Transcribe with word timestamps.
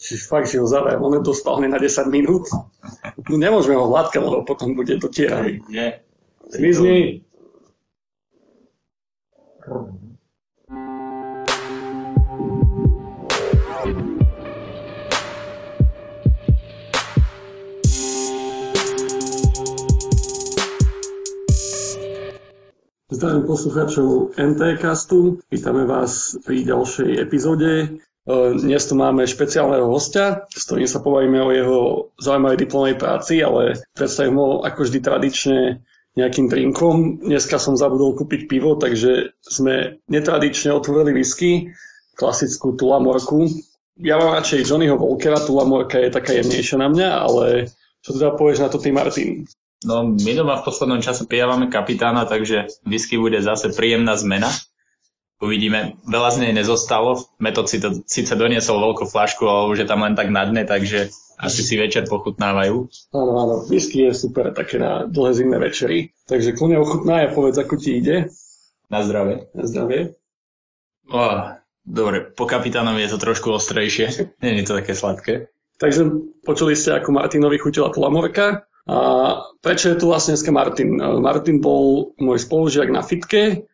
Či 0.00 0.16
fakt, 0.16 0.48
že 0.48 0.64
ho 0.64 0.66
on 0.96 1.20
dostal 1.20 1.60
na 1.68 1.76
10 1.76 2.08
minút. 2.08 2.48
No 3.28 3.36
nemôžeme 3.36 3.76
ho 3.76 3.84
hladkať, 3.84 4.24
lebo 4.24 4.48
potom 4.48 4.72
bude 4.72 4.96
dotierať. 4.96 5.60
Nie. 5.68 6.00
Zmizni. 6.48 7.20
Zdravím 23.12 23.44
poslucháčov 23.44 24.32
NT-castu, 24.32 25.44
vítame 25.52 25.84
vás 25.84 26.40
pri 26.40 26.64
ďalšej 26.64 27.20
epizóde. 27.20 28.00
E, 28.30 28.54
dnes 28.54 28.82
tu 28.86 28.94
máme 28.94 29.26
špeciálneho 29.26 29.90
hostia, 29.90 30.46
s 30.54 30.62
ktorým 30.70 30.86
sa 30.86 31.02
pobavíme 31.02 31.40
o 31.42 31.50
jeho 31.50 31.80
zaujímavej 32.22 32.58
diplomovej 32.62 32.96
práci, 32.96 33.42
ale 33.42 33.82
predstavím 33.98 34.38
ho 34.38 34.48
ako 34.62 34.86
vždy 34.86 34.98
tradične 35.02 35.58
nejakým 36.14 36.46
drinkom. 36.46 37.26
Dneska 37.26 37.58
som 37.58 37.74
zabudol 37.74 38.14
kúpiť 38.14 38.46
pivo, 38.46 38.78
takže 38.78 39.34
sme 39.42 39.98
netradične 40.06 40.70
otvorili 40.74 41.14
whisky, 41.14 41.74
klasickú 42.14 42.78
Tulamorku. 42.78 43.50
Ja 43.98 44.16
mám 44.18 44.38
radšej 44.38 44.66
Johnnyho 44.66 44.98
Volkera, 44.98 45.42
Tulamorka 45.42 45.98
je 45.98 46.14
taká 46.14 46.34
jemnejšia 46.38 46.78
na 46.78 46.88
mňa, 46.90 47.08
ale 47.10 47.46
čo 48.00 48.14
teda 48.14 48.38
povieš 48.38 48.62
na 48.62 48.68
to 48.70 48.78
ty, 48.78 48.94
Martin? 48.94 49.44
No, 49.80 50.04
my 50.04 50.32
doma 50.36 50.60
v 50.60 50.66
poslednom 50.68 51.00
čase 51.00 51.24
pijávame 51.24 51.72
kapitána, 51.72 52.28
takže 52.28 52.68
whisky 52.84 53.16
bude 53.16 53.40
zase 53.40 53.72
príjemná 53.72 54.12
zmena. 54.12 54.52
Uvidíme. 55.40 55.96
Veľa 56.04 56.30
z 56.36 56.38
nej 56.44 56.52
nezostalo. 56.52 57.16
Metod 57.40 57.64
si 57.64 57.80
to 57.80 58.04
síce 58.04 58.28
doniesol 58.36 58.76
veľkú 58.76 59.08
flašku, 59.08 59.48
ale 59.48 59.72
už 59.72 59.78
je 59.82 59.88
tam 59.88 60.04
len 60.04 60.12
tak 60.12 60.28
na 60.28 60.44
dne, 60.44 60.68
takže 60.68 61.08
asi 61.40 61.64
si 61.64 61.80
večer 61.80 62.04
pochutnávajú. 62.04 62.76
Áno, 63.16 63.32
áno. 63.40 63.54
Whisky 63.64 64.04
je 64.04 64.12
super 64.12 64.52
také 64.52 64.76
na 64.76 65.08
dlhé 65.08 65.40
zimné 65.40 65.56
večery. 65.56 66.12
Takže 66.28 66.52
kľudne 66.52 66.76
ochutná 66.76 67.24
a 67.24 67.32
povedz, 67.32 67.56
ako 67.56 67.80
ti 67.80 67.96
ide. 67.96 68.28
Na 68.92 69.00
zdravie. 69.00 69.48
Na 69.56 69.64
zdravie. 69.64 70.20
Oh, 71.08 71.56
dobre, 71.88 72.20
po 72.36 72.44
kapitánovi 72.44 73.00
je 73.08 73.16
to 73.16 73.18
trošku 73.24 73.48
ostrejšie. 73.56 74.28
Je 74.44 74.64
to 74.68 74.76
také 74.76 74.92
sladké. 74.92 75.48
Takže 75.80 76.12
počuli 76.44 76.76
ste, 76.76 77.00
ako 77.00 77.16
Martinovi 77.16 77.56
chutila 77.56 77.88
tlamorka. 77.88 78.68
A 78.84 78.96
prečo 79.64 79.88
je 79.88 79.96
tu 79.96 80.12
vlastne 80.12 80.36
dneska 80.36 80.52
Martin? 80.52 81.00
Martin 81.00 81.64
bol 81.64 82.12
môj 82.20 82.44
spolužiak 82.44 82.92
na 82.92 83.00
fitke 83.00 83.70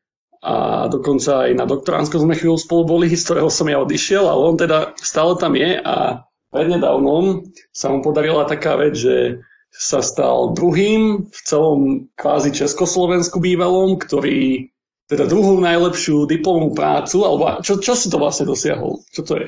a 0.46 0.86
dokonca 0.86 1.50
aj 1.50 1.58
na 1.58 1.66
doktoránsko 1.66 2.22
sme 2.22 2.38
chvíľu 2.38 2.54
spolu 2.62 2.82
boli, 2.86 3.10
z 3.10 3.18
ktorého 3.26 3.50
som 3.50 3.66
ja 3.66 3.82
odišiel, 3.82 4.30
ale 4.30 4.42
on 4.46 4.54
teda 4.54 4.94
stále 4.94 5.34
tam 5.34 5.58
je 5.58 5.74
a 5.74 6.22
prednedávnom 6.54 7.50
sa 7.74 7.90
mu 7.90 7.98
podarila 7.98 8.46
taká 8.46 8.78
vec, 8.78 8.94
že 8.94 9.42
sa 9.74 10.00
stal 10.00 10.54
druhým 10.54 11.26
v 11.28 11.38
celom 11.42 12.06
kvázi 12.14 12.54
Československu 12.54 13.42
bývalom, 13.42 13.98
ktorý 13.98 14.70
teda 15.10 15.26
druhú 15.26 15.58
najlepšiu 15.58 16.30
diplomovú 16.30 16.78
prácu, 16.78 17.26
alebo 17.26 17.42
čo, 17.66 17.82
čo 17.82 17.98
si 17.98 18.06
to 18.06 18.22
vlastne 18.22 18.46
dosiahol? 18.46 19.02
Čo 19.10 19.22
to 19.26 19.32
je? 19.38 19.46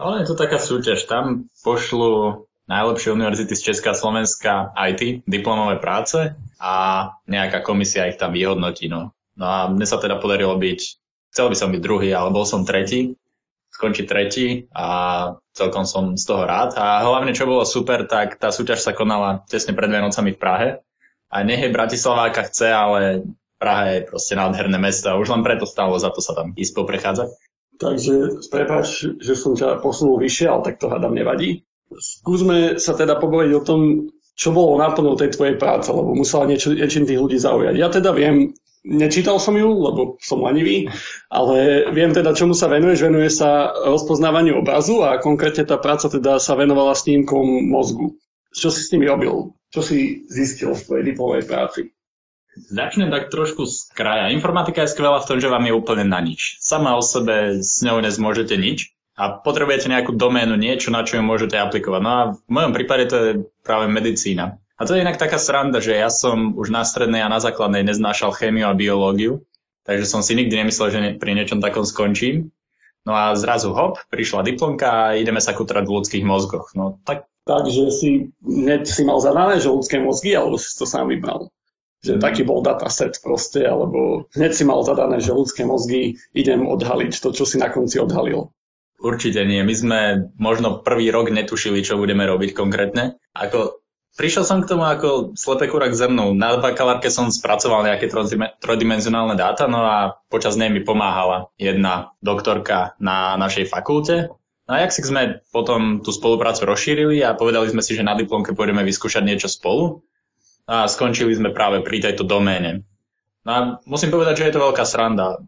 Ale 0.00 0.24
je 0.24 0.26
to 0.32 0.36
taká 0.40 0.56
súťaž. 0.56 1.04
Tam 1.04 1.52
pošlu 1.60 2.44
najlepšie 2.64 3.12
univerzity 3.12 3.52
z 3.52 3.64
Česka 3.72 3.92
a 3.92 3.98
Slovenska 3.98 4.52
IT, 4.72 5.28
diplomové 5.28 5.76
práce 5.76 6.32
a 6.56 6.74
nejaká 7.28 7.60
komisia 7.60 8.08
ich 8.08 8.16
tam 8.16 8.32
vyhodnotí. 8.32 8.88
No. 8.88 9.12
No 9.36 9.44
a 9.46 9.58
mne 9.70 9.86
sa 9.86 10.00
teda 10.00 10.18
podarilo 10.18 10.56
byť, 10.56 10.80
chcel 11.30 11.46
by 11.50 11.56
som 11.56 11.70
byť 11.70 11.80
druhý, 11.82 12.10
ale 12.10 12.34
bol 12.34 12.42
som 12.48 12.66
tretí, 12.66 13.14
skončiť 13.70 14.06
tretí 14.06 14.66
a 14.74 14.86
celkom 15.54 15.86
som 15.86 16.18
z 16.18 16.24
toho 16.26 16.44
rád. 16.44 16.74
A 16.76 17.06
hlavne, 17.06 17.32
čo 17.32 17.46
bolo 17.46 17.62
super, 17.62 18.04
tak 18.04 18.36
tá 18.36 18.50
súťaž 18.50 18.82
sa 18.82 18.92
konala 18.92 19.46
tesne 19.46 19.72
pred 19.72 19.88
Vianocami 19.88 20.34
v 20.34 20.40
Prahe. 20.42 20.68
A 21.30 21.46
nech 21.46 21.62
je 21.62 21.70
Bratislava, 21.70 22.26
aká 22.26 22.50
chce, 22.50 22.68
ale 22.74 23.22
Praha 23.60 23.94
je 23.94 23.98
proste 24.10 24.34
nádherné 24.34 24.80
mesto 24.80 25.12
a 25.12 25.20
už 25.20 25.30
len 25.30 25.46
preto 25.46 25.68
stalo 25.68 25.94
za 26.00 26.10
to 26.10 26.18
sa 26.18 26.34
tam 26.34 26.56
ísť 26.58 26.72
poprechádzať. 26.74 27.28
Takže 27.80 28.44
prepáč, 28.52 29.08
že 29.20 29.32
som 29.38 29.56
ťa 29.56 29.80
posunul 29.80 30.20
vyššie, 30.20 30.46
ale 30.48 30.64
tak 30.66 30.76
to 30.76 30.92
hádam 30.92 31.16
nevadí. 31.16 31.64
Skúsme 31.92 32.76
sa 32.76 32.92
teda 32.92 33.16
pobaviť 33.16 33.52
o 33.56 33.64
tom, 33.64 33.80
čo 34.36 34.52
bolo 34.52 34.76
náplnou 34.76 35.16
tej 35.16 35.32
tvojej 35.36 35.56
práce, 35.56 35.88
lebo 35.88 36.12
musela 36.12 36.44
niečo, 36.48 36.72
niečím 36.76 37.08
tých 37.08 37.20
ľudí 37.20 37.36
zaujať. 37.40 37.74
Ja 37.76 37.88
teda 37.88 38.12
viem, 38.16 38.52
nečítal 38.84 39.36
som 39.40 39.56
ju, 39.56 39.68
lebo 39.68 40.16
som 40.20 40.40
lanivý, 40.44 40.88
ale 41.28 41.88
viem 41.92 42.12
teda, 42.12 42.32
čomu 42.32 42.56
sa 42.56 42.68
venuješ. 42.72 43.06
Venuje 43.06 43.28
sa 43.28 43.70
rozpoznávaniu 43.72 44.60
obrazu 44.60 45.04
a 45.04 45.20
konkrétne 45.20 45.68
tá 45.68 45.76
práca 45.76 46.08
teda 46.08 46.40
sa 46.40 46.56
venovala 46.56 46.96
snímkom 46.96 47.68
mozgu. 47.68 48.16
Čo 48.50 48.72
si 48.72 48.82
s 48.82 48.90
nimi 48.90 49.06
robil? 49.06 49.54
Čo 49.70 49.80
si 49.86 50.26
zistil 50.26 50.74
v 50.74 50.82
tvojej 50.82 51.04
diplomovej 51.14 51.44
práci? 51.46 51.80
Začnem 52.50 53.14
tak 53.14 53.30
trošku 53.30 53.62
z 53.62 53.94
kraja. 53.94 54.34
Informatika 54.34 54.82
je 54.82 54.90
skvelá 54.90 55.22
v 55.22 55.28
tom, 55.30 55.38
že 55.38 55.46
vám 55.46 55.62
je 55.70 55.76
úplne 55.76 56.02
na 56.02 56.18
nič. 56.18 56.58
Sama 56.58 56.98
o 56.98 57.02
sebe 57.02 57.62
s 57.62 57.78
ňou 57.86 58.02
nezmôžete 58.02 58.58
nič 58.58 58.90
a 59.14 59.30
potrebujete 59.30 59.86
nejakú 59.86 60.18
doménu, 60.18 60.58
niečo, 60.58 60.90
na 60.90 61.06
čo 61.06 61.20
ju 61.20 61.22
môžete 61.22 61.54
aplikovať. 61.54 62.00
No 62.02 62.10
a 62.10 62.20
v 62.34 62.50
mojom 62.50 62.72
prípade 62.74 63.06
to 63.06 63.16
je 63.16 63.30
práve 63.62 63.86
medicína. 63.86 64.58
A 64.80 64.88
to 64.88 64.96
je 64.96 65.04
inak 65.04 65.20
taká 65.20 65.36
sranda, 65.36 65.84
že 65.84 65.92
ja 65.92 66.08
som 66.08 66.56
už 66.56 66.72
na 66.72 66.88
strednej 66.88 67.20
a 67.20 67.28
na 67.28 67.36
základnej 67.36 67.84
neznášal 67.84 68.32
chémiu 68.32 68.64
a 68.64 68.72
biológiu, 68.72 69.44
takže 69.84 70.08
som 70.08 70.24
si 70.24 70.32
nikdy 70.32 70.56
nemyslel, 70.56 70.88
že 70.88 71.00
pri 71.20 71.36
niečom 71.36 71.60
takom 71.60 71.84
skončím. 71.84 72.48
No 73.04 73.12
a 73.12 73.36
zrazu 73.36 73.76
hop, 73.76 74.00
prišla 74.08 74.44
diplomka 74.44 74.88
a 74.88 75.20
ideme 75.20 75.40
sa 75.40 75.52
kutrať 75.52 75.84
v 75.84 75.94
ľudských 76.00 76.24
mozgoch. 76.24 76.72
No 76.72 76.96
tak... 77.04 77.28
Takže 77.44 77.92
si, 77.92 78.32
hneď 78.40 78.88
si 78.88 79.04
mal 79.04 79.20
zadané, 79.20 79.60
že 79.60 79.72
ľudské 79.72 80.00
mozgy, 80.00 80.32
alebo 80.32 80.56
si 80.56 80.72
to 80.72 80.88
sám 80.88 81.12
vybral? 81.12 81.52
že 82.00 82.16
mm. 82.16 82.20
taký 82.20 82.42
bol 82.48 82.64
dataset 82.64 83.20
proste, 83.20 83.60
alebo 83.60 84.24
hneď 84.32 84.52
si 84.56 84.64
mal 84.64 84.80
zadané, 84.80 85.20
že 85.20 85.36
ľudské 85.36 85.68
mozgy 85.68 86.16
idem 86.32 86.64
odhaliť 86.64 87.12
to, 87.20 87.28
čo 87.36 87.44
si 87.44 87.60
na 87.60 87.68
konci 87.68 88.00
odhalil. 88.00 88.48
Určite 89.00 89.44
nie. 89.48 89.64
My 89.64 89.74
sme 89.76 90.00
možno 90.36 90.84
prvý 90.84 91.08
rok 91.08 91.32
netušili, 91.32 91.80
čo 91.80 91.96
budeme 91.96 92.24
robiť 92.28 92.52
konkrétne. 92.52 93.16
Ako, 93.32 93.80
prišiel 94.20 94.44
som 94.44 94.60
k 94.60 94.68
tomu 94.68 94.84
ako 94.84 95.32
slepé 95.32 95.72
kurak 95.72 95.96
zrnu. 95.96 96.36
Na 96.36 96.60
bakalárke 96.60 97.08
som 97.08 97.32
spracoval 97.32 97.88
nejaké 97.88 98.12
trojdimenzionálne 98.60 99.32
dáta, 99.40 99.64
no 99.64 99.80
a 99.80 100.20
počas 100.28 100.60
nej 100.60 100.68
mi 100.68 100.84
pomáhala 100.84 101.48
jedna 101.56 102.12
doktorka 102.20 102.92
na 103.00 103.40
našej 103.40 103.72
fakulte. 103.72 104.28
No 104.68 104.76
a 104.76 104.84
jak 104.84 104.92
si 104.92 105.00
sme 105.00 105.40
potom 105.48 106.04
tú 106.04 106.12
spoluprácu 106.12 106.68
rozšírili 106.68 107.24
a 107.24 107.32
povedali 107.32 107.72
sme 107.72 107.80
si, 107.80 107.96
že 107.96 108.04
na 108.04 108.12
diplomke 108.12 108.52
pôjdeme 108.52 108.84
vyskúšať 108.84 109.24
niečo 109.24 109.48
spolu. 109.48 110.04
A 110.68 110.84
skončili 110.84 111.32
sme 111.32 111.56
práve 111.56 111.80
pri 111.80 112.04
tejto 112.04 112.22
doméne. 112.28 112.84
No 113.42 113.50
a 113.50 113.60
musím 113.88 114.12
povedať, 114.12 114.44
že 114.44 114.46
je 114.52 114.54
to 114.54 114.64
veľká 114.68 114.84
sranda 114.84 115.40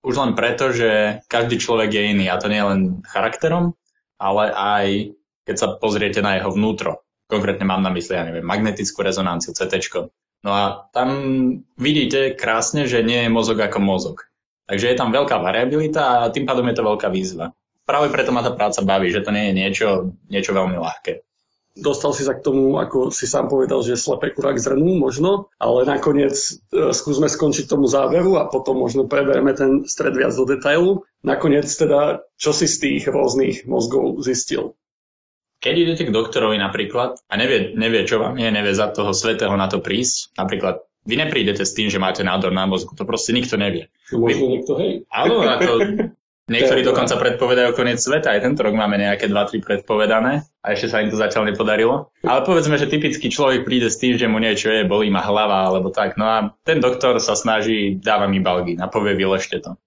už 0.00 0.14
len 0.16 0.32
preto, 0.32 0.72
že 0.72 1.20
každý 1.28 1.60
človek 1.60 1.92
je 1.92 2.02
iný 2.16 2.26
a 2.32 2.40
to 2.40 2.48
nie 2.48 2.60
len 2.60 3.04
charakterom, 3.04 3.76
ale 4.16 4.48
aj 4.48 4.86
keď 5.44 5.56
sa 5.56 5.68
pozriete 5.76 6.24
na 6.24 6.40
jeho 6.40 6.52
vnútro. 6.52 7.04
Konkrétne 7.30 7.64
mám 7.64 7.80
na 7.80 7.94
mysli, 7.94 8.18
ja 8.18 8.26
neviem, 8.26 8.42
magnetickú 8.42 9.06
rezonanciu, 9.06 9.54
CT. 9.54 9.78
No 10.42 10.50
a 10.50 10.90
tam 10.90 11.08
vidíte 11.78 12.34
krásne, 12.34 12.90
že 12.90 13.06
nie 13.06 13.28
je 13.28 13.30
mozog 13.30 13.62
ako 13.62 13.78
mozog. 13.78 14.16
Takže 14.66 14.90
je 14.90 14.96
tam 14.98 15.14
veľká 15.14 15.38
variabilita 15.38 16.26
a 16.26 16.32
tým 16.34 16.46
pádom 16.46 16.66
je 16.66 16.76
to 16.76 16.86
veľká 16.86 17.08
výzva. 17.10 17.54
Práve 17.86 18.10
preto 18.10 18.30
ma 18.34 18.42
tá 18.42 18.50
práca 18.54 18.82
baví, 18.82 19.10
že 19.10 19.22
to 19.22 19.34
nie 19.34 19.50
je 19.50 19.54
niečo, 19.54 19.88
niečo 20.30 20.54
veľmi 20.54 20.78
ľahké 20.78 21.22
dostal 21.80 22.10
si 22.12 22.26
sa 22.26 22.34
k 22.34 22.42
tomu, 22.42 22.76
ako 22.76 23.14
si 23.14 23.30
sám 23.30 23.46
povedal, 23.46 23.80
že 23.86 23.94
slepé 23.94 24.34
kurák 24.34 24.58
zrnú 24.58 24.98
možno, 24.98 25.48
ale 25.56 25.86
nakoniec 25.86 26.34
e, 26.34 26.90
skúsme 26.90 27.30
skončiť 27.30 27.70
tomu 27.70 27.86
záveru 27.86 28.36
a 28.36 28.50
potom 28.50 28.82
možno 28.82 29.06
preberieme 29.06 29.54
ten 29.54 29.86
stred 29.86 30.18
viac 30.18 30.34
do 30.34 30.44
detailu. 30.44 31.06
Nakoniec 31.22 31.66
teda, 31.70 32.26
čo 32.36 32.50
si 32.50 32.66
z 32.66 32.76
tých 32.78 33.02
rôznych 33.08 33.70
mozgov 33.70 34.18
zistil? 34.20 34.74
Keď 35.60 35.74
idete 35.76 36.02
k 36.08 36.14
doktorovi 36.14 36.56
napríklad 36.56 37.20
a 37.28 37.34
nevie, 37.36 37.76
nevie 37.76 38.08
čo 38.08 38.16
vám 38.16 38.40
je, 38.40 38.48
nevie 38.48 38.72
za 38.72 38.88
toho 38.88 39.12
svetého 39.12 39.52
na 39.60 39.68
to 39.68 39.84
prísť, 39.84 40.32
napríklad 40.40 40.80
vy 41.04 41.20
neprídete 41.20 41.64
s 41.64 41.76
tým, 41.76 41.92
že 41.92 42.00
máte 42.00 42.24
nádor 42.24 42.52
na 42.52 42.64
mozgu, 42.64 42.96
to 42.96 43.04
proste 43.04 43.36
nikto 43.36 43.60
nevie. 43.60 43.92
Možno 44.12 44.44
vy... 44.48 44.52
niekto, 44.56 44.72
hej. 44.80 44.92
Áno, 45.12 45.44
ako 45.44 45.72
Niektorí 46.50 46.82
dokonca 46.82 47.14
predpovedajú 47.14 47.78
koniec 47.78 48.02
sveta, 48.02 48.34
aj 48.34 48.42
tento 48.42 48.66
rok 48.66 48.74
máme 48.74 48.98
nejaké 48.98 49.30
2-3 49.30 49.62
predpovedané 49.62 50.42
a 50.66 50.74
ešte 50.74 50.90
sa 50.90 50.98
im 50.98 51.06
to 51.06 51.14
zatiaľ 51.14 51.46
nepodarilo. 51.46 52.10
Ale 52.26 52.42
povedzme, 52.42 52.74
že 52.74 52.90
typický 52.90 53.30
človek 53.30 53.62
príde 53.62 53.86
s 53.86 54.02
tým, 54.02 54.18
že 54.18 54.26
mu 54.26 54.42
niečo 54.42 54.66
je, 54.66 54.82
bolí 54.82 55.14
ma 55.14 55.22
hlava 55.22 55.70
alebo 55.70 55.94
tak. 55.94 56.18
No 56.18 56.26
a 56.26 56.36
ten 56.66 56.82
doktor 56.82 57.22
sa 57.22 57.38
snaží, 57.38 58.02
dáva 58.02 58.26
mi 58.26 58.42
balgy 58.42 58.74
a 58.82 58.90
povie, 58.90 59.14
vylešte 59.14 59.62
to. 59.62 59.78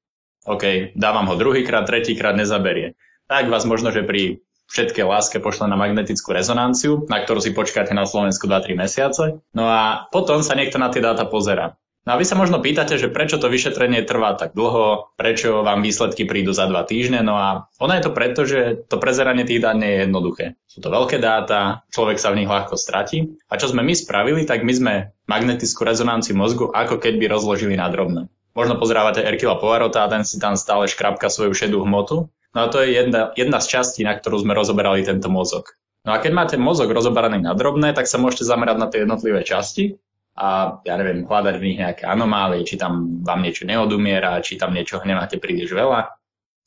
OK, 0.48 0.96
dávam 0.96 1.28
ho 1.28 1.36
druhýkrát, 1.36 1.84
tretíkrát 1.84 2.40
nezaberie. 2.40 2.96
Tak 3.28 3.52
vás 3.52 3.68
možno, 3.68 3.92
že 3.92 4.08
pri 4.08 4.40
všetkej 4.74 5.06
láske 5.06 5.38
pošle 5.38 5.70
na 5.70 5.78
magnetickú 5.78 6.34
rezonanciu, 6.34 7.06
na 7.06 7.22
ktorú 7.22 7.40
si 7.40 7.54
počkáte 7.54 7.94
na 7.94 8.10
Slovensku 8.10 8.50
2-3 8.50 8.74
mesiace. 8.74 9.40
No 9.54 9.70
a 9.70 10.10
potom 10.10 10.42
sa 10.42 10.58
niekto 10.58 10.82
na 10.82 10.90
tie 10.90 11.06
dáta 11.06 11.30
pozera. 11.30 11.78
No 12.04 12.18
a 12.18 12.20
vy 12.20 12.28
sa 12.28 12.36
možno 12.36 12.60
pýtate, 12.60 13.00
že 13.00 13.08
prečo 13.08 13.40
to 13.40 13.48
vyšetrenie 13.48 14.04
trvá 14.04 14.36
tak 14.36 14.52
dlho, 14.52 15.16
prečo 15.16 15.64
vám 15.64 15.80
výsledky 15.80 16.28
prídu 16.28 16.52
za 16.52 16.68
dva 16.68 16.84
týždne, 16.84 17.24
no 17.24 17.40
a 17.40 17.72
ono 17.80 17.96
je 17.96 18.04
to 18.04 18.12
preto, 18.12 18.44
že 18.44 18.84
to 18.92 19.00
prezeranie 19.00 19.48
tých 19.48 19.64
dát 19.64 19.80
nie 19.80 19.88
je 19.88 20.00
jednoduché. 20.04 20.60
Sú 20.68 20.84
to 20.84 20.92
veľké 20.92 21.24
dáta, 21.24 21.88
človek 21.96 22.20
sa 22.20 22.36
v 22.36 22.44
nich 22.44 22.52
ľahko 22.52 22.76
stratí. 22.76 23.40
A 23.48 23.56
čo 23.56 23.72
sme 23.72 23.88
my 23.88 23.96
spravili, 23.96 24.44
tak 24.44 24.68
my 24.68 24.74
sme 24.76 24.94
magnetickú 25.32 25.88
rezonanciu 25.88 26.36
mozgu 26.36 26.68
ako 26.76 27.00
keby 27.00 27.32
rozložili 27.32 27.80
na 27.80 27.88
drobné. 27.88 28.28
Možno 28.52 28.76
pozrávate 28.76 29.24
Erkila 29.24 29.56
Poirota 29.56 30.04
a 30.04 30.12
ten 30.12 30.28
si 30.28 30.44
tam 30.44 30.60
stále 30.60 30.92
škrapka 30.92 31.32
svoju 31.32 31.56
šedú 31.56 31.88
hmotu. 31.88 32.28
No 32.54 32.66
a 32.66 32.68
to 32.70 32.86
je 32.86 32.94
jedna, 32.94 33.34
jedna 33.34 33.60
z 33.60 33.68
častí, 33.78 34.06
na 34.06 34.14
ktorú 34.14 34.46
sme 34.46 34.54
rozoberali 34.54 35.02
tento 35.02 35.28
mozog. 35.28 35.74
No 36.06 36.14
a 36.14 36.22
keď 36.22 36.32
máte 36.36 36.56
mozog 36.60 36.92
rozoberaný 36.92 37.42
na 37.42 37.58
drobné, 37.58 37.96
tak 37.98 38.06
sa 38.06 38.22
môžete 38.22 38.46
zamerať 38.46 38.78
na 38.78 38.88
tie 38.92 39.00
jednotlivé 39.08 39.42
časti 39.42 39.98
a 40.38 40.82
ja 40.84 40.96
neviem, 40.98 41.26
hľadať 41.26 41.56
v 41.58 41.66
nich 41.66 41.80
nejaké 41.80 42.04
anomálie, 42.10 42.66
či 42.66 42.76
tam 42.78 43.24
vám 43.24 43.40
niečo 43.42 43.64
neodumiera, 43.66 44.42
či 44.42 44.58
tam 44.58 44.74
niečo 44.74 45.02
nemáte 45.02 45.38
príliš 45.38 45.74
veľa. 45.74 46.14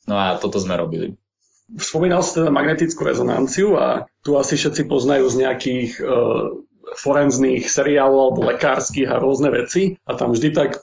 No 0.07 0.15
a 0.15 0.39
toto 0.39 0.57
sme 0.57 0.79
robili. 0.79 1.19
Spomínal 1.75 2.23
si 2.23 2.39
teda 2.39 2.47
magnetickú 2.47 3.03
rezonanciu 3.03 3.75
a 3.75 4.07
tu 4.23 4.39
asi 4.39 4.55
všetci 4.55 4.87
poznajú 4.87 5.27
z 5.27 5.35
nejakých 5.43 5.91
e, 5.99 6.03
forenzných 6.95 7.67
seriálov 7.67 8.39
alebo 8.39 8.47
lekárskych 8.47 9.11
a 9.11 9.19
rôzne 9.19 9.51
veci 9.51 9.99
a 10.07 10.15
tam 10.15 10.31
vždy 10.31 10.55
tak 10.55 10.79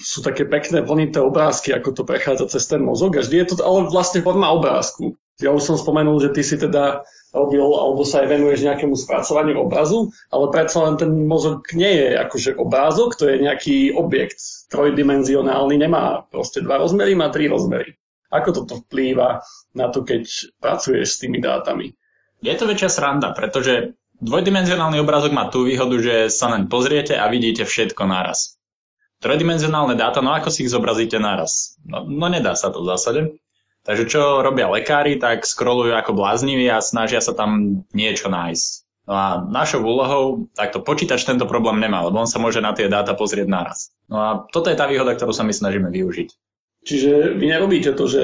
sú 0.00 0.24
také 0.24 0.48
pekné 0.48 0.80
plnité 0.80 1.20
obrázky, 1.20 1.76
ako 1.76 1.92
to 1.92 2.02
prechádza 2.08 2.56
cez 2.56 2.64
ten 2.68 2.80
mozog 2.80 3.16
a 3.16 3.24
vždy 3.24 3.36
je 3.44 3.46
to 3.52 3.54
ale 3.60 3.92
vlastne 3.92 4.24
forma 4.24 4.48
obrázku. 4.48 5.16
Ja 5.38 5.54
už 5.54 5.62
som 5.62 5.76
spomenul, 5.78 6.18
že 6.18 6.34
ty 6.34 6.42
si 6.42 6.58
teda 6.58 7.06
robil, 7.30 7.62
alebo 7.62 8.02
sa 8.02 8.24
aj 8.24 8.32
venuješ 8.32 8.66
nejakému 8.66 8.96
spracovaniu 8.96 9.60
obrazu, 9.60 10.10
ale 10.32 10.50
predsa 10.50 10.82
len 10.88 10.98
ten 10.98 11.12
mozog 11.28 11.62
nie 11.76 11.86
je 11.86 12.18
akože 12.18 12.50
obrázok, 12.58 13.14
to 13.14 13.28
je 13.28 13.44
nejaký 13.44 13.76
objekt 13.94 14.40
trojdimenzionálny, 14.72 15.78
nemá 15.78 16.26
proste 16.32 16.64
dva 16.64 16.82
rozmery, 16.82 17.14
má 17.14 17.30
tri 17.30 17.46
rozmery. 17.46 17.94
Ako 18.34 18.50
toto 18.50 18.82
vplýva 18.82 19.44
na 19.78 19.88
to, 19.88 20.02
keď 20.02 20.26
pracuješ 20.58 21.16
s 21.16 21.20
tými 21.22 21.38
dátami? 21.38 21.94
Je 22.42 22.54
to 22.58 22.66
väčšia 22.66 22.90
sranda, 22.90 23.30
pretože 23.30 23.94
dvojdimenzionálny 24.18 24.98
obrázok 24.98 25.32
má 25.32 25.46
tú 25.52 25.62
výhodu, 25.62 25.96
že 26.02 26.14
sa 26.34 26.50
naň 26.50 26.66
pozriete 26.66 27.14
a 27.14 27.30
vidíte 27.30 27.62
všetko 27.62 28.02
naraz. 28.10 28.57
Trojdimenzionálne 29.18 29.98
dáta, 29.98 30.22
no 30.22 30.30
ako 30.30 30.48
si 30.54 30.66
ich 30.66 30.70
zobrazíte 30.70 31.18
naraz? 31.18 31.74
No, 31.82 32.06
no 32.06 32.26
nedá 32.30 32.54
sa 32.54 32.70
to 32.70 32.86
v 32.86 32.90
zásade. 32.94 33.20
Takže 33.82 34.04
čo 34.04 34.44
robia 34.44 34.68
lekári, 34.68 35.16
tak 35.16 35.48
scrollujú 35.48 35.96
ako 35.96 36.12
blázniví 36.12 36.68
a 36.68 36.84
snažia 36.84 37.24
sa 37.24 37.32
tam 37.32 37.82
niečo 37.96 38.28
nájsť. 38.28 38.70
No 39.08 39.14
a 39.16 39.40
našou 39.40 39.80
úlohou, 39.80 40.52
takto 40.52 40.84
počítač 40.84 41.24
tento 41.24 41.48
problém 41.48 41.80
nemá, 41.80 42.04
lebo 42.04 42.20
on 42.20 42.28
sa 42.28 42.36
môže 42.36 42.60
na 42.60 42.76
tie 42.76 42.92
dáta 42.92 43.16
pozrieť 43.16 43.48
naraz. 43.48 43.88
No 44.04 44.20
a 44.20 44.28
toto 44.52 44.68
je 44.68 44.76
tá 44.76 44.84
výhoda, 44.84 45.16
ktorú 45.16 45.32
sa 45.32 45.48
my 45.48 45.56
snažíme 45.56 45.88
využiť. 45.88 46.28
Čiže 46.84 47.40
vy 47.40 47.46
nerobíte 47.48 47.96
to, 47.96 48.04
že 48.04 48.22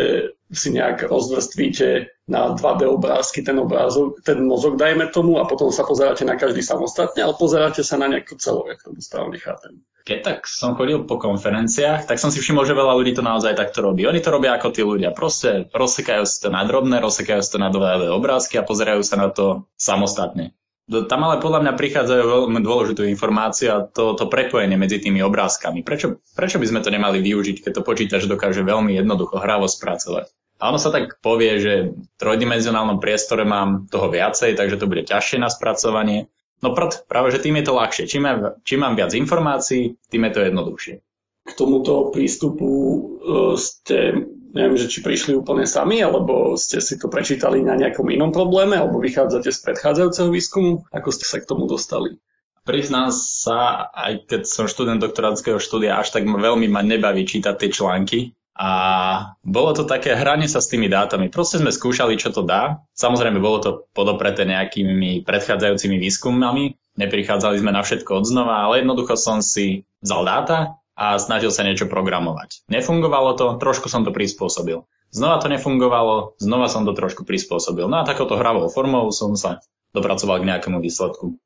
si 0.52 0.74
nejak 0.74 1.08
rozvrstvíte 1.08 2.12
na 2.28 2.52
2D 2.56 2.88
obrázky 2.88 3.44
ten 3.44 3.56
obrázok, 3.60 4.20
ten 4.24 4.44
mozog 4.44 4.76
dajme 4.76 5.08
tomu 5.12 5.40
a 5.40 5.48
potom 5.48 5.72
sa 5.72 5.84
pozeráte 5.84 6.24
na 6.24 6.36
každý 6.36 6.60
samostatne, 6.60 7.20
ale 7.24 7.36
pozeráte 7.36 7.84
sa 7.84 7.96
na 7.96 8.08
nejakú 8.08 8.36
celok, 8.36 8.76
ako 8.76 8.96
to 8.96 9.00
správne 9.00 9.38
chápem 9.40 9.84
keď 10.04 10.20
tak 10.20 10.38
som 10.44 10.76
chodil 10.76 11.08
po 11.08 11.16
konferenciách, 11.16 12.04
tak 12.04 12.20
som 12.20 12.28
si 12.28 12.36
všimol, 12.36 12.68
že 12.68 12.76
veľa 12.76 12.92
ľudí 12.92 13.16
to 13.16 13.24
naozaj 13.24 13.56
takto 13.56 13.80
robí. 13.80 14.04
Oni 14.04 14.20
to 14.20 14.36
robia 14.36 14.52
ako 14.52 14.68
tí 14.68 14.84
ľudia. 14.84 15.16
Proste 15.16 15.72
rozsekajú 15.72 16.28
si 16.28 16.44
to 16.44 16.52
na 16.52 16.60
drobné, 16.68 17.00
rozsekajú 17.00 17.40
si 17.40 17.48
to 17.48 17.56
na 17.56 17.72
dlhé 17.72 18.12
obrázky 18.12 18.60
a 18.60 18.68
pozerajú 18.68 19.00
sa 19.00 19.16
na 19.16 19.32
to 19.32 19.64
samostatne. 19.80 20.52
Tam 20.84 21.20
ale 21.24 21.40
podľa 21.40 21.64
mňa 21.64 21.80
prichádzajú 21.80 22.22
veľmi 22.28 22.60
dôležitú 22.60 23.08
informáciu 23.08 23.68
a 23.72 23.78
to, 23.88 24.12
to 24.20 24.28
prepojenie 24.28 24.76
medzi 24.76 25.00
tými 25.00 25.24
obrázkami. 25.24 25.80
Prečo, 25.80 26.20
prečo 26.36 26.60
by 26.60 26.66
sme 26.68 26.84
to 26.84 26.92
nemali 26.92 27.24
využiť, 27.24 27.64
keď 27.64 27.72
to 27.80 27.86
počítač 27.88 28.28
dokáže 28.28 28.60
veľmi 28.60 28.92
jednoducho 28.92 29.40
hravo 29.40 29.64
spracovať? 29.64 30.28
A 30.60 30.68
ono 30.68 30.76
sa 30.76 30.92
tak 30.92 31.24
povie, 31.24 31.56
že 31.56 31.72
v 31.96 32.04
trojdimenzionálnom 32.20 33.00
priestore 33.00 33.48
mám 33.48 33.88
toho 33.88 34.12
viacej, 34.12 34.54
takže 34.54 34.76
to 34.76 34.86
bude 34.86 35.08
ťažšie 35.08 35.40
na 35.40 35.48
spracovanie. 35.48 36.28
No 36.60 36.76
prd, 36.76 37.08
práve 37.08 37.32
že 37.32 37.40
tým 37.40 37.58
je 37.60 37.64
to 37.64 37.76
ľahšie. 37.76 38.04
Čím, 38.04 38.22
mám, 38.28 38.38
čím 38.62 38.84
mám 38.84 38.94
viac 38.94 39.12
informácií, 39.16 39.96
tým 40.12 40.22
je 40.28 40.32
to 40.36 40.40
jednoduchšie. 40.46 40.94
K 41.44 41.52
tomuto 41.56 42.12
prístupu 42.12 42.68
uh, 42.68 43.52
ste, 43.56 44.28
neviem, 44.54 44.78
že 44.78 44.86
či 44.86 45.02
prišli 45.02 45.34
úplne 45.34 45.66
sami, 45.66 46.00
alebo 46.00 46.54
ste 46.54 46.78
si 46.78 46.94
to 46.96 47.10
prečítali 47.10 47.60
na 47.60 47.74
nejakom 47.74 48.06
inom 48.08 48.30
probléme, 48.30 48.78
alebo 48.78 49.02
vychádzate 49.02 49.50
z 49.50 49.58
predchádzajúceho 49.66 50.30
výskumu. 50.30 50.86
Ako 50.94 51.10
ste 51.10 51.26
sa 51.26 51.42
k 51.42 51.48
tomu 51.50 51.66
dostali? 51.66 52.16
Priznám 52.64 53.12
sa, 53.12 53.92
aj 53.92 54.24
keď 54.30 54.42
som 54.48 54.64
študent 54.70 55.02
doktorátskeho 55.02 55.60
štúdia, 55.60 56.00
až 56.00 56.16
tak 56.16 56.24
veľmi 56.24 56.70
ma 56.70 56.80
nebaví 56.80 57.28
čítať 57.28 57.54
tie 57.60 57.68
články, 57.68 58.32
a 58.54 58.70
bolo 59.42 59.74
to 59.74 59.82
také 59.82 60.14
hranie 60.14 60.46
sa 60.46 60.62
s 60.62 60.70
tými 60.70 60.86
dátami. 60.86 61.26
Proste 61.26 61.58
sme 61.58 61.74
skúšali, 61.74 62.14
čo 62.14 62.30
to 62.30 62.46
dá. 62.46 62.86
Samozrejme, 62.94 63.42
bolo 63.42 63.58
to 63.58 63.70
podopreté 63.90 64.46
nejakými 64.46 65.26
predchádzajúcimi 65.26 65.98
výskumami. 65.98 66.78
Neprichádzali 66.94 67.58
sme 67.58 67.74
na 67.74 67.82
všetko 67.82 68.22
od 68.22 68.24
znova, 68.30 68.62
ale 68.62 68.86
jednoducho 68.86 69.18
som 69.18 69.42
si 69.42 69.82
vzal 69.98 70.22
dáta 70.22 70.78
a 70.94 71.18
snažil 71.18 71.50
sa 71.50 71.66
niečo 71.66 71.90
programovať. 71.90 72.66
Nefungovalo 72.70 73.34
to, 73.34 73.46
trošku 73.58 73.90
som 73.90 74.06
to 74.06 74.14
prispôsobil. 74.14 74.86
Znova 75.14 75.38
to 75.38 75.46
nefungovalo, 75.46 76.38
znova 76.42 76.66
som 76.66 76.82
to 76.82 76.94
trošku 76.94 77.22
prispôsobil. 77.22 77.86
No 77.86 78.02
a 78.02 78.08
takouto 78.08 78.34
hravou 78.34 78.66
formou 78.66 79.10
som 79.14 79.38
sa 79.38 79.62
dopracoval 79.94 80.42
k 80.42 80.48
nejakému 80.50 80.82
výsledku 80.82 81.38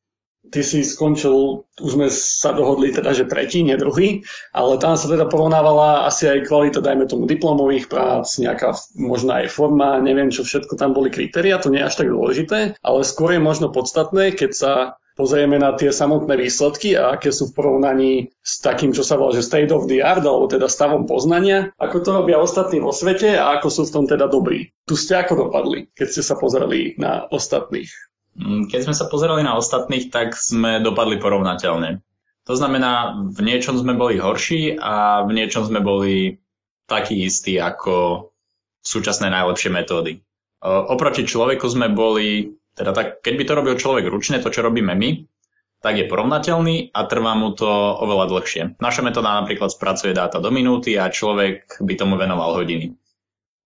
ty 0.48 0.64
si 0.64 0.84
skončil, 0.84 1.68
už 1.78 1.90
sme 1.92 2.06
sa 2.08 2.56
dohodli 2.56 2.90
teda, 2.94 3.12
že 3.12 3.28
tretí, 3.28 3.60
nie 3.60 3.76
druhý, 3.76 4.24
ale 4.54 4.80
tam 4.80 4.96
sa 4.96 5.10
teda 5.10 5.28
porovnávala 5.28 6.08
asi 6.08 6.28
aj 6.28 6.48
kvalita, 6.48 6.80
dajme 6.80 7.04
tomu, 7.04 7.28
diplomových 7.28 7.90
prác, 7.90 8.40
nejaká 8.40 8.74
možno 8.96 9.36
aj 9.36 9.52
forma, 9.52 10.00
neviem, 10.00 10.32
čo 10.32 10.46
všetko 10.46 10.78
tam 10.80 10.96
boli 10.96 11.12
kritéria, 11.12 11.60
to 11.60 11.68
nie 11.68 11.84
je 11.84 11.88
až 11.88 11.96
tak 12.00 12.08
dôležité, 12.08 12.58
ale 12.80 13.00
skôr 13.04 13.36
je 13.36 13.42
možno 13.42 13.68
podstatné, 13.68 14.32
keď 14.32 14.50
sa 14.54 14.72
pozrieme 15.18 15.58
na 15.58 15.74
tie 15.74 15.90
samotné 15.90 16.38
výsledky 16.38 16.94
a 16.94 17.18
aké 17.18 17.34
sú 17.34 17.50
v 17.50 17.56
porovnaní 17.58 18.12
s 18.38 18.62
takým, 18.62 18.94
čo 18.94 19.02
sa 19.02 19.18
volá, 19.18 19.34
že 19.34 19.42
state 19.42 19.74
of 19.74 19.90
the 19.90 19.98
art, 19.98 20.22
alebo 20.22 20.46
teda 20.46 20.70
stavom 20.70 21.10
poznania, 21.10 21.74
ako 21.74 21.96
to 21.98 22.10
robia 22.14 22.38
ostatní 22.38 22.78
vo 22.78 22.94
svete 22.94 23.34
a 23.34 23.58
ako 23.58 23.68
sú 23.68 23.82
v 23.90 23.94
tom 23.98 24.04
teda 24.06 24.30
dobrí. 24.30 24.70
Tu 24.86 24.94
ste 24.94 25.18
ako 25.18 25.50
dopadli, 25.50 25.90
keď 25.98 26.06
ste 26.06 26.22
sa 26.22 26.38
pozreli 26.38 26.94
na 26.94 27.26
ostatných? 27.26 27.90
Mm, 28.38 28.70
keď 28.70 28.86
sme 28.86 28.94
sa 28.94 29.10
pozerali 29.10 29.42
na 29.42 29.58
ostatných, 29.58 30.14
tak 30.14 30.38
sme 30.38 30.78
dopadli 30.78 31.18
porovnateľne. 31.18 31.98
To 32.46 32.54
znamená, 32.56 33.18
v 33.28 33.40
niečom 33.44 33.76
sme 33.76 33.98
boli 33.98 34.16
horší 34.16 34.78
a 34.78 35.26
v 35.26 35.36
niečom 35.36 35.68
sme 35.68 35.84
boli 35.84 36.40
takí 36.88 37.20
istí 37.28 37.60
ako 37.60 38.30
súčasné 38.80 39.28
najlepšie 39.28 39.68
metódy. 39.68 40.24
Oproti 40.64 41.28
človeku 41.28 41.68
sme 41.68 41.92
boli, 41.92 42.57
teda 42.78 42.94
tak, 42.94 43.06
keď 43.26 43.34
by 43.34 43.44
to 43.44 43.52
robil 43.58 43.74
človek 43.74 44.06
ručne, 44.06 44.38
to 44.38 44.54
čo 44.54 44.62
robíme 44.62 44.94
my, 44.94 45.26
tak 45.82 45.98
je 45.98 46.06
porovnateľný 46.06 46.94
a 46.94 47.00
trvá 47.10 47.34
mu 47.34 47.54
to 47.54 47.66
oveľa 47.98 48.30
dlhšie. 48.30 48.62
Naša 48.78 49.02
metóda 49.02 49.42
napríklad 49.42 49.74
spracuje 49.74 50.14
dáta 50.14 50.38
do 50.38 50.54
minúty 50.54 50.94
a 50.94 51.10
človek 51.10 51.82
by 51.82 51.94
tomu 51.98 52.14
venoval 52.14 52.54
hodiny 52.62 52.94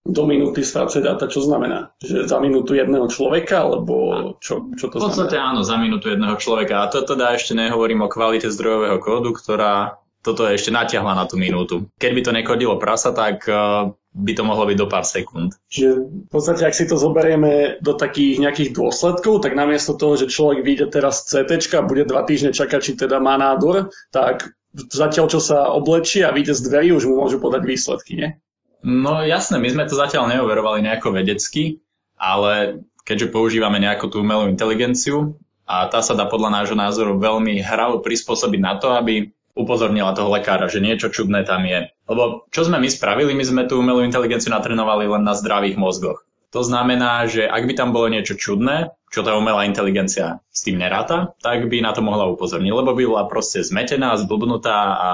do 0.02 0.26
minúty 0.26 0.66
spracuje 0.66 1.07
dáta, 1.07 1.31
čo 1.31 1.47
znamená? 1.47 1.95
Že 2.02 2.26
za 2.26 2.42
minútu 2.42 2.75
jedného 2.75 3.07
človeka, 3.07 3.71
alebo 3.71 3.95
čo, 4.42 4.75
čo 4.75 4.90
to 4.90 4.99
znamená? 4.99 5.07
V 5.07 5.07
podstate 5.07 5.37
znamená? 5.38 5.50
áno, 5.54 5.61
za 5.62 5.76
minútu 5.78 6.07
jedného 6.11 6.37
človeka. 6.42 6.83
A 6.83 6.90
to 6.90 7.07
teda 7.07 7.38
ešte 7.38 7.54
nehovorím 7.54 8.02
o 8.02 8.11
kvalite 8.11 8.50
zdrojového 8.50 8.99
kódu, 8.99 9.31
ktorá 9.31 10.02
toto 10.23 10.47
ešte 10.47 10.75
natiahla 10.75 11.14
na 11.14 11.25
tú 11.31 11.38
minútu. 11.38 11.87
Keď 12.02 12.11
by 12.19 12.21
to 12.23 12.33
nekodilo 12.35 12.75
prasa, 12.83 13.14
tak 13.14 13.47
uh, 13.47 13.95
by 14.12 14.33
to 14.37 14.45
mohlo 14.45 14.69
byť 14.69 14.76
do 14.76 14.87
pár 14.87 15.09
sekúnd. 15.09 15.57
Čiže 15.73 15.90
v 16.04 16.28
podstate, 16.28 16.69
ak 16.69 16.76
si 16.76 16.85
to 16.85 17.00
zoberieme 17.00 17.81
do 17.81 17.97
takých 17.97 18.45
nejakých 18.45 18.71
dôsledkov, 18.76 19.40
tak 19.40 19.57
namiesto 19.57 19.97
toho, 19.97 20.21
že 20.21 20.28
človek 20.28 20.61
vyjde 20.61 20.87
teraz 20.92 21.25
z 21.25 21.49
CT 21.49 21.73
a 21.81 21.88
bude 21.88 22.04
dva 22.04 22.23
týždne 22.28 22.52
čakať, 22.52 22.81
či 22.85 22.92
teda 22.95 23.25
má 23.25 23.40
nádor, 23.40 23.88
tak 24.12 24.52
zatiaľ, 24.76 25.33
čo 25.33 25.40
sa 25.40 25.73
oblečí 25.73 26.21
a 26.21 26.33
vyjde 26.33 26.52
z 26.52 26.61
dverí, 26.69 26.88
už 26.92 27.09
mu 27.09 27.25
môžu 27.25 27.40
podať 27.40 27.64
výsledky, 27.64 28.12
nie? 28.16 28.28
No 28.85 29.25
jasné, 29.25 29.57
my 29.57 29.69
sme 29.71 29.88
to 29.88 29.97
zatiaľ 29.97 30.28
neoverovali 30.28 30.85
nejako 30.85 31.14
vedecky, 31.16 31.81
ale 32.19 32.85
keďže 33.09 33.33
používame 33.33 33.78
nejakú 33.78 34.11
tú 34.11 34.21
umelú 34.21 34.50
inteligenciu 34.50 35.38
a 35.64 35.87
tá 35.88 36.02
sa 36.02 36.12
dá 36.19 36.26
podľa 36.26 36.62
nášho 36.62 36.76
názoru 36.76 37.16
veľmi 37.16 37.62
hravo 37.62 38.02
prispôsobiť 38.02 38.61
na 38.61 38.75
to, 38.76 38.92
aby 38.92 39.31
upozornila 39.52 40.16
toho 40.16 40.32
lekára, 40.32 40.68
že 40.68 40.80
niečo 40.80 41.12
čudné 41.12 41.44
tam 41.44 41.64
je. 41.68 41.92
Lebo 42.09 42.49
čo 42.49 42.64
sme 42.64 42.80
my 42.80 42.88
spravili, 42.88 43.37
my 43.37 43.44
sme 43.44 43.62
tú 43.68 43.80
umelú 43.80 44.00
inteligenciu 44.04 44.52
natrenovali 44.52 45.09
len 45.09 45.23
na 45.25 45.37
zdravých 45.37 45.76
mozgoch. 45.76 46.25
To 46.52 46.61
znamená, 46.61 47.25
že 47.32 47.49
ak 47.49 47.64
by 47.64 47.73
tam 47.73 47.97
bolo 47.97 48.12
niečo 48.12 48.37
čudné, 48.37 48.92
čo 49.09 49.25
tá 49.25 49.32
umelá 49.37 49.64
inteligencia 49.64 50.44
s 50.52 50.61
tým 50.64 50.80
neráta, 50.80 51.32
tak 51.40 51.64
by 51.68 51.80
na 51.80 51.97
to 51.97 52.04
mohla 52.04 52.28
upozorniť, 52.28 52.73
lebo 52.73 52.92
by 52.92 53.04
bola 53.09 53.25
proste 53.25 53.64
zmetená, 53.64 54.21
zblbnutá 54.21 54.78
a 54.92 55.11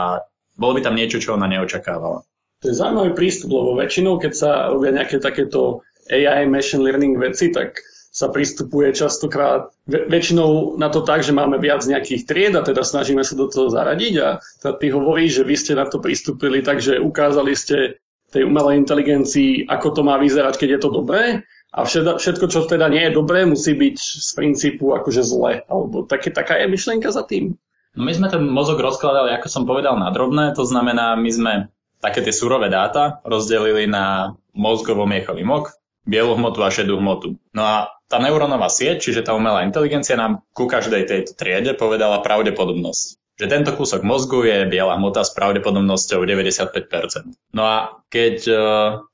bolo 0.59 0.79
by 0.79 0.83
tam 0.83 0.99
niečo, 0.99 1.23
čo 1.23 1.39
ona 1.39 1.47
neočakávala. 1.47 2.27
To 2.63 2.67
je 2.67 2.75
zaujímavý 2.75 3.15
prístup, 3.15 3.55
lebo 3.55 3.79
väčšinou, 3.79 4.19
keď 4.19 4.33
sa 4.35 4.51
robia 4.67 4.91
nejaké 4.91 5.23
takéto 5.23 5.87
AI, 6.11 6.51
machine 6.51 6.83
learning 6.83 7.15
veci, 7.15 7.55
tak 7.55 7.79
sa 8.19 8.27
pristupuje 8.27 8.91
častokrát 8.91 9.71
väčšinou 9.87 10.75
na 10.75 10.91
to 10.91 11.07
tak, 11.07 11.23
že 11.23 11.31
máme 11.31 11.63
viac 11.63 11.87
nejakých 11.87 12.27
tried 12.27 12.55
a 12.59 12.67
teda 12.67 12.83
snažíme 12.83 13.23
sa 13.23 13.39
do 13.39 13.47
toho 13.47 13.71
zaradiť 13.71 14.15
a 14.19 14.43
teda 14.59 14.75
ty 14.75 14.87
hovoríš, 14.91 15.39
že 15.39 15.47
vy 15.47 15.55
ste 15.55 15.73
na 15.79 15.87
to 15.87 16.03
pristúpili, 16.03 16.59
takže 16.67 16.99
ukázali 16.99 17.55
ste 17.55 18.03
tej 18.35 18.43
umelej 18.43 18.83
inteligencii, 18.83 19.71
ako 19.71 19.95
to 19.95 20.03
má 20.03 20.19
vyzerať, 20.19 20.59
keď 20.59 20.69
je 20.77 20.81
to 20.83 20.91
dobré 20.91 21.23
a 21.71 21.85
všetko, 21.87 22.51
čo 22.51 22.67
teda 22.67 22.91
nie 22.91 23.07
je 23.07 23.17
dobré, 23.17 23.47
musí 23.47 23.77
byť 23.77 23.97
z 24.01 24.31
princípu 24.35 24.99
akože 24.99 25.23
zle. 25.23 25.63
Alebo 25.69 26.05
také, 26.05 26.33
taká 26.33 26.57
je 26.59 26.67
myšlienka 26.69 27.13
za 27.13 27.23
tým. 27.23 27.55
No 27.93 28.03
my 28.05 28.13
sme 28.13 28.29
ten 28.33 28.45
mozog 28.45 28.81
rozkladali, 28.81 29.37
ako 29.37 29.49
som 29.53 29.65
povedal, 29.69 29.97
na 30.01 30.09
drobné. 30.09 30.57
To 30.57 30.65
znamená, 30.65 31.17
my 31.17 31.31
sme 31.31 31.53
také 32.01 32.25
tie 32.25 32.33
surové 32.33 32.73
dáta 32.73 33.21
rozdelili 33.21 33.85
na 33.85 34.37
mozgovo-miechový 34.57 35.45
mok, 35.45 35.77
bielu 36.09 36.33
hmotu 36.37 36.65
a 36.65 36.73
šedú 36.73 36.97
hmotu. 36.97 37.37
No 37.53 37.63
a 37.65 37.77
tá 38.09 38.17
neurónová 38.19 38.73
sieť, 38.73 39.05
čiže 39.05 39.29
tá 39.29 39.37
umelá 39.37 39.63
inteligencia 39.69 40.17
nám 40.17 40.43
ku 40.57 40.65
každej 40.65 41.05
tejto 41.05 41.33
triede 41.37 41.77
povedala 41.77 42.25
pravdepodobnosť 42.25 43.21
že 43.39 43.47
tento 43.47 43.71
kúsok 43.71 44.03
mozgu 44.03 44.43
je 44.51 44.67
biela 44.67 44.99
hmota 44.99 45.23
s 45.23 45.31
pravdepodobnosťou 45.31 46.27
95%. 46.27 47.39
No 47.55 47.63
a 47.63 48.03
keď 48.11 48.37
uh, 48.51 48.59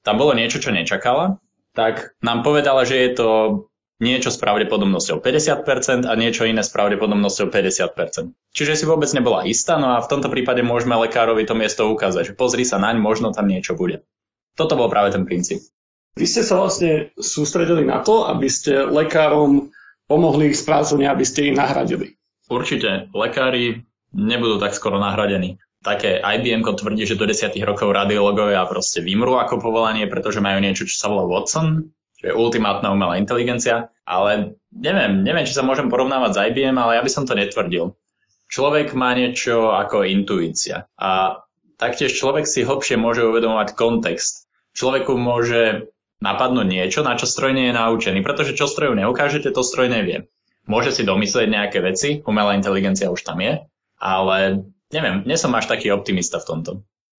tam 0.01 0.17
bolo 0.17 0.33
niečo, 0.33 0.65
čo 0.65 0.73
nečakala, 0.73 1.45
tak 1.77 2.17
nám 2.25 2.41
povedala, 2.41 2.89
že 2.89 2.97
je 3.05 3.11
to 3.13 3.29
niečo 4.01 4.33
s 4.33 4.41
pravdepodobnosťou 4.41 5.21
50% 5.21 6.09
a 6.09 6.13
niečo 6.17 6.49
iné 6.49 6.65
s 6.65 6.73
pravdepodobnosťou 6.73 7.53
50%. 7.53 8.33
Čiže 8.57 8.73
si 8.75 8.85
vôbec 8.89 9.13
nebola 9.13 9.45
istá, 9.45 9.77
no 9.77 9.95
a 9.95 10.03
v 10.03 10.11
tomto 10.11 10.33
prípade 10.33 10.65
môžeme 10.65 10.97
lekárovi 10.97 11.45
to 11.45 11.55
miesto 11.55 11.87
ukázať, 11.93 12.33
že 12.33 12.35
pozri 12.35 12.65
sa 12.65 12.81
naň, 12.81 12.99
možno 12.99 13.31
tam 13.31 13.47
niečo 13.47 13.77
bude. 13.77 14.03
Toto 14.57 14.75
bol 14.75 14.89
práve 14.89 15.13
ten 15.13 15.29
princíp. 15.29 15.63
Vy 16.15 16.27
ste 16.31 16.47
sa 16.47 16.63
vlastne 16.63 17.11
sústredili 17.19 17.83
na 17.83 17.99
to, 17.99 18.31
aby 18.31 18.47
ste 18.47 18.87
lekárom 18.87 19.75
pomohli 20.07 20.55
ich 20.55 20.59
s 20.61 20.67
prácou, 20.67 21.03
aby 21.03 21.25
ste 21.27 21.51
ich 21.51 21.55
nahradili. 21.59 22.15
Určite. 22.47 23.11
Lekári 23.11 23.83
nebudú 24.15 24.63
tak 24.63 24.79
skoro 24.79 25.03
nahradení. 25.03 25.59
Také 25.83 26.17
IBM 26.23 26.65
tvrdí, 26.65 27.05
že 27.05 27.19
do 27.19 27.29
10 27.29 27.53
rokov 27.67 27.93
radiológovia 27.93 28.65
proste 28.65 29.05
vymrú 29.05 29.37
ako 29.37 29.61
povolanie, 29.61 30.09
pretože 30.09 30.41
majú 30.41 30.63
niečo, 30.63 30.89
čo 30.89 30.97
sa 30.97 31.13
volá 31.13 31.29
Watson, 31.29 31.93
čo 32.17 32.33
je 32.33 32.33
ultimátna 32.33 32.89
umelá 32.89 33.21
inteligencia, 33.21 33.93
ale 34.09 34.57
neviem, 34.73 35.21
neviem, 35.21 35.45
či 35.45 35.53
sa 35.53 35.67
môžem 35.67 35.93
porovnávať 35.93 36.31
s 36.33 36.41
IBM, 36.53 36.79
ale 36.79 36.97
ja 36.97 37.03
by 37.05 37.11
som 37.13 37.29
to 37.29 37.37
netvrdil. 37.37 38.01
Človek 38.49 38.97
má 38.97 39.13
niečo 39.13 39.77
ako 39.77 40.09
intuícia 40.09 40.89
a 40.97 41.43
taktiež 41.77 42.17
človek 42.17 42.49
si 42.49 42.65
hlbšie 42.65 42.97
môže 42.97 43.21
uvedomovať 43.27 43.77
kontext. 43.77 44.49
Človeku 44.73 45.21
môže 45.21 45.93
napadnúť 46.25 46.65
niečo, 46.65 47.05
na 47.05 47.21
čo 47.21 47.29
stroj 47.29 47.53
nie 47.53 47.69
je 47.69 47.77
naučený, 47.77 48.25
pretože 48.25 48.57
čo 48.57 48.65
stroju 48.65 48.97
neukážete, 48.97 49.53
to 49.53 49.61
stroj 49.61 49.93
nevie. 49.93 50.25
Môže 50.65 50.97
si 50.97 51.05
domyslieť 51.05 51.49
nejaké 51.53 51.79
veci, 51.85 52.25
umelá 52.25 52.57
inteligencia 52.57 53.13
už 53.13 53.21
tam 53.21 53.45
je, 53.45 53.61
ale 54.01 54.65
neviem, 54.89 55.21
nie 55.29 55.37
som 55.37 55.53
až 55.53 55.69
taký 55.69 55.93
optimista 55.93 56.41
v 56.41 56.49
tomto. 56.49 56.71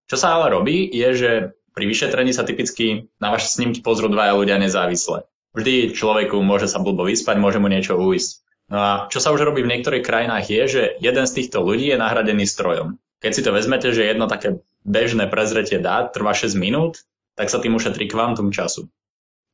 Čo 0.09 0.17
sa 0.17 0.41
ale 0.41 0.49
robí, 0.49 0.89
je, 0.89 1.09
že 1.13 1.31
pri 1.77 1.85
vyšetrení 1.85 2.33
sa 2.33 2.47
typicky 2.47 3.13
na 3.21 3.29
vaše 3.29 3.53
snímky 3.53 3.85
pozrú 3.85 4.09
dvaja 4.09 4.33
ľudia 4.33 4.57
nezávisle. 4.57 5.29
Vždy 5.53 5.93
človeku 5.93 6.41
môže 6.41 6.65
sa 6.65 6.81
blbo 6.81 7.05
vyspať, 7.05 7.37
môže 7.37 7.61
mu 7.61 7.69
niečo 7.69 7.95
uísť. 7.95 8.43
No 8.65 8.77
a 8.81 8.91
čo 9.13 9.21
sa 9.21 9.29
už 9.29 9.45
robí 9.45 9.61
v 9.61 9.71
niektorých 9.77 10.01
krajinách 10.01 10.49
je, 10.49 10.63
že 10.65 10.81
jeden 10.97 11.25
z 11.29 11.35
týchto 11.37 11.61
ľudí 11.61 11.93
je 11.93 12.01
nahradený 12.01 12.49
strojom. 12.49 12.97
Keď 13.21 13.31
si 13.31 13.41
to 13.45 13.53
vezmete, 13.53 13.93
že 13.93 14.09
jedno 14.09 14.25
také 14.25 14.65
bežné 14.81 15.29
prezretie 15.29 15.77
dát 15.77 16.13
trvá 16.13 16.33
6 16.33 16.57
minút, 16.57 17.05
tak 17.35 17.51
sa 17.51 17.59
tým 17.59 17.75
ušetrí 17.75 18.07
kvantum 18.07 18.49
času. 18.49 18.87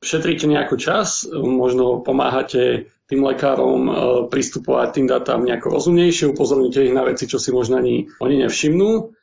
Šetríte 0.02 0.50
nejaký 0.50 0.82
čas, 0.82 1.30
možno 1.30 2.02
pomáhate 2.02 2.90
tým 3.06 3.22
lekárom 3.22 3.80
e, 3.86 3.92
pristupovať 4.26 4.88
tým 4.98 5.06
dátam 5.06 5.46
nejako 5.46 5.78
rozumnejšie, 5.78 6.34
upozorníte 6.34 6.82
ich 6.82 6.96
na 6.96 7.06
veci, 7.06 7.30
čo 7.30 7.38
si 7.38 7.54
možno 7.54 7.78
ani 7.78 8.10
oni 8.18 8.42
nevšimnú. 8.42 9.14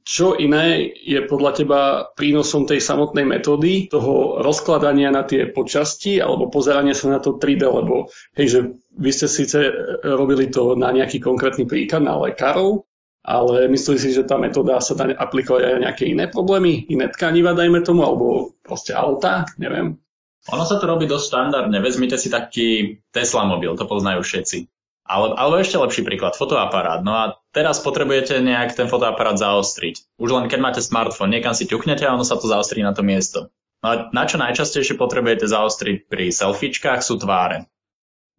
Čo 0.00 0.36
iné 0.36 0.90
je 1.00 1.22
podľa 1.24 1.52
teba 1.54 1.80
prínosom 2.12 2.66
tej 2.66 2.82
samotnej 2.82 3.24
metódy, 3.24 3.86
toho 3.86 4.42
rozkladania 4.42 5.12
na 5.12 5.22
tie 5.22 5.48
počasti 5.48 6.18
alebo 6.18 6.50
pozerania 6.50 6.96
sa 6.96 7.14
na 7.14 7.20
to 7.22 7.38
3D, 7.38 7.62
lebo 7.62 8.10
hej, 8.34 8.46
že 8.48 8.60
vy 8.96 9.10
ste 9.12 9.28
síce 9.30 9.70
robili 10.02 10.50
to 10.50 10.74
na 10.74 10.90
nejaký 10.90 11.22
konkrétny 11.22 11.68
príklad 11.68 12.04
na 12.04 12.16
lekárov, 12.16 12.89
ale 13.20 13.68
myslíš 13.68 14.00
si, 14.00 14.10
že 14.16 14.24
tá 14.24 14.40
metóda 14.40 14.80
sa 14.80 14.96
dá 14.96 15.12
aplikovať 15.12 15.62
aj 15.62 15.72
na 15.76 15.80
nejaké 15.88 16.04
iné 16.08 16.24
problémy, 16.26 16.88
iné 16.88 17.12
tkaniva, 17.12 17.52
dajme 17.52 17.84
tomu, 17.84 18.04
alebo 18.04 18.56
proste 18.64 18.96
auta, 18.96 19.44
neviem. 19.60 20.00
Ono 20.48 20.64
sa 20.64 20.80
to 20.80 20.88
robí 20.88 21.04
dosť 21.04 21.26
štandardne. 21.28 21.84
Vezmite 21.84 22.16
si 22.16 22.32
taký 22.32 22.98
Tesla 23.12 23.44
mobil, 23.44 23.76
to 23.76 23.84
poznajú 23.84 24.24
všetci. 24.24 24.72
Ale, 25.04 25.36
alebo 25.36 25.58
ešte 25.60 25.76
lepší 25.76 26.06
príklad, 26.06 26.38
fotoaparát. 26.38 27.02
No 27.02 27.12
a 27.12 27.24
teraz 27.52 27.82
potrebujete 27.82 28.40
nejak 28.40 28.72
ten 28.78 28.86
fotoaparát 28.88 29.36
zaostriť. 29.36 30.16
Už 30.16 30.30
len 30.32 30.46
keď 30.48 30.60
máte 30.62 30.80
smartfón, 30.80 31.34
niekam 31.34 31.52
si 31.52 31.68
ťuknete 31.68 32.06
a 32.06 32.14
ono 32.14 32.24
sa 32.24 32.40
to 32.40 32.46
zaostrí 32.48 32.80
na 32.80 32.96
to 32.96 33.04
miesto. 33.04 33.52
No 33.82 33.86
a 33.90 33.94
na 34.14 34.24
čo 34.24 34.40
najčastejšie 34.40 34.96
potrebujete 34.96 35.50
zaostriť 35.50 36.08
pri 36.08 36.30
selfiečkách 36.30 37.00
sú 37.04 37.20
tváre. 37.20 37.68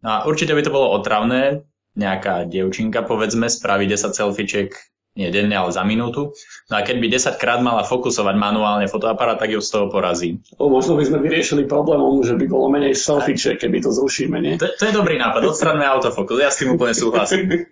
No 0.02 0.10
a 0.10 0.18
určite 0.26 0.58
by 0.58 0.62
to 0.66 0.74
bolo 0.74 0.96
otravné, 0.96 1.68
nejaká 1.96 2.48
dievčinka, 2.48 3.04
povedzme, 3.04 3.52
spraví 3.52 3.88
10 3.88 4.16
selfieček 4.16 4.92
nie 5.12 5.28
denne, 5.28 5.52
ale 5.60 5.76
za 5.76 5.84
minútu. 5.84 6.32
No 6.72 6.80
a 6.80 6.88
keď 6.88 7.04
by 7.04 7.08
10 7.12 7.36
krát 7.36 7.60
mala 7.60 7.84
fokusovať 7.84 8.32
manuálne 8.40 8.88
fotoaparát, 8.88 9.36
tak 9.36 9.52
ju 9.52 9.60
z 9.60 9.68
toho 9.68 9.92
porazí. 9.92 10.40
O, 10.56 10.72
možno 10.72 10.96
by 10.96 11.04
sme 11.04 11.20
vyriešili 11.20 11.68
problémom, 11.68 12.24
že 12.24 12.40
by 12.40 12.48
bolo 12.48 12.72
menej 12.72 12.96
selfieček, 12.96 13.60
keby 13.60 13.84
to 13.84 13.92
zrušíme, 13.92 14.40
nie? 14.40 14.56
To, 14.56 14.72
to 14.72 14.88
je 14.88 14.96
dobrý 14.96 15.20
nápad, 15.20 15.44
odstraňme 15.44 15.84
autofokus, 15.84 16.40
ja 16.40 16.48
s 16.48 16.64
tým 16.64 16.80
úplne 16.80 16.96
súhlasím. 16.96 17.68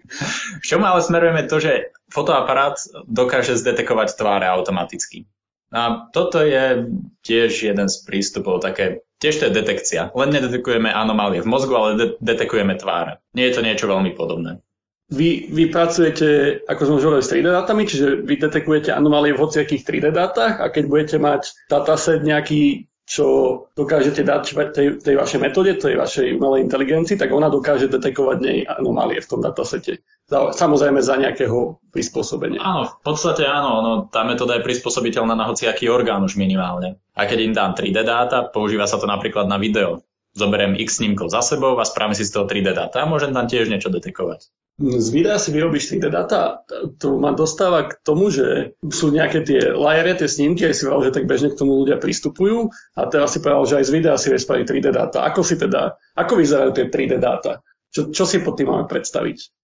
V 0.59 0.65
čom 0.67 0.83
ale 0.83 0.99
smerujeme 0.99 1.47
to, 1.47 1.63
že 1.63 1.95
fotoaparát 2.11 2.75
dokáže 3.07 3.55
zdetekovať 3.55 4.19
tváre 4.19 4.43
automaticky. 4.51 5.23
A 5.71 6.11
toto 6.11 6.43
je 6.43 6.91
tiež 7.23 7.71
jeden 7.71 7.87
z 7.87 7.95
prístupov, 8.03 8.59
také, 8.59 9.05
tiež 9.19 9.35
to 9.39 9.43
je 9.47 9.57
detekcia. 9.59 10.09
Len 10.15 10.29
nedetekujeme 10.31 10.89
anomálie 10.89 11.43
v 11.43 11.51
mozgu, 11.51 11.73
ale 11.75 11.89
de- 11.95 12.15
detekujeme 12.23 12.79
tváre. 12.79 13.19
Nie 13.35 13.51
je 13.51 13.55
to 13.59 13.61
niečo 13.61 13.85
veľmi 13.85 14.15
podobné. 14.15 14.63
Vy, 15.09 15.49
vy 15.49 15.73
pracujete, 15.73 16.61
ako 16.69 16.81
sme 16.85 16.97
už 17.01 17.05
hovorili, 17.09 17.25
s 17.25 17.33
3D 17.33 17.47
dátami, 17.49 17.83
čiže 17.89 18.07
vy 18.21 18.35
detekujete 18.37 18.93
anomálie 18.93 19.33
v 19.33 19.41
hociakých 19.41 19.81
3D 19.81 20.07
dátach 20.13 20.61
a 20.61 20.69
keď 20.69 20.83
budete 20.85 21.17
mať 21.17 21.65
dataset 21.65 22.21
nejaký, 22.21 22.85
čo 23.09 23.25
dokážete 23.73 24.21
dať 24.21 24.41
tej, 24.69 24.87
tej 25.01 25.15
vašej 25.17 25.39
metóde, 25.41 25.73
tej 25.81 25.97
vašej 25.97 26.37
umelej 26.37 26.69
inteligencii, 26.69 27.17
tak 27.17 27.33
ona 27.33 27.49
dokáže 27.49 27.89
detekovať 27.89 28.37
nej 28.37 28.57
anomálie 28.69 29.17
v 29.17 29.29
tom 29.33 29.41
datasete. 29.41 30.05
Samozrejme 30.29 31.01
za 31.01 31.17
nejakého 31.17 31.81
prispôsobenia. 31.89 32.61
Áno, 32.61 32.85
v 32.85 32.95
podstate 33.01 33.49
áno, 33.49 33.81
no, 33.81 33.93
tá 34.05 34.21
metóda 34.21 34.61
je 34.61 34.65
prispôsobiteľná 34.65 35.33
na 35.33 35.49
hociaký 35.49 35.89
orgán 35.89 36.21
už 36.21 36.37
minimálne. 36.37 37.01
A 37.17 37.25
keď 37.25 37.39
im 37.49 37.53
dám 37.57 37.73
3D 37.73 38.05
dáta, 38.05 38.45
používa 38.45 38.85
sa 38.85 39.01
to 39.01 39.09
napríklad 39.09 39.49
na 39.49 39.57
video. 39.57 40.05
Zoberiem 40.37 40.77
x 40.77 41.01
snímkov 41.01 41.33
za 41.33 41.41
sebou 41.41 41.73
a 41.81 41.83
spravím 41.83 42.13
si 42.13 42.23
z 42.23 42.37
toho 42.37 42.45
3D 42.45 42.77
dáta 42.77 43.01
a 43.01 43.09
môžem 43.09 43.33
tam 43.33 43.49
tiež 43.49 43.73
niečo 43.73 43.89
detekovať 43.89 44.53
z 44.79 45.07
videa 45.11 45.35
si 45.35 45.51
vyrobíš 45.51 45.91
3D 45.91 46.07
data, 46.07 46.63
to 46.95 47.19
ma 47.19 47.35
dostáva 47.35 47.91
k 47.91 47.99
tomu, 47.99 48.31
že 48.31 48.79
sú 48.87 49.11
nejaké 49.11 49.43
tie 49.43 49.75
lajery, 49.75 50.15
tie 50.15 50.31
snímky, 50.31 50.63
aj 50.63 50.75
si 50.75 50.87
povedal, 50.87 51.11
že 51.11 51.15
tak 51.19 51.27
bežne 51.27 51.51
k 51.51 51.59
tomu 51.59 51.83
ľudia 51.83 51.99
pristupujú 51.99 52.71
a 52.95 53.01
teraz 53.11 53.35
si 53.35 53.43
povedal, 53.43 53.67
že 53.67 53.75
aj 53.83 53.85
z 53.85 53.91
videa 53.91 54.15
si 54.15 54.31
vieš 54.31 54.47
spraviť 54.47 54.65
3D 54.71 54.87
data. 54.95 55.27
Ako 55.27 55.43
si 55.43 55.59
teda, 55.59 55.99
ako 56.15 56.33
vyzerajú 56.39 56.71
tie 56.71 56.85
3D 56.87 57.19
data? 57.19 57.59
Čo, 57.91 58.15
čo 58.15 58.23
si 58.23 58.39
pod 58.39 58.55
tým 58.55 58.71
máme 58.71 58.87
predstaviť? 58.87 59.58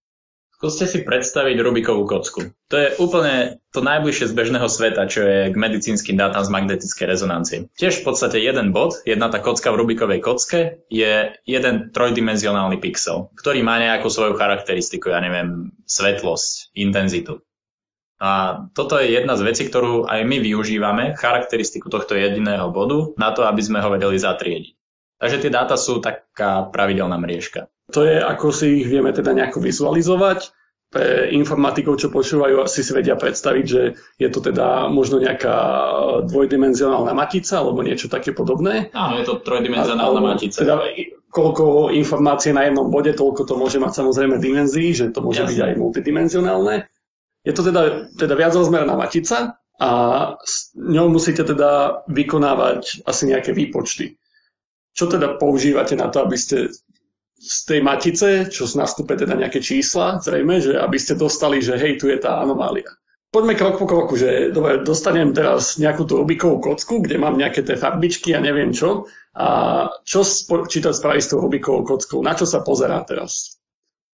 Skúste 0.55 0.87
si 0.87 1.03
predstaviť 1.03 1.59
Rubikovú 1.59 2.07
kocku. 2.07 2.55
To 2.71 2.75
je 2.79 2.95
úplne 3.03 3.59
to 3.75 3.83
najbližšie 3.83 4.31
z 4.31 4.37
bežného 4.39 4.71
sveta, 4.71 5.03
čo 5.11 5.27
je 5.27 5.39
k 5.51 5.55
medicínskym 5.59 6.15
dátam 6.15 6.47
z 6.47 6.53
magnetickej 6.55 7.05
rezonancie. 7.11 7.57
Tiež 7.75 7.99
v 7.99 8.05
podstate 8.07 8.39
jeden 8.39 8.71
bod, 8.71 9.03
jedna 9.03 9.27
tá 9.27 9.43
kocka 9.43 9.75
v 9.75 9.83
Rubikovej 9.83 10.23
kocke 10.23 10.87
je 10.87 11.35
jeden 11.43 11.75
trojdimenzionálny 11.91 12.79
pixel, 12.79 13.35
ktorý 13.35 13.67
má 13.67 13.83
nejakú 13.83 14.07
svoju 14.07 14.39
charakteristiku, 14.39 15.11
ja 15.11 15.19
neviem, 15.19 15.75
svetlosť, 15.83 16.71
intenzitu. 16.71 17.43
A 18.15 18.63
toto 18.71 18.95
je 18.95 19.11
jedna 19.11 19.35
z 19.35 19.43
vecí, 19.43 19.67
ktorú 19.67 20.07
aj 20.07 20.23
my 20.23 20.39
využívame, 20.39 21.19
charakteristiku 21.19 21.91
tohto 21.91 22.15
jediného 22.15 22.71
bodu, 22.71 23.11
na 23.19 23.35
to, 23.35 23.43
aby 23.43 23.59
sme 23.59 23.83
ho 23.83 23.91
vedeli 23.91 24.15
zatriediť. 24.15 24.71
Takže 25.19 25.37
tie 25.43 25.51
dáta 25.51 25.75
sú 25.75 25.99
taká 25.99 26.63
pravidelná 26.71 27.19
mriežka. 27.19 27.67
To 27.93 28.01
je, 28.01 28.17
ako 28.17 28.49
si 28.49 28.81
ich 28.81 28.87
vieme 28.89 29.13
teda 29.13 29.35
nejako 29.35 29.61
vizualizovať. 29.61 30.49
Pre 30.85 31.27
informatikov, 31.33 31.97
čo 31.99 32.13
počúvajú, 32.13 32.61
asi 32.61 32.85
si 32.85 32.93
vedia 32.93 33.19
predstaviť, 33.19 33.65
že 33.65 33.81
je 34.21 34.29
to 34.31 34.39
teda 34.39 34.87
možno 34.87 35.19
nejaká 35.19 35.57
dvojdimenzionálna 36.23 37.11
matica 37.11 37.59
alebo 37.59 37.83
niečo 37.83 38.07
také 38.07 38.31
podobné. 38.31 38.93
Áno, 38.95 39.19
je 39.19 39.25
to 39.27 39.41
trojdimenzionálna 39.43 40.21
matica. 40.23 40.55
Teda 40.55 40.79
koľko 41.35 41.91
informácie 41.91 42.55
na 42.55 42.63
jednom 42.69 42.87
bode, 42.87 43.11
toľko 43.11 43.43
to 43.43 43.59
môže 43.59 43.75
mať 43.75 43.91
samozrejme 43.91 44.39
dimenzií, 44.39 44.95
že 44.95 45.11
to 45.11 45.19
môže 45.19 45.43
Jasne. 45.43 45.51
byť 45.51 45.59
aj 45.67 45.73
multidimenzionálne. 45.75 46.75
Je 47.43 47.51
to 47.51 47.61
teda, 47.65 48.07
teda 48.15 48.33
viacrozmerná 48.39 48.95
matica 48.95 49.59
a 49.75 49.89
s 50.39 50.71
ňou 50.79 51.11
musíte 51.11 51.43
teda 51.43 52.01
vykonávať 52.07 53.03
asi 53.03 53.27
nejaké 53.27 53.51
výpočty. 53.51 54.15
čo 54.95 55.11
teda 55.11 55.35
používate 55.35 55.99
na 55.99 56.07
to, 56.07 56.23
aby 56.23 56.39
ste 56.39 56.71
z 57.35 57.57
tej 57.67 57.79
matice, 57.83 58.27
čo 58.47 58.65
nastupe 58.73 59.13
teda 59.19 59.35
nejaké 59.35 59.59
čísla, 59.59 60.23
zrejme, 60.23 60.63
že 60.63 60.79
aby 60.79 60.97
ste 60.97 61.19
dostali, 61.19 61.59
že 61.59 61.75
hej, 61.75 61.99
tu 61.99 62.07
je 62.07 62.17
tá 62.17 62.39
anomália. 62.41 62.87
Poďme 63.35 63.59
krok 63.59 63.75
po 63.75 63.83
kroku, 63.83 64.15
že 64.15 64.55
dobre, 64.55 64.79
dostanem 64.87 65.35
teraz 65.35 65.75
nejakú 65.75 66.07
tú 66.07 66.23
Rubikovú 66.23 66.63
kocku, 66.63 67.03
kde 67.03 67.19
mám 67.19 67.35
nejaké 67.35 67.67
tie 67.67 67.75
farbičky 67.75 68.31
a 68.31 68.39
neviem 68.39 68.71
čo. 68.71 69.11
A 69.35 69.47
čo 70.07 70.23
počítať 70.23 70.95
spraví 70.95 71.19
s 71.19 71.35
tou 71.35 71.43
Rubikovou 71.43 71.83
kockou? 71.83 72.23
Na 72.23 72.31
čo 72.31 72.47
sa 72.47 72.63
pozerá 72.63 73.03
teraz? 73.03 73.59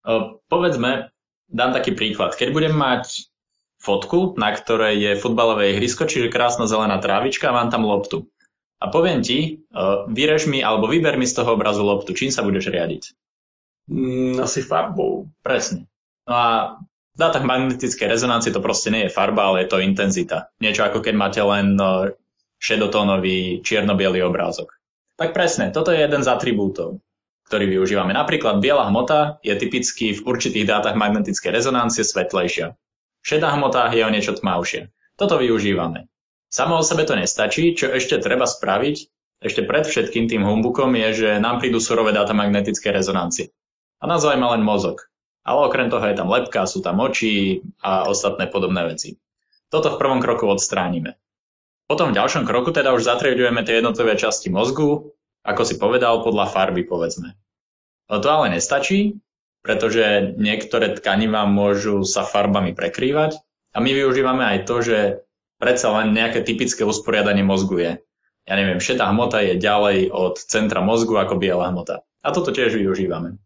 O, 0.02 0.42
povedzme, 0.50 1.14
dám 1.46 1.78
taký 1.78 1.94
príklad. 1.94 2.34
Keď 2.34 2.50
budem 2.50 2.74
mať 2.74 3.30
fotku, 3.78 4.34
na 4.42 4.58
ktorej 4.58 4.98
je 4.98 5.22
futbalové 5.22 5.78
ihrisko, 5.78 6.10
čiže 6.10 6.34
krásna 6.34 6.66
zelená 6.66 6.98
trávička 6.98 7.54
a 7.54 7.58
mám 7.62 7.70
tam 7.70 7.86
loptu. 7.86 8.26
A 8.82 8.90
poviem 8.90 9.22
ti, 9.22 9.62
vyrež 10.10 10.50
mi 10.50 10.66
alebo 10.66 10.90
vyber 10.90 11.14
mi 11.14 11.30
z 11.30 11.38
toho 11.38 11.54
obrazu 11.54 11.86
loptu. 11.86 12.18
Čím 12.18 12.34
sa 12.34 12.42
budeš 12.42 12.74
riadiť? 12.74 13.04
Mm, 13.94 14.42
asi 14.42 14.66
farbou. 14.66 15.30
Presne. 15.46 15.86
No 16.26 16.34
a 16.34 16.48
v 17.14 17.18
dátach 17.18 17.46
magnetickej 17.46 18.10
rezonancie 18.10 18.50
to 18.50 18.64
proste 18.64 18.90
nie 18.90 19.06
je 19.06 19.14
farba, 19.14 19.54
ale 19.54 19.64
je 19.66 19.70
to 19.70 19.84
intenzita. 19.84 20.50
Niečo 20.58 20.82
ako 20.88 21.06
keď 21.06 21.14
máte 21.14 21.42
len 21.46 21.78
šedotónový 22.62 23.62
čierno 23.66 23.98
obrázok. 23.98 24.74
Tak 25.18 25.34
presne, 25.38 25.70
toto 25.70 25.94
je 25.94 26.02
jeden 26.02 26.26
z 26.26 26.30
atribútov, 26.30 27.02
ktorý 27.46 27.78
využívame. 27.78 28.14
Napríklad 28.14 28.62
biela 28.62 28.90
hmota 28.90 29.38
je 29.46 29.54
typicky 29.54 30.18
v 30.18 30.26
určitých 30.26 30.66
dátach 30.66 30.98
magnetickej 30.98 31.52
rezonancie 31.54 32.02
svetlejšia. 32.02 32.74
Šedá 33.22 33.54
hmota 33.54 33.94
je 33.94 34.02
o 34.02 34.10
niečo 34.10 34.34
tmavšie. 34.34 34.90
Toto 35.18 35.38
využívame. 35.38 36.10
Samo 36.52 36.78
o 36.78 36.84
sebe 36.84 37.08
to 37.08 37.16
nestačí, 37.16 37.72
čo 37.80 37.88
ešte 37.88 38.20
treba 38.20 38.44
spraviť, 38.44 38.96
ešte 39.42 39.64
pred 39.64 39.88
všetkým 39.88 40.28
tým 40.28 40.44
humbukom 40.44 40.92
je, 41.00 41.10
že 41.16 41.30
nám 41.40 41.64
prídu 41.64 41.80
surové 41.80 42.12
dáta 42.12 42.36
magnetické 42.36 42.92
rezonancie. 42.92 43.56
A 43.98 44.06
nás 44.06 44.22
zaujíma 44.22 44.60
len 44.60 44.62
mozog. 44.62 45.08
Ale 45.42 45.66
okrem 45.66 45.90
toho 45.90 46.06
je 46.06 46.20
tam 46.20 46.30
lepka, 46.30 46.70
sú 46.70 46.86
tam 46.86 47.02
oči 47.02 47.66
a 47.82 48.06
ostatné 48.06 48.46
podobné 48.52 48.86
veci. 48.86 49.18
Toto 49.72 49.96
v 49.96 49.98
prvom 49.98 50.20
kroku 50.22 50.46
odstránime. 50.46 51.18
Potom 51.90 52.14
v 52.14 52.18
ďalšom 52.20 52.46
kroku 52.46 52.70
teda 52.76 52.94
už 52.94 53.08
zatriedujeme 53.08 53.66
tie 53.66 53.82
jednotlivé 53.82 54.20
časti 54.20 54.54
mozgu, 54.54 55.16
ako 55.42 55.62
si 55.66 55.82
povedal, 55.82 56.22
podľa 56.22 56.52
farby 56.52 56.86
povedzme. 56.86 57.34
No 58.12 58.22
to 58.22 58.28
ale 58.30 58.54
nestačí, 58.54 59.18
pretože 59.66 60.36
niektoré 60.38 60.94
tkaniva 60.94 61.48
môžu 61.50 62.06
sa 62.06 62.28
farbami 62.28 62.78
prekrývať 62.78 63.42
a 63.74 63.82
my 63.82 63.90
využívame 63.96 64.44
aj 64.46 64.60
to, 64.70 64.76
že 64.86 64.98
predsa 65.62 65.94
len 66.02 66.18
nejaké 66.18 66.42
typické 66.42 66.82
usporiadanie 66.82 67.46
mozgu 67.46 67.78
je. 67.78 67.92
Ja 68.50 68.58
neviem, 68.58 68.82
šedá 68.82 69.06
hmota 69.14 69.46
je 69.46 69.62
ďalej 69.62 70.10
od 70.10 70.42
centra 70.42 70.82
mozgu 70.82 71.14
ako 71.22 71.38
biela 71.38 71.70
hmota. 71.70 72.02
A 72.26 72.34
toto 72.34 72.50
tiež 72.50 72.74
využívame. 72.74 73.38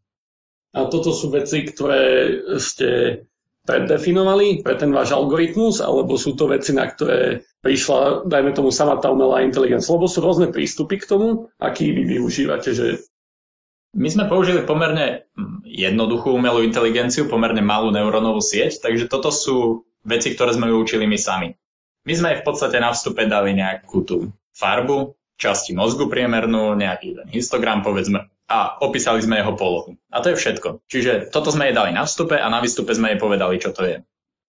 A 0.72 0.88
toto 0.88 1.12
sú 1.12 1.28
veci, 1.32 1.68
ktoré 1.68 2.32
ste 2.60 3.22
preddefinovali 3.66 4.62
pre 4.62 4.80
ten 4.80 4.94
váš 4.94 5.12
algoritmus, 5.12 5.84
alebo 5.84 6.16
sú 6.16 6.38
to 6.38 6.48
veci, 6.48 6.72
na 6.72 6.86
ktoré 6.88 7.44
prišla, 7.66 8.30
dajme 8.30 8.54
tomu, 8.54 8.70
sama 8.70 9.02
tá 9.02 9.10
umelá 9.10 9.42
inteligencia, 9.42 9.92
lebo 9.96 10.06
sú 10.06 10.22
rôzne 10.22 10.54
prístupy 10.54 11.02
k 11.02 11.10
tomu, 11.10 11.50
aký 11.58 11.92
vy 11.92 12.20
využívate, 12.20 12.72
že 12.72 12.88
my 13.96 14.12
sme 14.12 14.30
použili 14.30 14.62
pomerne 14.68 15.26
jednoduchú 15.64 16.36
umelú 16.36 16.62
inteligenciu, 16.62 17.26
pomerne 17.26 17.64
malú 17.64 17.90
neurónovú 17.90 18.44
sieť, 18.44 18.84
takže 18.84 19.10
toto 19.10 19.34
sú 19.34 19.88
veci, 20.06 20.36
ktoré 20.36 20.54
sme 20.54 20.70
vyučili 20.70 21.10
my 21.10 21.18
sami. 21.18 21.56
My 22.06 22.14
sme 22.14 22.38
v 22.38 22.46
podstate 22.46 22.78
na 22.78 22.94
vstupe 22.94 23.26
dali 23.26 23.58
nejakú 23.58 24.06
tú 24.06 24.30
farbu, 24.54 25.18
časti 25.42 25.74
mozgu 25.74 26.06
priemernú, 26.06 26.78
nejaký 26.78 27.18
ten 27.18 27.28
histogram 27.34 27.82
povedzme 27.82 28.30
a 28.46 28.78
opísali 28.78 29.26
sme 29.26 29.42
jeho 29.42 29.58
polohu. 29.58 29.98
A 30.14 30.22
to 30.22 30.32
je 30.34 30.38
všetko. 30.38 30.86
Čiže 30.86 31.34
toto 31.34 31.50
sme 31.50 31.70
jej 31.70 31.76
dali 31.76 31.92
na 31.98 32.06
vstupe 32.06 32.38
a 32.38 32.46
na 32.46 32.62
výstupe 32.62 32.94
sme 32.94 33.14
jej 33.14 33.20
povedali, 33.20 33.58
čo 33.58 33.74
to 33.74 33.84
je. 33.90 33.98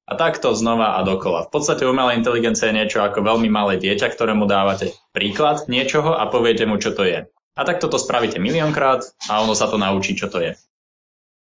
A 0.06 0.12
takto 0.14 0.54
znova 0.54 0.94
a 0.94 1.02
dokola. 1.02 1.48
V 1.48 1.50
podstate 1.50 1.82
umelá 1.82 2.14
inteligencia 2.14 2.70
je 2.70 2.78
niečo 2.78 3.02
ako 3.02 3.26
veľmi 3.26 3.50
malé 3.50 3.80
dieťa, 3.80 4.12
ktorému 4.12 4.46
dávate 4.46 4.94
príklad 5.10 5.66
niečoho 5.66 6.14
a 6.14 6.28
poviete 6.30 6.68
mu, 6.68 6.78
čo 6.78 6.94
to 6.94 7.02
je. 7.02 7.26
A 7.56 7.60
takto 7.64 7.88
to 7.88 7.96
spravíte 7.96 8.36
miliónkrát 8.36 9.02
a 9.26 9.40
ono 9.42 9.56
sa 9.56 9.66
to 9.66 9.80
naučí, 9.80 10.14
čo 10.14 10.28
to 10.28 10.44
je. 10.44 10.52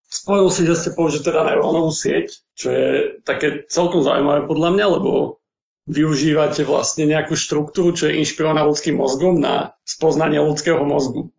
Spojil 0.06 0.48
si, 0.54 0.64
že 0.70 0.78
ste 0.78 0.90
použili 0.94 1.26
teda 1.26 1.44
neurónovú 1.44 1.90
sieť, 1.92 2.46
čo 2.56 2.68
je 2.72 2.90
také 3.26 3.66
celkom 3.68 4.06
zaujímavé 4.06 4.46
podľa 4.46 4.70
mňa, 4.72 4.86
lebo 5.02 5.42
využívate 5.86 6.66
vlastne 6.66 7.06
nejakú 7.06 7.38
štruktúru, 7.38 7.94
čo 7.94 8.10
je 8.10 8.22
inšpirovaná 8.22 8.66
ľudským 8.66 8.98
mozgom 8.98 9.38
na 9.38 9.78
spoznanie 9.86 10.42
ľudského 10.42 10.82
mozgu. 10.82 11.30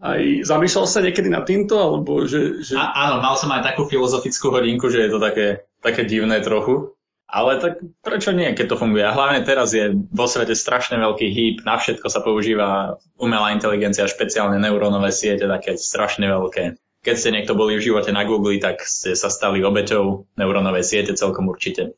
Aj 0.00 0.20
zamýšľal 0.20 0.86
sa 0.88 1.04
niekedy 1.04 1.28
na 1.28 1.44
týmto, 1.44 1.76
alebo 1.76 2.24
že... 2.24 2.64
že... 2.64 2.72
A, 2.72 3.08
áno, 3.08 3.20
mal 3.20 3.36
som 3.36 3.52
aj 3.52 3.72
takú 3.72 3.84
filozofickú 3.84 4.48
hodinku, 4.48 4.88
že 4.88 5.04
je 5.04 5.10
to 5.12 5.20
také, 5.20 5.68
také 5.84 6.08
divné 6.08 6.40
trochu. 6.40 6.96
Ale 7.30 7.62
tak 7.62 7.78
prečo 8.02 8.34
nie, 8.34 8.50
keď 8.58 8.74
to 8.74 8.80
funguje? 8.80 9.06
A 9.06 9.14
hlavne 9.14 9.46
teraz 9.46 9.70
je 9.70 9.94
vo 10.10 10.26
svete 10.26 10.58
strašne 10.58 10.98
veľký 10.98 11.26
hýb, 11.30 11.56
na 11.62 11.78
všetko 11.78 12.10
sa 12.10 12.26
používa 12.26 12.98
umelá 13.14 13.54
inteligencia, 13.54 14.10
špeciálne 14.10 14.58
neurónové 14.58 15.14
siete, 15.14 15.46
také 15.46 15.78
strašne 15.78 16.26
veľké. 16.26 16.80
Keď 17.06 17.14
ste 17.14 17.30
niekto 17.30 17.54
boli 17.54 17.78
v 17.78 17.86
živote 17.86 18.10
na 18.10 18.26
Google, 18.26 18.58
tak 18.58 18.82
ste 18.82 19.14
sa 19.14 19.30
stali 19.30 19.62
obeťou 19.62 20.26
neurónovej 20.36 20.82
siete 20.82 21.12
celkom 21.14 21.46
určite. 21.46 21.94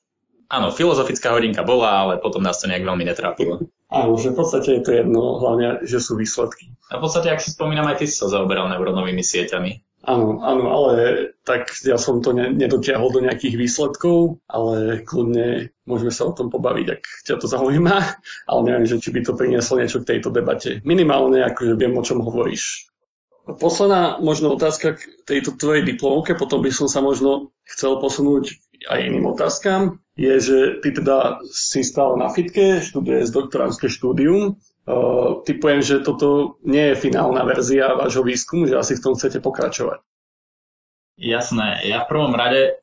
Áno, 0.53 0.69
filozofická 0.69 1.33
hodinka 1.33 1.65
bola, 1.65 2.05
ale 2.05 2.13
potom 2.21 2.45
nás 2.45 2.61
to 2.61 2.69
nejak 2.69 2.85
veľmi 2.85 3.09
netrápilo. 3.09 3.65
Áno, 3.89 4.21
že 4.21 4.37
v 4.37 4.37
podstate 4.37 4.77
je 4.77 4.83
to 4.85 4.93
jedno, 4.93 5.41
hlavne, 5.41 5.81
že 5.89 5.97
sú 5.97 6.21
výsledky. 6.21 6.77
A 6.93 7.01
v 7.01 7.09
podstate, 7.09 7.33
ak 7.33 7.41
si 7.41 7.57
spomínam, 7.57 7.89
aj 7.89 8.05
ty 8.05 8.05
si 8.05 8.21
sa 8.21 8.29
zaoberal 8.29 8.69
neurónovými 8.69 9.25
sieťami. 9.25 9.81
Áno, 10.03 10.45
áno, 10.45 10.65
ale 10.69 10.93
tak 11.47 11.73
ja 11.87 11.95
som 11.95 12.21
to 12.21 12.35
ne, 12.37 12.53
nedotiahol 12.53 13.15
do 13.15 13.23
nejakých 13.23 13.55
výsledkov, 13.55 14.43
ale 14.51 15.01
kľudne 15.07 15.73
môžeme 15.87 16.11
sa 16.13 16.27
o 16.27 16.37
tom 16.37 16.51
pobaviť, 16.53 16.87
ak 16.91 17.03
ťa 17.23 17.37
to 17.39 17.47
zaujíma, 17.49 17.97
ale 18.51 18.61
neviem, 18.69 18.85
že 18.85 19.01
či 19.01 19.09
by 19.09 19.25
to 19.25 19.33
prinieslo 19.39 19.81
niečo 19.81 20.05
k 20.05 20.19
tejto 20.19 20.29
debate. 20.35 20.85
Minimálne, 20.85 21.47
akože 21.49 21.81
viem, 21.81 21.97
o 21.97 22.05
čom 22.05 22.21
hovoríš. 22.21 22.93
Posledná 23.43 24.23
možno 24.23 24.55
otázka 24.55 24.99
k 24.99 25.03
tejto 25.27 25.59
tvojej 25.59 25.83
diplomovke, 25.83 26.39
potom 26.39 26.63
by 26.63 26.71
som 26.71 26.87
sa 26.87 27.03
možno 27.03 27.51
chcel 27.67 27.99
posunúť 27.99 28.59
aj 28.89 29.01
iným 29.03 29.27
otázkam, 29.31 30.03
je, 30.19 30.35
že 30.41 30.59
ty 30.85 30.93
teda 30.93 31.41
si 31.49 31.81
stále 31.81 32.21
na 32.21 32.29
fitke, 32.29 32.85
študuješ 32.85 33.33
doktoránske 33.33 33.89
štúdium. 33.89 34.61
Uh, 34.83 35.41
typujem, 35.47 35.79
že 35.79 36.03
toto 36.03 36.59
nie 36.67 36.93
je 36.93 36.99
finálna 36.99 37.47
verzia 37.47 37.95
vášho 37.95 38.27
výskumu, 38.27 38.67
že 38.67 38.77
asi 38.77 38.99
v 38.99 39.03
tom 39.05 39.15
chcete 39.15 39.39
pokračovať. 39.39 40.03
Jasné. 41.23 41.87
Ja 41.87 42.03
v 42.03 42.11
prvom 42.11 42.35
rade 42.35 42.83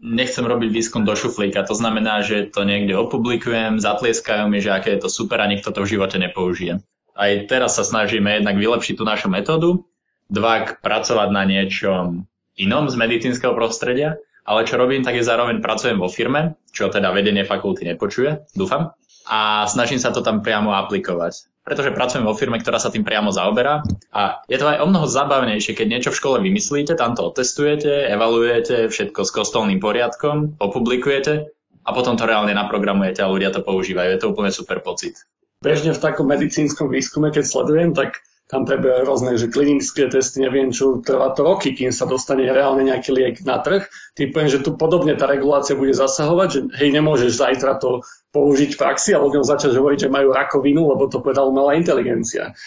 nechcem 0.00 0.44
robiť 0.44 0.68
výskum 0.68 1.02
do 1.04 1.16
šuflíka. 1.16 1.64
To 1.64 1.76
znamená, 1.76 2.24
že 2.24 2.48
to 2.48 2.64
niekde 2.64 2.96
opublikujem, 2.96 3.80
zatlieskajú 3.80 4.48
mi, 4.48 4.60
že 4.60 4.72
aké 4.72 4.96
je 4.96 5.04
to 5.04 5.10
super 5.12 5.40
a 5.40 5.48
nikto 5.48 5.72
to 5.72 5.84
v 5.84 5.96
živote 5.96 6.16
nepoužije. 6.20 6.80
Aj 7.16 7.32
teraz 7.48 7.76
sa 7.76 7.84
snažíme 7.84 8.40
jednak 8.40 8.56
vylepšiť 8.56 8.94
tú 8.96 9.04
našu 9.04 9.28
metódu, 9.28 9.84
dva 10.32 10.76
pracovať 10.80 11.28
na 11.32 11.42
niečom 11.44 12.24
inom 12.56 12.88
z 12.88 12.94
medicínskeho 12.96 13.52
prostredia 13.52 14.16
ale 14.44 14.66
čo 14.66 14.80
robím, 14.80 15.04
tak 15.04 15.16
je 15.16 15.24
zároveň 15.26 15.60
pracujem 15.60 16.00
vo 16.00 16.08
firme, 16.08 16.56
čo 16.70 16.88
teda 16.88 17.12
vedenie 17.12 17.44
fakulty 17.44 17.86
nepočuje, 17.86 18.50
dúfam, 18.56 18.94
a 19.30 19.68
snažím 19.68 20.00
sa 20.00 20.10
to 20.10 20.24
tam 20.24 20.40
priamo 20.40 20.74
aplikovať. 20.74 21.50
Pretože 21.60 21.92
pracujem 21.92 22.24
vo 22.24 22.34
firme, 22.34 22.56
ktorá 22.56 22.80
sa 22.80 22.88
tým 22.88 23.04
priamo 23.04 23.30
zaoberá 23.30 23.84
a 24.10 24.42
je 24.48 24.56
to 24.56 24.66
aj 24.66 24.80
o 24.80 24.88
mnoho 24.88 25.06
zabavnejšie, 25.06 25.76
keď 25.76 25.86
niečo 25.86 26.10
v 26.10 26.18
škole 26.18 26.36
vymyslíte, 26.40 26.96
tam 26.96 27.12
to 27.12 27.30
otestujete, 27.30 28.10
evaluujete, 28.10 28.88
všetko 28.88 29.20
s 29.22 29.30
kostolným 29.30 29.78
poriadkom, 29.78 30.56
opublikujete 30.56 31.52
a 31.84 31.90
potom 31.92 32.16
to 32.16 32.24
reálne 32.24 32.56
naprogramujete 32.56 33.20
a 33.20 33.30
ľudia 33.30 33.52
to 33.52 33.60
používajú. 33.60 34.08
Je 34.08 34.20
to 34.24 34.30
úplne 34.32 34.50
super 34.50 34.80
pocit. 34.80 35.20
Bežne 35.60 35.92
v 35.92 36.00
takom 36.00 36.24
medicínskom 36.24 36.88
výskume, 36.88 37.28
keď 37.28 37.44
sledujem, 37.44 37.92
tak 37.92 38.24
tam 38.50 38.66
prebiehajú 38.66 39.06
rôzne 39.06 39.38
že 39.38 39.46
klinické 39.46 40.10
testy, 40.10 40.42
neviem 40.42 40.74
čo, 40.74 40.98
trvá 40.98 41.30
to 41.30 41.46
roky, 41.46 41.70
kým 41.70 41.94
sa 41.94 42.04
dostane 42.10 42.50
reálne 42.50 42.82
nejaký 42.82 43.14
liek 43.14 43.36
na 43.46 43.62
trh. 43.62 43.86
Typujem, 44.18 44.50
že 44.50 44.58
tu 44.66 44.74
podobne 44.74 45.14
tá 45.14 45.30
regulácia 45.30 45.78
bude 45.78 45.94
zasahovať, 45.94 46.48
že 46.50 46.60
hej, 46.82 46.90
nemôžeš 46.90 47.38
zajtra 47.38 47.78
to 47.78 48.02
použiť 48.34 48.74
v 48.74 48.80
praxi 48.82 49.14
a 49.14 49.22
ľuďom 49.22 49.46
začať 49.46 49.78
hovoriť, 49.78 50.10
že 50.10 50.14
majú 50.14 50.34
rakovinu, 50.34 50.82
lebo 50.90 51.06
to 51.06 51.22
povedala 51.22 51.46
umelá 51.46 51.78
inteligencia. 51.78 52.58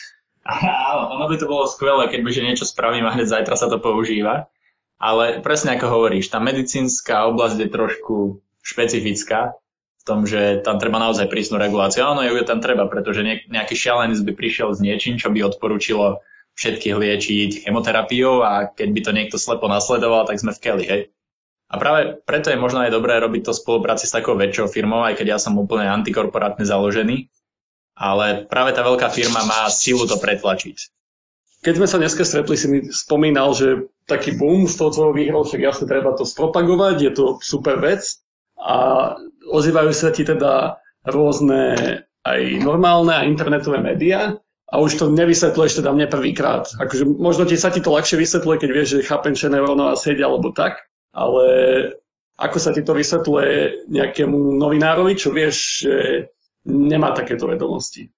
Áno, 0.48 1.20
ono 1.20 1.28
by 1.28 1.36
to 1.40 1.48
bolo 1.48 1.68
skvelé, 1.68 2.08
keď 2.08 2.20
že 2.32 2.48
niečo 2.48 2.66
spravím 2.68 3.08
a 3.08 3.16
hneď 3.16 3.44
zajtra 3.44 3.56
sa 3.60 3.68
to 3.68 3.80
používa. 3.80 4.48
Ale 5.04 5.44
presne 5.44 5.76
ako 5.76 6.00
hovoríš, 6.00 6.32
tá 6.32 6.40
medicínska 6.40 7.28
oblasť 7.28 7.60
je 7.60 7.68
trošku 7.68 8.16
špecifická 8.64 9.56
tom, 10.04 10.28
že 10.28 10.60
tam 10.64 10.78
treba 10.78 11.00
naozaj 11.00 11.32
prísnu 11.32 11.56
reguláciu. 11.56 12.04
Áno, 12.04 12.24
ju 12.24 12.44
tam 12.44 12.60
treba, 12.60 12.92
pretože 12.92 13.24
nejaký 13.24 13.76
šialenec 13.76 14.20
by 14.20 14.32
prišiel 14.36 14.76
s 14.76 14.84
niečím, 14.84 15.16
čo 15.16 15.32
by 15.32 15.48
odporúčilo 15.48 16.20
všetkých 16.54 16.96
liečiť 16.96 17.50
chemoterapiou 17.66 18.46
a 18.46 18.70
keď 18.70 18.90
by 18.94 19.02
to 19.02 19.12
niekto 19.16 19.38
slepo 19.42 19.66
nasledoval, 19.66 20.30
tak 20.30 20.38
sme 20.38 20.54
v 20.54 20.62
keli, 20.62 20.86
hej. 20.86 21.02
A 21.74 21.82
práve 21.82 22.22
preto 22.22 22.54
je 22.54 22.62
možno 22.62 22.86
aj 22.86 22.94
dobré 22.94 23.18
robiť 23.18 23.50
to 23.50 23.52
v 23.58 23.62
spolupráci 23.66 24.06
s 24.06 24.14
takou 24.14 24.38
väčšou 24.38 24.70
firmou, 24.70 25.02
aj 25.02 25.18
keď 25.18 25.28
ja 25.34 25.40
som 25.42 25.58
úplne 25.58 25.90
antikorporátne 25.90 26.62
založený. 26.62 27.34
Ale 27.98 28.46
práve 28.46 28.78
tá 28.78 28.86
veľká 28.86 29.10
firma 29.10 29.42
má 29.46 29.66
silu 29.74 30.06
to 30.06 30.22
pretlačiť. 30.22 30.78
keď 31.66 31.74
sme 31.78 31.88
sa 31.90 31.98
dneska 31.98 32.26
stretli, 32.26 32.56
si 32.58 32.68
mi 32.70 32.80
spomínal, 32.94 33.58
že 33.58 33.90
taký 34.06 34.38
boom 34.38 34.70
z 34.70 34.78
toho 34.78 34.90
tvojho 34.94 35.14
výhrou, 35.18 35.42
však 35.46 35.62
jasne 35.62 35.86
treba 35.90 36.14
to 36.14 36.26
spropagovať, 36.26 36.96
je 37.02 37.12
to 37.14 37.26
super 37.42 37.82
vec 37.82 38.23
a 38.64 38.76
ozývajú 39.52 39.92
sa 39.92 40.16
ti 40.16 40.24
teda 40.24 40.80
rôzne 41.04 42.00
aj 42.24 42.40
normálne 42.64 43.12
a 43.12 43.28
internetové 43.28 43.84
médiá 43.84 44.40
a 44.72 44.76
už 44.80 44.96
to 44.96 45.06
nevysvetľuješ 45.12 45.84
teda 45.84 45.92
mne 45.92 46.08
prvýkrát. 46.08 46.72
Akože 46.80 47.04
možno 47.04 47.44
ti 47.44 47.60
sa 47.60 47.70
ti 47.70 47.84
to 47.84 47.92
ľahšie 47.92 48.16
vysvetľuje, 48.16 48.58
keď 48.64 48.70
vieš, 48.72 48.88
že 48.96 49.00
je 49.04 49.50
neurónová 49.52 50.00
sieť 50.00 50.24
alebo 50.24 50.56
tak, 50.56 50.88
ale 51.12 51.46
ako 52.40 52.58
sa 52.58 52.72
ti 52.74 52.82
to 52.82 52.96
vysvetľuje 52.96 53.86
nejakému 53.92 54.58
novinárovi, 54.58 55.14
čo 55.20 55.30
vieš, 55.30 55.86
že 55.86 55.96
nemá 56.66 57.14
takéto 57.14 57.46
vedomosti? 57.46 58.10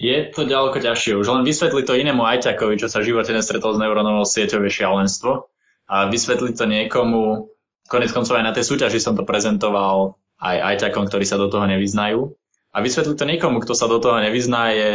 Je 0.00 0.32
to 0.32 0.48
ďaleko 0.48 0.80
ťažšie. 0.80 1.20
Už 1.20 1.28
len 1.28 1.44
vysvetliť 1.44 1.84
to 1.84 1.92
inému 1.92 2.24
ajťakovi, 2.24 2.80
čo 2.80 2.88
sa 2.88 3.04
v 3.04 3.12
živote 3.12 3.36
nestretol 3.36 3.76
s 3.76 3.82
neurónovou 3.84 4.24
sieťou, 4.24 4.64
je 4.64 4.72
šialenstvo. 4.72 5.52
A 5.92 6.08
vysvetliť 6.08 6.54
to 6.56 6.64
niekomu, 6.64 7.52
konec 7.90 8.14
koncov 8.14 8.38
aj 8.38 8.46
na 8.46 8.54
tej 8.54 8.64
súťaži 8.70 9.02
som 9.02 9.18
to 9.18 9.26
prezentoval 9.26 10.14
aj 10.38 10.56
ajťakom, 10.56 11.10
ktorí 11.10 11.26
sa 11.26 11.36
do 11.36 11.50
toho 11.50 11.66
nevyznajú. 11.66 12.32
A 12.70 12.78
vysvetliť 12.86 13.18
to 13.18 13.26
niekomu, 13.26 13.58
kto 13.58 13.74
sa 13.74 13.90
do 13.90 13.98
toho 13.98 14.22
nevyzná, 14.22 14.70
je, 14.70 14.90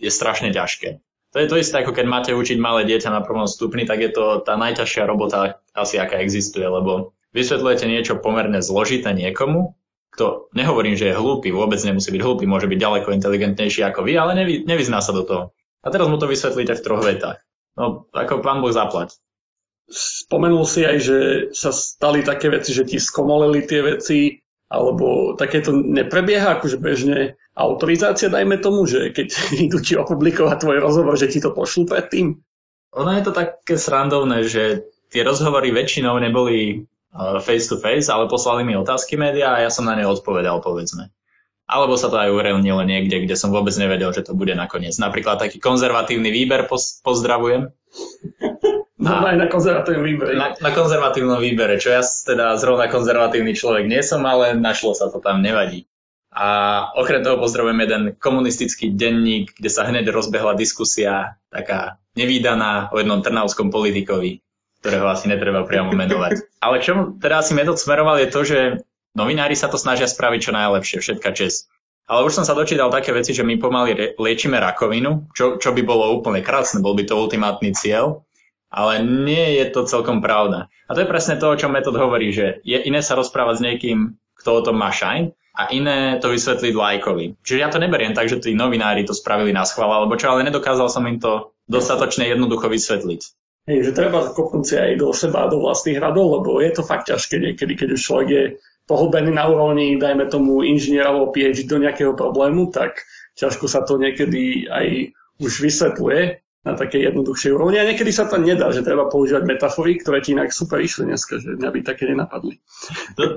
je 0.00 0.10
strašne 0.10 0.48
ťažké. 0.48 1.04
To 1.36 1.36
je 1.36 1.46
to 1.46 1.60
isté, 1.60 1.84
ako 1.84 1.92
keď 1.92 2.06
máte 2.08 2.30
učiť 2.32 2.56
malé 2.56 2.88
dieťa 2.88 3.12
na 3.12 3.20
prvom 3.20 3.44
stupni, 3.44 3.84
tak 3.84 4.00
je 4.00 4.08
to 4.08 4.40
tá 4.40 4.56
najťažšia 4.56 5.04
robota 5.04 5.60
asi, 5.76 6.00
aká 6.00 6.24
existuje, 6.24 6.64
lebo 6.64 7.12
vysvetľujete 7.36 7.84
niečo 7.84 8.16
pomerne 8.16 8.64
zložité 8.64 9.12
niekomu, 9.12 9.76
kto, 10.08 10.48
nehovorím, 10.56 10.96
že 10.96 11.12
je 11.12 11.20
hlúpy, 11.20 11.52
vôbec 11.52 11.76
nemusí 11.84 12.08
byť 12.08 12.22
hlúpy, 12.24 12.48
môže 12.48 12.64
byť 12.64 12.80
ďaleko 12.80 13.12
inteligentnejší 13.12 13.84
ako 13.92 14.08
vy, 14.08 14.16
ale 14.16 14.32
nevy, 14.34 14.64
nevyzná 14.64 15.04
sa 15.04 15.12
do 15.12 15.22
toho. 15.22 15.42
A 15.84 15.92
teraz 15.92 16.08
mu 16.08 16.16
to 16.16 16.26
vysvetlíte 16.26 16.80
v 16.80 16.82
troch 16.82 17.04
vetách. 17.04 17.44
No, 17.76 18.08
ako 18.10 18.40
pán 18.40 18.64
Boh 18.64 18.72
zaplať. 18.72 19.20
Spomenul 19.88 20.68
si 20.68 20.84
aj, 20.84 20.98
že 21.00 21.18
sa 21.56 21.72
stali 21.72 22.20
také 22.20 22.52
veci, 22.52 22.76
že 22.76 22.84
ti 22.84 23.00
skomolili 23.00 23.64
tie 23.64 23.80
veci, 23.80 24.36
alebo 24.68 25.32
takéto 25.32 25.72
neprebieha 25.72 26.60
akože 26.60 26.76
bežne 26.76 27.40
autorizácia, 27.56 28.28
dajme 28.28 28.60
tomu, 28.60 28.84
že 28.84 29.10
keď 29.10 29.28
idú 29.66 29.80
ti 29.80 29.96
opublikovať 29.96 30.56
tvoj 30.60 30.78
rozhovor, 30.78 31.16
že 31.16 31.32
ti 31.32 31.40
to 31.40 31.56
pošlú 31.56 31.88
predtým? 31.88 32.36
Ono 32.96 33.10
je 33.16 33.22
to 33.24 33.32
také 33.32 33.76
srandovné, 33.76 34.44
že 34.44 34.88
tie 35.08 35.24
rozhovory 35.24 35.72
väčšinou 35.72 36.20
neboli 36.20 36.88
face 37.40 37.68
to 37.68 37.80
face, 37.80 38.12
ale 38.12 38.28
poslali 38.28 38.64
mi 38.64 38.76
otázky 38.76 39.16
médiá 39.16 39.56
a 39.56 39.64
ja 39.64 39.70
som 39.72 39.88
na 39.88 39.96
ne 39.96 40.04
odpovedal, 40.04 40.60
povedzme. 40.60 41.08
Alebo 41.68 42.00
sa 42.00 42.08
to 42.08 42.16
aj 42.16 42.32
uverejnilo 42.32 42.80
niekde, 42.80 43.28
kde 43.28 43.36
som 43.36 43.52
vôbec 43.52 43.76
nevedel, 43.76 44.08
že 44.16 44.24
to 44.24 44.32
bude 44.32 44.56
nakoniec. 44.56 44.96
Napríklad 44.96 45.36
taký 45.36 45.60
konzervatívny 45.60 46.32
výber 46.32 46.64
pozdravujem. 47.04 47.68
No, 49.08 49.24
aj 49.24 49.36
na 49.40 49.48
konzervatívnom 49.48 50.04
výbere. 50.04 50.32
Na, 50.36 50.52
na 50.52 50.70
konzervatívnom 50.70 51.40
výbere, 51.40 51.80
čo 51.80 51.88
ja 51.90 52.04
teda 52.04 52.60
zrovna 52.60 52.92
konzervatívny 52.92 53.56
človek 53.56 53.88
nie 53.88 54.04
som, 54.04 54.22
ale 54.28 54.52
našlo 54.52 54.92
sa 54.92 55.08
to 55.08 55.18
tam, 55.24 55.40
nevadí. 55.40 55.88
A 56.28 56.46
okrem 56.94 57.24
toho 57.24 57.40
pozdravujem 57.40 57.80
jeden 57.88 58.02
komunistický 58.20 58.92
denník, 58.92 59.56
kde 59.56 59.70
sa 59.72 59.88
hneď 59.88 60.12
rozbehla 60.12 60.54
diskusia 60.54 61.40
taká 61.48 61.96
nevýdaná 62.14 62.92
o 62.92 63.00
jednom 63.00 63.24
trnavskom 63.24 63.72
politikovi 63.72 64.44
ktorého 64.78 65.10
asi 65.10 65.26
netreba 65.26 65.66
priamo 65.66 65.90
menovať. 65.90 66.46
Ale 66.64 66.78
čo 66.82 67.18
teda 67.18 67.42
asi 67.42 67.52
metod 67.54 67.78
smeroval 67.78 68.22
je 68.22 68.28
to, 68.30 68.40
že 68.46 68.58
novinári 69.18 69.58
sa 69.58 69.66
to 69.66 69.78
snažia 69.78 70.06
spraviť 70.06 70.40
čo 70.40 70.52
najlepšie, 70.54 70.98
všetka 71.02 71.30
čest. 71.34 71.66
Ale 72.08 72.24
už 72.24 72.40
som 72.40 72.44
sa 72.48 72.56
dočítal 72.56 72.88
také 72.88 73.12
veci, 73.12 73.36
že 73.36 73.44
my 73.44 73.60
pomaly 73.60 74.16
liečíme 74.16 74.56
rakovinu, 74.56 75.28
čo, 75.36 75.60
čo 75.60 75.76
by 75.76 75.82
bolo 75.84 76.16
úplne 76.16 76.40
krásne, 76.40 76.80
bol 76.80 76.96
by 76.96 77.04
to 77.04 77.20
ultimátny 77.20 77.76
cieľ, 77.76 78.24
ale 78.68 79.00
nie 79.04 79.60
je 79.60 79.64
to 79.72 79.88
celkom 79.88 80.20
pravda. 80.20 80.68
A 80.88 80.90
to 80.96 81.04
je 81.04 81.10
presne 81.10 81.40
to, 81.40 81.48
o 81.48 81.58
čom 81.58 81.72
metod 81.72 81.96
hovorí, 81.96 82.32
že 82.32 82.60
je 82.64 82.78
iné 82.80 83.00
sa 83.00 83.16
rozprávať 83.16 83.54
s 83.60 83.64
niekým, 83.64 83.98
kto 84.38 84.50
o 84.54 84.64
tom 84.64 84.76
má 84.78 84.92
šajn, 84.92 85.32
a 85.58 85.74
iné 85.74 86.22
to 86.22 86.30
vysvetliť 86.30 86.70
lajkovi. 86.70 87.42
Čiže 87.42 87.58
ja 87.58 87.66
to 87.66 87.82
neberiem 87.82 88.14
tak, 88.14 88.30
že 88.30 88.38
tí 88.38 88.54
novinári 88.54 89.02
to 89.02 89.10
spravili 89.10 89.50
na 89.50 89.66
schvál, 89.66 89.90
alebo 89.90 90.14
čo, 90.14 90.30
ale 90.30 90.46
nedokázal 90.46 90.86
som 90.86 91.02
im 91.10 91.18
to 91.18 91.50
dostatočne 91.66 92.30
jednoducho 92.30 92.70
vysvetliť. 92.70 93.20
Hej, 93.68 93.90
že 93.90 93.92
treba 93.92 94.30
kopnúť 94.30 94.78
aj 94.78 94.92
do 95.02 95.10
seba, 95.10 95.50
do 95.50 95.60
vlastných 95.60 95.98
radov, 95.98 96.40
lebo 96.40 96.62
je 96.62 96.70
to 96.72 96.86
fakt 96.86 97.10
ťažké 97.10 97.42
niekedy, 97.42 97.74
keď 97.74 97.88
už 97.98 98.00
človek 98.00 98.28
je 98.30 98.44
pohlbený 98.88 99.34
na 99.34 99.44
úrovni, 99.50 100.00
dajme 100.00 100.30
tomu 100.30 100.64
inžiniera 100.64 101.12
alebo 101.12 101.34
PhD 101.34 101.68
do 101.68 101.82
nejakého 101.82 102.16
problému, 102.16 102.72
tak 102.72 103.04
ťažko 103.36 103.68
sa 103.68 103.84
to 103.84 104.00
niekedy 104.00 104.70
aj 104.70 105.12
už 105.42 105.52
vysvetľuje 105.60 106.47
na 106.68 106.76
takej 106.76 107.08
jednoduchšej 107.08 107.50
úrovni. 107.56 107.80
A 107.80 107.88
niekedy 107.88 108.12
sa 108.12 108.28
to 108.28 108.36
nedá, 108.36 108.68
že 108.68 108.84
treba 108.84 109.08
používať 109.08 109.48
metafory, 109.48 109.96
ktoré 109.96 110.20
ti 110.20 110.36
inak 110.36 110.52
super 110.52 110.76
išli 110.84 111.08
dneska, 111.08 111.40
že 111.40 111.56
mňa 111.56 111.70
by 111.72 111.80
také 111.80 112.04
nenapadli. 112.12 112.60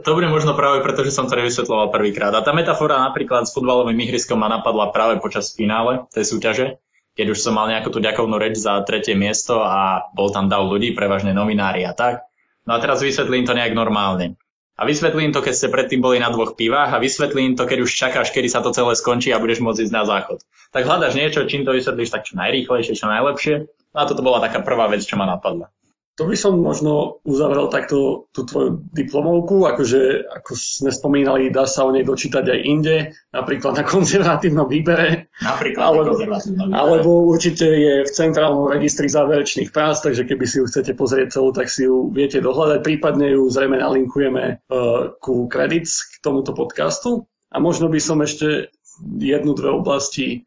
Bude 0.04 0.28
možno 0.28 0.52
práve 0.52 0.84
preto, 0.84 1.08
že 1.08 1.16
som 1.16 1.32
to 1.32 1.40
nevysvetloval 1.40 1.88
prvýkrát. 1.96 2.36
A 2.36 2.44
tá 2.44 2.52
metafora 2.52 3.00
napríklad 3.00 3.48
s 3.48 3.56
futbalovým 3.56 3.96
ihriskom 4.04 4.36
ma 4.36 4.52
napadla 4.52 4.92
práve 4.92 5.24
počas 5.24 5.56
finále 5.56 6.04
tej 6.12 6.28
súťaže, 6.28 6.84
keď 7.16 7.32
už 7.32 7.40
som 7.40 7.56
mal 7.56 7.72
nejakú 7.72 7.88
tú 7.88 8.04
ďakovnú 8.04 8.36
reč 8.36 8.60
za 8.60 8.84
tretie 8.84 9.16
miesto 9.16 9.64
a 9.64 10.12
bol 10.12 10.28
tam 10.36 10.52
dav 10.52 10.68
ľudí, 10.68 10.92
prevažne 10.92 11.32
novinári 11.32 11.88
a 11.88 11.96
tak. 11.96 12.28
No 12.68 12.76
a 12.76 12.82
teraz 12.84 13.00
vysvetlím 13.02 13.48
to 13.48 13.58
nejak 13.58 13.74
normálne. 13.74 14.38
A 14.82 14.86
vysvetlím 14.90 15.30
to, 15.30 15.46
keď 15.46 15.54
ste 15.54 15.70
predtým 15.70 16.02
boli 16.02 16.18
na 16.18 16.34
dvoch 16.34 16.58
pivách 16.58 16.90
a 16.90 16.98
vysvetlím 16.98 17.54
to, 17.54 17.70
keď 17.70 17.86
už 17.86 17.94
čakáš, 17.94 18.34
kedy 18.34 18.50
sa 18.50 18.66
to 18.66 18.74
celé 18.74 18.98
skončí 18.98 19.30
a 19.30 19.38
budeš 19.38 19.62
môcť 19.62 19.86
ísť 19.86 19.94
na 19.94 20.10
záchod. 20.10 20.42
Tak 20.74 20.90
hľadaš 20.90 21.14
niečo, 21.14 21.46
čím 21.46 21.62
to 21.62 21.78
vysvetlíš 21.78 22.10
tak 22.10 22.26
čo 22.26 22.34
najrýchlejšie, 22.42 22.98
čo 22.98 23.06
najlepšie. 23.06 23.70
No 23.94 23.98
a 24.02 24.10
toto 24.10 24.26
bola 24.26 24.42
taká 24.42 24.66
prvá 24.66 24.90
vec, 24.90 25.06
čo 25.06 25.22
ma 25.22 25.30
napadla. 25.30 25.70
To 26.20 26.28
by 26.28 26.36
som 26.36 26.60
možno 26.60 27.24
uzavrel 27.24 27.72
takto 27.72 28.28
tú 28.36 28.44
tvoju 28.44 28.84
diplomovku, 28.92 29.64
akože 29.64 30.28
ako 30.28 30.52
sme 30.60 30.92
spomínali, 30.92 31.56
dá 31.56 31.64
sa 31.64 31.88
o 31.88 31.96
nej 31.96 32.04
dočítať 32.04 32.44
aj 32.52 32.60
inde, 32.68 32.96
napríklad 33.32 33.80
na 33.80 33.84
konzervatívnom 33.88 34.68
výbere. 34.68 35.32
Napríklad 35.40 35.82
alebo, 35.82 36.04
na 36.04 36.10
konzervatívnom 36.12 36.66
výbere. 36.68 36.82
Alebo 36.84 37.10
určite 37.32 37.64
je 37.64 37.94
v 38.04 38.12
centrálnom 38.12 38.68
registri 38.68 39.08
záverečných 39.08 39.72
prác, 39.72 40.04
takže 40.04 40.28
keby 40.28 40.44
si 40.44 40.60
ju 40.60 40.68
chcete 40.68 40.92
pozrieť 41.00 41.40
celú, 41.40 41.56
tak 41.56 41.72
si 41.72 41.88
ju 41.88 42.12
viete 42.12 42.44
dohľadať. 42.44 42.80
Prípadne 42.84 43.32
ju 43.32 43.48
zrejme 43.48 43.80
nalinkujeme 43.80 44.68
uh, 44.68 45.16
ku 45.16 45.48
credits 45.48 46.12
k 46.12 46.20
tomuto 46.20 46.52
podcastu. 46.52 47.24
A 47.52 47.60
možno 47.64 47.88
by 47.88 48.00
som 48.04 48.20
ešte 48.20 48.72
jednu, 49.20 49.56
dve 49.56 49.72
oblasti 49.72 50.44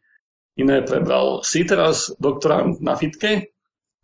iné 0.55 0.85
prebral. 0.85 1.43
Si 1.43 1.65
teraz 1.67 2.13
doktorant 2.21 2.79
na 2.79 2.95
fitke, 2.95 3.54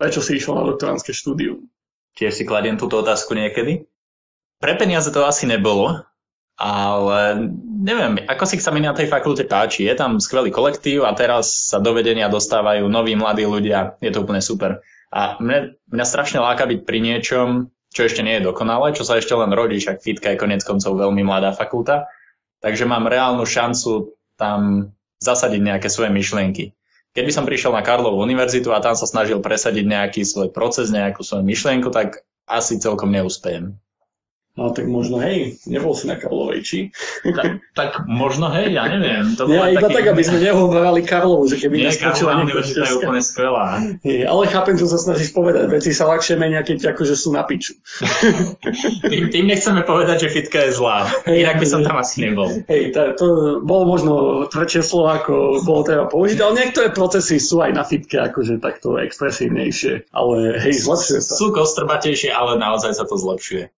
Prečo 0.00 0.24
si 0.24 0.40
išiel 0.40 0.56
na 0.56 0.64
doktoránske 0.64 1.12
štúdium? 1.12 1.68
Tiež 2.16 2.40
si 2.40 2.48
kladiem 2.48 2.80
túto 2.80 2.96
otázku 3.04 3.36
niekedy. 3.36 3.84
Pre 4.56 4.72
peniaze 4.80 5.12
to 5.12 5.28
asi 5.28 5.44
nebolo, 5.44 6.08
ale 6.56 7.20
neviem, 7.84 8.24
ako 8.24 8.44
si 8.48 8.56
sa 8.60 8.72
mi 8.72 8.80
na 8.80 8.96
tej 8.96 9.12
fakulte 9.12 9.44
páči. 9.44 9.84
Je 9.84 9.92
tam 9.92 10.16
skvelý 10.16 10.48
kolektív 10.48 11.04
a 11.04 11.12
teraz 11.12 11.68
sa 11.68 11.80
do 11.80 11.92
vedenia 11.92 12.32
dostávajú 12.32 12.88
noví 12.88 13.12
mladí 13.12 13.44
ľudia. 13.44 14.00
Je 14.00 14.12
to 14.12 14.24
úplne 14.24 14.40
super. 14.40 14.80
A 15.12 15.36
mne, 15.36 15.76
mňa 15.92 16.04
strašne 16.08 16.40
láka 16.40 16.64
byť 16.64 16.80
pri 16.84 16.98
niečom, 17.00 17.72
čo 17.92 18.00
ešte 18.04 18.24
nie 18.24 18.40
je 18.40 18.46
dokonalé, 18.48 18.96
čo 18.96 19.04
sa 19.04 19.20
ešte 19.20 19.36
len 19.36 19.52
rodí, 19.52 19.80
však 19.80 20.00
fitka 20.00 20.32
je 20.32 20.40
konec 20.40 20.64
koncov 20.64 20.96
veľmi 20.96 21.24
mladá 21.24 21.52
fakulta. 21.52 22.08
Takže 22.60 22.84
mám 22.84 23.08
reálnu 23.08 23.48
šancu 23.48 24.16
tam 24.36 24.92
zasadiť 25.20 25.60
nejaké 25.60 25.88
svoje 25.92 26.08
myšlienky. 26.12 26.72
Keby 27.10 27.30
som 27.34 27.42
prišiel 27.42 27.74
na 27.74 27.82
Karlovú 27.82 28.22
univerzitu 28.22 28.70
a 28.70 28.78
tam 28.78 28.94
sa 28.94 29.02
snažil 29.02 29.42
presadiť 29.42 29.82
nejaký 29.82 30.22
svoj 30.22 30.54
proces, 30.54 30.94
nejakú 30.94 31.26
svoju 31.26 31.42
myšlienku, 31.42 31.90
tak 31.90 32.22
asi 32.46 32.78
celkom 32.78 33.10
neúspejem. 33.10 33.74
No 34.60 34.76
tak 34.76 34.84
možno 34.92 35.24
hej, 35.24 35.56
nebol 35.64 35.96
si 35.96 36.04
na 36.04 36.20
Karlovej, 36.20 36.60
či? 36.60 36.78
Tak, 37.24 37.64
tak 37.72 37.90
možno 38.04 38.52
hej, 38.52 38.76
ja 38.76 38.92
neviem. 38.92 39.32
To 39.40 39.48
ja, 39.48 39.72
iba 39.72 39.88
taký... 39.88 39.96
tak, 39.96 40.06
aby 40.12 40.20
sme 40.20 40.38
nehovorali 40.44 41.00
Karlovu, 41.00 41.48
že 41.48 41.56
keby 41.56 41.80
Nie, 41.80 41.96
Karlová 41.96 42.44
univerzita 42.44 42.84
je 42.84 42.94
úplne 43.00 43.24
skvelá. 43.24 43.80
Je, 44.04 44.28
ale 44.28 44.42
chápem, 44.52 44.76
čo 44.76 44.84
sa 44.84 45.00
snažíš 45.00 45.32
povedať. 45.32 45.64
Veci 45.72 45.96
sa 45.96 46.12
ľahšie 46.12 46.36
menia, 46.36 46.60
keď 46.60 46.92
akože 46.92 47.16
sú 47.16 47.32
na 47.32 47.48
piču. 47.48 47.72
tým, 49.08 49.32
tým 49.32 49.48
nechceme 49.48 49.80
povedať, 49.80 50.28
že 50.28 50.44
fitka 50.44 50.68
je 50.68 50.76
zlá. 50.76 51.08
Hej, 51.24 51.40
Inak 51.40 51.56
by 51.56 51.64
som 51.66 51.80
tam 51.80 51.96
asi 51.96 52.28
nebol. 52.28 52.52
Hej, 52.68 52.92
to, 52.92 53.00
to 53.16 53.26
bolo 53.64 53.88
možno 53.88 54.12
tvrdšie 54.44 54.84
slovo, 54.84 55.08
ako 55.08 55.64
bolo 55.64 55.88
treba 55.88 56.04
použiť, 56.04 56.36
ale 56.44 56.68
niektoré 56.68 56.92
procesy 56.92 57.40
sú 57.40 57.64
aj 57.64 57.72
na 57.72 57.88
fitke 57.88 58.20
akože 58.20 58.60
takto 58.60 59.00
expresívnejšie. 59.00 60.12
Ale 60.12 60.60
hej, 60.60 60.84
zlepšuje 60.84 61.20
sa. 61.24 61.32
Sú 61.32 61.48
kostrbatejšie, 61.48 62.28
ale 62.28 62.60
naozaj 62.60 62.92
sa 62.92 63.08
to 63.08 63.16
zlepšuje. 63.16 63.72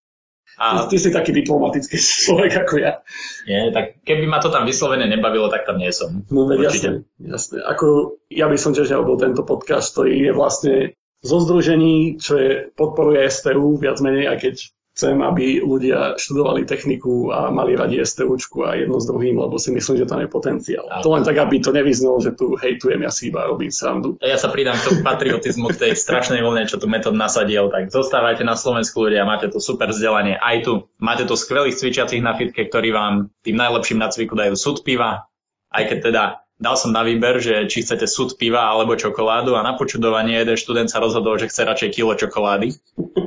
A... 0.63 0.87
Ty, 0.87 0.95
si 0.95 1.11
taký 1.11 1.35
diplomatický 1.35 1.99
človek 2.27 2.63
ako 2.63 2.75
ja. 2.79 3.03
Nie, 3.51 3.75
tak 3.75 3.99
keby 4.07 4.31
ma 4.31 4.39
to 4.39 4.55
tam 4.55 4.63
vyslovene 4.63 5.11
nebavilo, 5.11 5.51
tak 5.51 5.67
tam 5.67 5.83
nie 5.83 5.91
som. 5.91 6.23
No 6.31 6.47
veď 6.47 6.71
jasne, 6.71 6.91
jasne. 7.19 7.59
Ako 7.67 8.19
ja 8.31 8.47
by 8.47 8.55
som 8.55 8.71
tiež 8.71 8.95
nerobil 8.95 9.19
tento 9.19 9.43
podcast, 9.43 9.91
ktorý 9.91 10.31
je 10.31 10.33
vlastne 10.33 10.75
zo 11.23 11.43
združení, 11.43 12.23
čo 12.23 12.39
je, 12.39 12.51
podporuje 12.79 13.27
STU 13.27 13.75
viac 13.79 13.99
menej, 13.99 14.31
a 14.31 14.39
keď 14.39 14.71
chcem, 14.93 15.17
aby 15.25 15.65
ľudia 15.65 16.21
študovali 16.21 16.69
techniku 16.69 17.33
a 17.33 17.49
mali 17.49 17.73
radi 17.73 18.05
STUčku 18.05 18.69
a 18.69 18.77
jedno 18.77 19.01
s 19.01 19.09
druhým, 19.09 19.41
lebo 19.41 19.57
si 19.57 19.73
myslím, 19.73 20.05
že 20.05 20.09
tam 20.09 20.21
je 20.21 20.29
potenciál. 20.29 20.85
A 20.93 21.01
to 21.01 21.17
len 21.17 21.25
tak, 21.25 21.41
aby 21.41 21.65
to 21.65 21.73
nevyznalo, 21.73 22.21
že 22.21 22.37
tu 22.37 22.53
hejtujem, 22.61 23.01
ja 23.01 23.09
si 23.09 23.33
iba 23.33 23.49
robím 23.49 23.73
srandu. 23.73 24.21
Ja 24.21 24.37
sa 24.37 24.53
pridám 24.53 24.77
k 24.77 24.93
tomu 24.93 25.01
patriotizmu, 25.01 25.73
k 25.73 25.81
tej 25.89 25.93
strašnej 25.97 26.45
vlne, 26.45 26.69
čo 26.69 26.77
tu 26.77 26.93
metód 26.93 27.17
nasadil, 27.17 27.73
tak 27.73 27.89
zostávajte 27.89 28.45
na 28.45 28.53
Slovensku 28.53 29.09
ľudia, 29.09 29.25
máte 29.25 29.49
tu 29.49 29.65
super 29.65 29.89
vzdelanie 29.91 30.37
aj 30.37 30.57
tu. 30.69 30.75
Máte 31.01 31.25
tu 31.25 31.41
skvelých 31.41 31.81
cvičiacich 31.81 32.21
na 32.21 32.37
fitke, 32.37 32.69
ktorí 32.69 32.93
vám 32.93 33.33
tým 33.41 33.57
najlepším 33.57 33.97
na 33.97 34.13
cviku 34.13 34.37
dajú 34.37 34.53
sud 34.55 34.85
piva, 34.85 35.25
aj 35.73 35.89
keď 35.89 35.99
teda 36.05 36.23
dal 36.63 36.79
som 36.79 36.95
na 36.95 37.03
výber, 37.03 37.43
že 37.43 37.67
či 37.67 37.83
chcete 37.83 38.07
sud 38.07 38.39
piva 38.39 38.71
alebo 38.71 38.95
čokoládu 38.95 39.59
a 39.59 39.67
na 39.67 39.75
počudovanie 39.75 40.39
jeden 40.39 40.55
študent 40.55 40.87
sa 40.87 41.03
rozhodol, 41.03 41.35
že 41.37 41.51
chce 41.51 41.67
radšej 41.67 41.91
kilo 41.91 42.15
čokolády. 42.15 42.79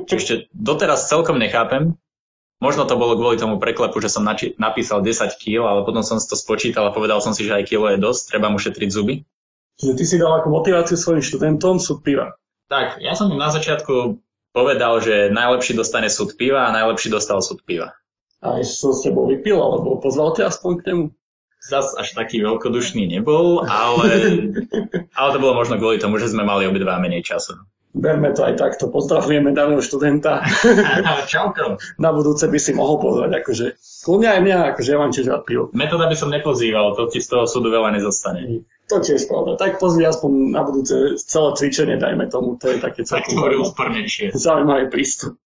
Čo 0.08 0.14
ešte 0.16 0.34
doteraz 0.56 1.12
celkom 1.12 1.36
nechápem. 1.36 1.92
Možno 2.56 2.88
to 2.88 2.96
bolo 2.96 3.20
kvôli 3.20 3.36
tomu 3.36 3.60
preklepu, 3.60 4.00
že 4.00 4.08
som 4.08 4.24
nači- 4.24 4.56
napísal 4.56 5.04
10 5.04 5.36
kg, 5.36 5.68
ale 5.68 5.80
potom 5.84 6.00
som 6.00 6.16
si 6.16 6.24
to 6.24 6.40
spočítal 6.40 6.88
a 6.88 6.96
povedal 6.96 7.20
som 7.20 7.36
si, 7.36 7.44
že 7.44 7.52
aj 7.52 7.68
kilo 7.68 7.84
je 7.92 8.00
dosť, 8.00 8.32
treba 8.32 8.48
mu 8.48 8.56
šetriť 8.56 8.88
zuby. 8.88 9.28
Čiže 9.76 9.92
ty 9.92 10.04
si 10.08 10.16
dal 10.16 10.40
ako 10.40 10.48
motiváciu 10.56 10.96
svojim 10.96 11.20
študentom 11.20 11.76
súd 11.76 12.00
piva. 12.00 12.32
Tak, 12.72 13.04
ja 13.04 13.12
som 13.12 13.28
im 13.28 13.36
na 13.36 13.52
začiatku 13.52 14.16
povedal, 14.56 15.04
že 15.04 15.28
najlepší 15.28 15.76
dostane 15.76 16.08
súd 16.08 16.40
piva 16.40 16.64
a 16.64 16.72
najlepší 16.72 17.12
dostal 17.12 17.44
súd 17.44 17.60
piva. 17.60 17.92
A 18.40 18.56
ešte 18.56 18.88
som 18.88 18.92
s 18.96 19.04
tebou 19.04 19.28
vypil, 19.28 19.60
alebo 19.60 20.00
pozval 20.00 20.32
ťa 20.32 20.48
aspoň 20.48 20.72
k 20.80 20.82
nemu? 20.88 21.04
Zas 21.66 21.98
až 21.98 22.14
taký 22.14 22.38
veľkodušný 22.46 23.10
nebol, 23.10 23.66
ale, 23.66 24.08
ale 25.18 25.28
to 25.34 25.38
bolo 25.42 25.58
možno 25.58 25.82
kvôli 25.82 25.98
tomu, 25.98 26.22
že 26.22 26.30
sme 26.30 26.46
mali 26.46 26.62
obidva 26.70 27.02
menej 27.02 27.26
času. 27.26 27.58
Berme 27.96 28.28
to 28.36 28.44
aj 28.44 28.60
takto. 28.60 28.92
Pozdravujeme 28.92 29.56
daného 29.56 29.80
študenta. 29.80 30.44
Čauko. 31.32 31.80
Na 31.96 32.12
budúce 32.12 32.44
by 32.44 32.58
si 32.60 32.76
mohol 32.76 33.00
pozvať, 33.00 33.40
akože 33.40 33.66
kľudne 34.04 34.28
aj 34.36 34.40
mňa, 34.44 34.58
akože 34.76 34.88
ja 34.92 34.98
vám 35.00 35.10
tiež 35.16 35.26
rád 35.32 35.42
pivo. 35.48 35.72
Metóda 35.72 36.04
by 36.04 36.12
som 36.12 36.28
nepozýval, 36.28 36.92
to 36.92 37.08
ti 37.08 37.24
z 37.24 37.32
toho 37.32 37.48
súdu 37.48 37.72
veľa 37.72 37.96
nezostane. 37.96 38.68
To 38.92 39.00
tiež 39.00 39.24
pravda. 39.26 39.56
Tak 39.56 39.80
pozvi 39.80 40.04
aspoň 40.04 40.30
na 40.52 40.62
budúce 40.62 41.16
celé 41.24 41.48
cvičenie, 41.56 41.96
dajme 41.96 42.28
tomu. 42.28 42.60
To 42.60 42.68
je 42.68 42.78
také 42.84 43.02
Tak 43.02 43.32
to 43.32 43.40
úspornejšie. 43.64 44.36
Zaujímavý 44.36 44.92
prístup. 44.92 45.40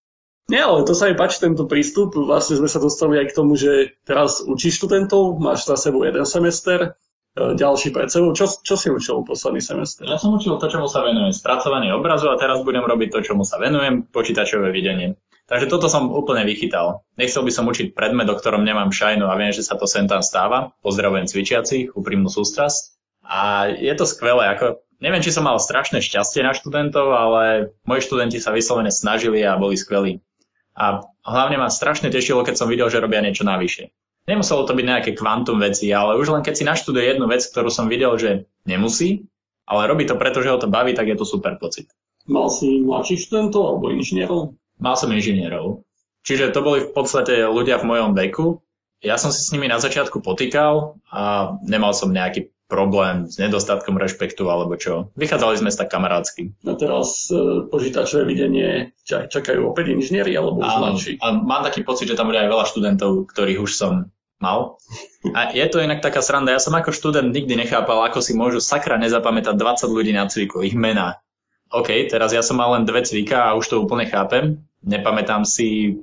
Nie, 0.50 0.66
ale 0.66 0.82
to 0.82 0.98
sa 0.98 1.06
mi 1.06 1.14
páči 1.14 1.46
tento 1.46 1.70
prístup. 1.70 2.18
Vlastne 2.18 2.58
sme 2.58 2.66
sa 2.66 2.82
dostali 2.82 3.22
aj 3.22 3.30
k 3.30 3.36
tomu, 3.38 3.54
že 3.54 3.94
teraz 4.02 4.42
učíš 4.42 4.82
študentov, 4.82 5.38
máš 5.38 5.70
za 5.70 5.78
sebou 5.78 6.02
jeden 6.02 6.26
semester, 6.26 6.98
E, 7.30 7.54
ďalší 7.54 7.94
pred 7.94 8.10
sebou. 8.10 8.34
Čo, 8.34 8.50
čo 8.50 8.74
si 8.74 8.90
učil 8.90 9.22
posledný 9.22 9.62
semestr? 9.62 10.02
Ja 10.02 10.18
som 10.18 10.34
učil 10.34 10.58
to, 10.58 10.66
čomu 10.66 10.90
sa 10.90 11.06
venujem, 11.06 11.30
spracovanie 11.30 11.94
obrazu 11.94 12.26
a 12.26 12.34
teraz 12.34 12.66
budem 12.66 12.82
robiť 12.82 13.08
to, 13.14 13.18
čomu 13.22 13.46
sa 13.46 13.62
venujem, 13.62 14.10
počítačové 14.10 14.74
videnie. 14.74 15.14
Takže 15.46 15.66
toto 15.66 15.90
som 15.90 16.10
úplne 16.10 16.46
vychytal. 16.46 17.02
Nechcel 17.18 17.42
by 17.42 17.50
som 17.54 17.66
učiť 17.66 17.94
predmet, 17.94 18.26
o 18.30 18.38
ktorom 18.38 18.62
nemám 18.62 18.94
šajnu 18.94 19.26
a 19.26 19.34
viem, 19.34 19.50
že 19.50 19.66
sa 19.66 19.74
to 19.74 19.86
sem 19.86 20.06
tam 20.06 20.22
stáva. 20.22 20.74
Pozdravujem 20.82 21.26
cvičiacich, 21.26 21.94
úprimnú 21.94 22.30
sústrasť. 22.30 22.98
A 23.26 23.70
je 23.70 23.94
to 23.94 24.06
skvelé, 24.06 24.50
ako 24.50 24.82
neviem, 25.02 25.22
či 25.22 25.34
som 25.34 25.46
mal 25.46 25.58
strašné 25.58 26.02
šťastie 26.02 26.42
na 26.42 26.54
študentov, 26.54 27.14
ale 27.14 27.74
moji 27.86 28.02
študenti 28.06 28.38
sa 28.42 28.54
vyslovene 28.54 28.94
snažili 28.94 29.42
a 29.42 29.58
boli 29.58 29.74
skvelí. 29.74 30.22
A 30.80 31.04
hlavne 31.28 31.60
ma 31.60 31.68
strašne 31.68 32.08
tešilo, 32.08 32.40
keď 32.40 32.56
som 32.56 32.72
videl, 32.72 32.88
že 32.88 33.04
robia 33.04 33.20
niečo 33.20 33.44
navyše. 33.44 33.92
Nemuselo 34.24 34.64
to 34.64 34.72
byť 34.72 34.86
nejaké 34.88 35.10
kvantum 35.12 35.60
veci, 35.60 35.92
ale 35.92 36.16
už 36.16 36.32
len 36.32 36.40
keď 36.40 36.54
si 36.56 36.64
naštuduje 36.64 37.04
jednu 37.04 37.28
vec, 37.28 37.44
ktorú 37.44 37.68
som 37.68 37.92
videl, 37.92 38.16
že 38.16 38.48
nemusí, 38.64 39.28
ale 39.68 39.84
robí 39.84 40.08
to 40.08 40.16
preto, 40.16 40.40
že 40.40 40.48
ho 40.48 40.56
to 40.56 40.72
baví, 40.72 40.96
tak 40.96 41.12
je 41.12 41.20
to 41.20 41.28
super 41.28 41.60
pocit. 41.60 41.92
Mal 42.24 42.48
si 42.48 42.80
mladších 42.80 43.28
študentov 43.28 43.62
alebo 43.76 43.92
inžinierov? 43.92 44.56
Mal 44.80 44.96
som 44.96 45.12
inžinierov. 45.12 45.84
Čiže 46.24 46.52
to 46.52 46.60
boli 46.64 46.84
v 46.84 46.92
podstate 46.92 47.44
ľudia 47.48 47.80
v 47.80 47.88
mojom 47.88 48.10
veku. 48.16 48.60
Ja 49.00 49.16
som 49.16 49.32
si 49.32 49.40
s 49.40 49.52
nimi 49.56 49.68
na 49.68 49.80
začiatku 49.80 50.20
potýkal 50.20 51.00
a 51.08 51.56
nemal 51.64 51.96
som 51.96 52.12
nejaký 52.12 52.52
problém 52.70 53.26
s 53.26 53.36
nedostatkom 53.42 53.98
rešpektu 53.98 54.46
alebo 54.46 54.78
čo. 54.78 55.10
Vychádzali 55.18 55.58
sme 55.58 55.74
sa 55.74 55.84
tak 55.84 55.90
kamarátsky. 55.90 56.54
A 56.62 56.78
teraz 56.78 57.26
e, 57.28 57.66
počítačové 57.66 58.22
videnie 58.30 58.94
čakajú 59.04 59.66
opäť 59.66 59.98
inžinieri 59.98 60.38
alebo 60.38 60.62
už 60.62 60.74
mladší? 60.78 61.12
A 61.18 61.34
mám 61.34 61.66
taký 61.66 61.82
pocit, 61.82 62.06
že 62.06 62.14
tam 62.14 62.30
bude 62.30 62.38
aj 62.38 62.48
veľa 62.48 62.64
študentov, 62.70 63.26
ktorých 63.26 63.58
už 63.58 63.72
som 63.74 64.14
mal. 64.38 64.78
A 65.36 65.52
je 65.52 65.66
to 65.68 65.82
inak 65.82 66.00
taká 66.00 66.24
sranda. 66.24 66.54
Ja 66.54 66.62
som 66.62 66.72
ako 66.72 66.96
študent 66.96 67.28
nikdy 67.34 67.58
nechápal, 67.58 68.06
ako 68.08 68.24
si 68.24 68.32
môžu 68.32 68.62
sakra 68.62 68.96
nezapamätať 68.96 69.52
20 69.52 69.90
ľudí 69.90 70.16
na 70.16 70.24
cviku, 70.30 70.64
ich 70.64 70.72
mená. 70.72 71.20
OK, 71.70 72.08
teraz 72.08 72.32
ja 72.32 72.40
som 72.42 72.58
mal 72.58 72.74
len 72.74 72.88
dve 72.88 73.04
cvika 73.04 73.52
a 73.52 73.54
už 73.54 73.68
to 73.68 73.84
úplne 73.84 74.08
chápem. 74.08 74.64
Nepamätám 74.80 75.44
si 75.44 76.00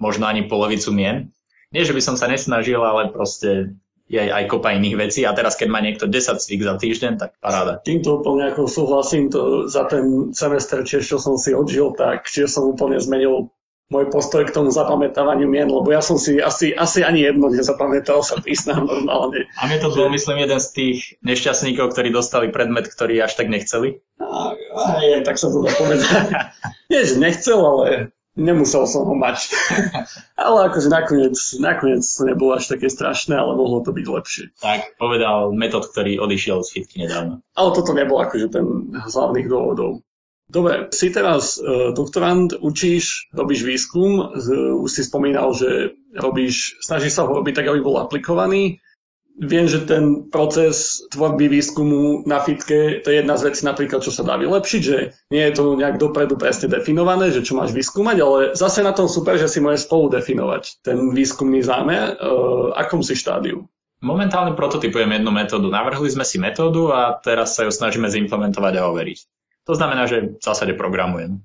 možno 0.00 0.24
ani 0.24 0.48
polovicu 0.48 0.94
mien. 0.94 1.34
Nie, 1.70 1.84
že 1.84 1.92
by 1.92 2.02
som 2.02 2.16
sa 2.16 2.26
nesnažil, 2.26 2.80
ale 2.80 3.12
proste 3.12 3.76
je 4.10 4.18
aj, 4.18 4.50
kopa 4.50 4.74
iných 4.74 4.98
vecí 4.98 5.22
a 5.22 5.30
teraz 5.30 5.54
keď 5.54 5.68
má 5.70 5.78
niekto 5.78 6.10
10 6.10 6.42
cvik 6.42 6.66
za 6.66 6.74
týždeň, 6.74 7.12
tak 7.14 7.30
paráda. 7.38 7.78
Týmto 7.78 8.18
úplne 8.18 8.50
ako 8.50 8.66
súhlasím, 8.66 9.30
to 9.30 9.70
za 9.70 9.86
ten 9.86 10.34
semester, 10.34 10.82
čiže 10.82 11.14
čo 11.14 11.16
som 11.22 11.38
si 11.38 11.54
odžil, 11.54 11.94
tak 11.94 12.26
čiže 12.26 12.50
som 12.50 12.74
úplne 12.74 12.98
zmenil 12.98 13.54
môj 13.90 14.06
postoj 14.10 14.46
k 14.46 14.54
tomu 14.54 14.70
zapamätávaniu 14.70 15.50
mien, 15.50 15.66
lebo 15.66 15.90
ja 15.90 15.98
som 15.98 16.14
si 16.14 16.38
asi, 16.38 16.70
asi 16.70 17.02
ani 17.02 17.26
jedno 17.26 17.50
nezapamätal, 17.50 18.22
sa 18.22 18.38
priznám 18.38 18.86
normálne. 18.86 19.50
A 19.58 19.66
mne 19.66 19.78
to 19.82 19.90
bol, 19.90 20.06
myslím, 20.14 20.46
jeden 20.46 20.62
z 20.62 20.68
tých 20.70 20.98
nešťastníkov, 21.26 21.90
ktorí 21.90 22.14
dostali 22.14 22.54
predmet, 22.54 22.86
ktorý 22.86 23.18
až 23.18 23.34
tak 23.34 23.50
nechceli. 23.50 23.98
A, 24.22 24.54
aj, 24.74 25.26
tak 25.26 25.42
sa 25.42 25.50
to 25.50 25.66
dá 25.66 25.74
povedať. 25.74 26.06
Nie, 26.90 27.02
že 27.02 27.18
nechcel, 27.18 27.58
ale 27.58 28.14
nemusel 28.38 28.86
som 28.86 29.06
ho 29.06 29.14
mať. 29.14 29.50
ale 30.38 30.70
akože 30.70 30.88
nakoniec, 30.90 31.36
nakoniec 31.58 32.04
to 32.06 32.22
nebolo 32.26 32.58
až 32.58 32.70
také 32.70 32.86
strašné, 32.86 33.34
ale 33.34 33.58
mohlo 33.58 33.82
to 33.82 33.90
byť 33.90 34.06
lepšie. 34.06 34.44
Tak 34.60 35.00
povedal 35.00 35.50
metód, 35.54 35.90
ktorý 35.90 36.22
odišiel 36.22 36.62
z 36.62 36.68
fitky 36.70 36.96
nedávno. 37.06 37.42
Ale 37.54 37.70
toto 37.74 37.96
nebol 37.96 38.22
akože 38.22 38.46
ten 38.50 38.66
z 38.94 39.12
hlavných 39.14 39.48
dôvodov. 39.50 40.04
Dobre, 40.50 40.90
si 40.90 41.14
teraz 41.14 41.62
uh, 41.62 41.94
doktorant, 41.94 42.50
učíš, 42.58 43.30
robíš 43.30 43.62
výskum, 43.62 44.34
uh, 44.34 44.82
už 44.82 44.90
si 44.90 45.02
spomínal, 45.06 45.54
že 45.54 45.94
robíš, 46.10 46.74
snažíš 46.82 47.14
sa 47.14 47.22
ho 47.22 47.38
robiť 47.38 47.54
tak, 47.54 47.70
aby 47.70 47.78
bol 47.78 48.02
aplikovaný. 48.02 48.82
Viem, 49.40 49.64
že 49.64 49.88
ten 49.88 50.28
proces 50.28 51.00
tvorby 51.08 51.48
výskumu 51.48 52.28
na 52.28 52.44
fitke, 52.44 53.00
to 53.00 53.08
je 53.08 53.24
jedna 53.24 53.40
z 53.40 53.48
vecí 53.48 53.64
napríklad, 53.64 54.04
čo 54.04 54.12
sa 54.12 54.20
dá 54.20 54.36
vylepšiť, 54.36 54.82
že 54.84 55.16
nie 55.32 55.42
je 55.48 55.52
to 55.56 55.80
nejak 55.80 55.96
dopredu 55.96 56.36
presne 56.36 56.68
definované, 56.68 57.32
že 57.32 57.40
čo 57.40 57.56
máš 57.56 57.72
vyskúmať, 57.72 58.16
ale 58.20 58.38
zase 58.52 58.84
na 58.84 58.92
tom 58.92 59.08
super, 59.08 59.40
že 59.40 59.48
si 59.48 59.64
môžeš 59.64 59.88
spolu 59.88 60.12
definovať 60.12 60.84
ten 60.84 61.16
výskumný 61.16 61.64
zámer, 61.64 62.20
uh, 62.20 62.76
akom 62.76 63.00
si 63.00 63.16
štádiu. 63.16 63.64
Momentálne 64.04 64.52
prototypujem 64.56 65.08
jednu 65.08 65.32
metódu. 65.32 65.72
Navrhli 65.72 66.08
sme 66.12 66.24
si 66.24 66.36
metódu 66.36 66.92
a 66.92 67.16
teraz 67.20 67.56
sa 67.56 67.64
ju 67.64 67.72
snažíme 67.72 68.12
zimplementovať 68.12 68.76
a 68.76 68.88
overiť. 68.92 69.18
To 69.68 69.72
znamená, 69.76 70.08
že 70.08 70.36
v 70.36 70.42
zásade 70.44 70.72
programujem. 70.76 71.40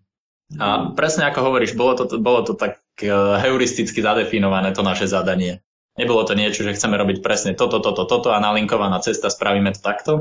A 0.55 0.93
presne 0.93 1.27
ako 1.27 1.51
hovoríš, 1.51 1.75
bolo 1.75 1.99
to, 1.99 2.05
bolo 2.21 2.45
to 2.45 2.53
tak 2.55 2.79
eh, 3.01 3.11
heuristicky 3.43 3.99
zadefinované 3.99 4.71
to 4.71 4.85
naše 4.85 5.09
zadanie. 5.09 5.64
Nebolo 5.95 6.27
to 6.27 6.35
niečo, 6.35 6.67
že 6.67 6.75
chceme 6.75 6.99
robiť 6.99 7.23
presne 7.23 7.55
toto, 7.55 7.79
toto, 7.79 8.03
toto 8.03 8.35
a 8.35 8.43
nalinkovaná 8.43 8.99
cesta, 8.99 9.31
spravíme 9.31 9.71
to 9.71 9.79
takto, 9.79 10.13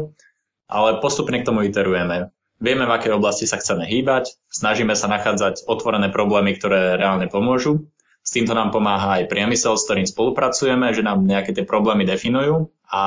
ale 0.71 1.03
postupne 1.03 1.43
k 1.43 1.47
tomu 1.47 1.67
iterujeme. 1.67 2.31
Vieme, 2.63 2.87
v 2.87 2.95
akej 2.95 3.19
oblasti 3.19 3.51
sa 3.51 3.59
chceme 3.59 3.83
hýbať, 3.83 4.39
snažíme 4.47 4.95
sa 4.95 5.11
nachádzať 5.11 5.67
otvorené 5.67 6.15
problémy, 6.15 6.55
ktoré 6.55 6.95
reálne 6.95 7.27
pomôžu. 7.27 7.91
S 8.25 8.33
týmto 8.33 8.55
nám 8.57 8.73
pomáha 8.73 9.21
aj 9.21 9.29
priemysel, 9.29 9.77
s 9.77 9.85
ktorým 9.85 10.09
spolupracujeme, 10.09 10.95
že 10.95 11.05
nám 11.05 11.27
nejaké 11.27 11.53
tie 11.53 11.67
problémy 11.67 12.09
definujú 12.09 12.73
a 12.89 13.03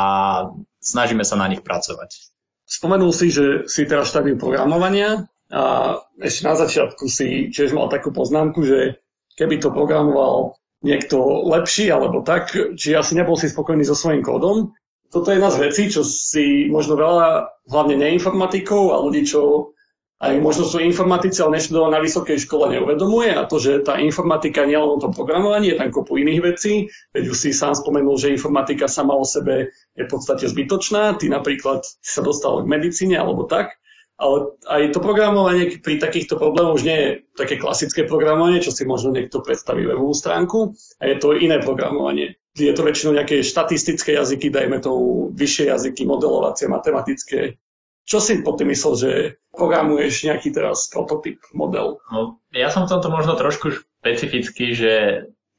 snažíme 0.77 1.23
sa 1.25 1.39
na 1.39 1.49
nich 1.49 1.63
pracovať. 1.63 2.35
Spomenul 2.67 3.15
si, 3.15 3.31
že 3.31 3.65
si 3.71 3.87
teraz 3.87 4.11
štádium 4.11 4.37
programovania 4.37 5.25
a 5.47 5.95
ešte 6.19 6.43
na 6.43 6.53
začiatku 6.59 7.07
si 7.07 7.47
tiež 7.47 7.71
mal 7.71 7.87
takú 7.87 8.11
poznámku, 8.11 8.59
že 8.67 8.99
keby 9.39 9.63
to 9.63 9.71
programoval 9.71 10.59
niekto 10.85 11.17
lepší 11.49 11.89
alebo 11.89 12.21
tak, 12.21 12.53
či 12.77 12.93
asi 12.93 13.17
nebol 13.17 13.33
si 13.33 13.49
spokojný 13.49 13.81
so 13.85 13.97
svojím 13.97 14.21
kódom. 14.21 14.77
Toto 15.07 15.31
je 15.31 15.39
jedna 15.39 15.49
z 15.49 15.61
vecí, 15.63 15.83
čo 15.87 16.03
si 16.03 16.67
možno 16.67 16.99
veľa, 16.99 17.47
hlavne 17.71 17.95
neinformatikov 17.95 18.91
a 18.91 18.99
ľudí, 18.99 19.23
čo 19.23 19.71
aj 20.17 20.33
možno 20.41 20.65
sú 20.65 20.81
informatici, 20.81 21.45
ale 21.45 21.61
neštudoval 21.61 21.93
na 21.93 22.01
vysokej 22.01 22.41
škole, 22.41 22.73
neuvedomuje 22.73 23.37
a 23.37 23.45
to, 23.45 23.61
že 23.61 23.85
tá 23.85 24.01
informatika 24.01 24.65
nie 24.65 24.73
len 24.73 24.89
o 24.89 24.97
tom 24.97 25.13
programovaní, 25.13 25.69
je 25.69 25.77
tam 25.77 25.93
kopu 25.93 26.17
iných 26.17 26.41
vecí, 26.41 26.89
veď 27.13 27.23
už 27.29 27.37
si 27.37 27.49
sám 27.53 27.77
spomenul, 27.77 28.17
že 28.17 28.33
informatika 28.33 28.89
sama 28.89 29.13
o 29.13 29.21
sebe 29.21 29.69
je 29.93 30.03
v 30.03 30.09
podstate 30.09 30.49
zbytočná, 30.49 31.21
ty 31.21 31.29
napríklad 31.29 31.85
si 31.85 32.11
sa 32.17 32.25
dostal 32.25 32.65
k 32.65 32.69
medicíne 32.69 33.13
alebo 33.13 33.45
tak, 33.45 33.77
ale 34.17 34.57
aj 34.65 34.97
to 34.97 34.99
programovanie 34.99 35.77
pri 35.77 36.01
takýchto 36.01 36.41
problémoch 36.41 36.81
už 36.81 36.85
nie 36.89 36.97
je 36.97 37.09
také 37.37 37.61
klasické 37.61 38.09
programovanie, 38.09 38.65
čo 38.65 38.73
si 38.73 38.83
možno 38.83 39.13
niekto 39.13 39.45
predstaví 39.45 39.85
webovú 39.85 40.13
stránku, 40.17 40.73
a 40.97 41.03
je 41.05 41.15
to 41.21 41.37
iné 41.37 41.61
programovanie. 41.61 42.41
Je 42.57 42.73
to 42.73 42.81
väčšinou 42.81 43.13
nejaké 43.13 43.45
štatistické 43.45 44.17
jazyky, 44.17 44.49
dajme 44.49 44.81
tomu 44.81 45.29
vyššie 45.37 45.69
jazyky, 45.69 46.09
modelovacie, 46.09 46.65
matematické, 46.65 47.61
čo 48.07 48.23
si 48.23 48.39
pod 48.39 48.55
tým 48.55 48.71
myslel, 48.71 48.93
že 48.95 49.11
programuješ 49.51 50.31
nejaký 50.31 50.55
teraz 50.55 50.87
prototyp, 50.87 51.43
model? 51.51 51.99
No, 52.07 52.39
ja 52.55 52.71
som 52.71 52.87
v 52.87 52.91
tomto 52.95 53.11
možno 53.11 53.35
trošku 53.35 53.75
špecificky, 53.75 54.71
že 54.71 54.93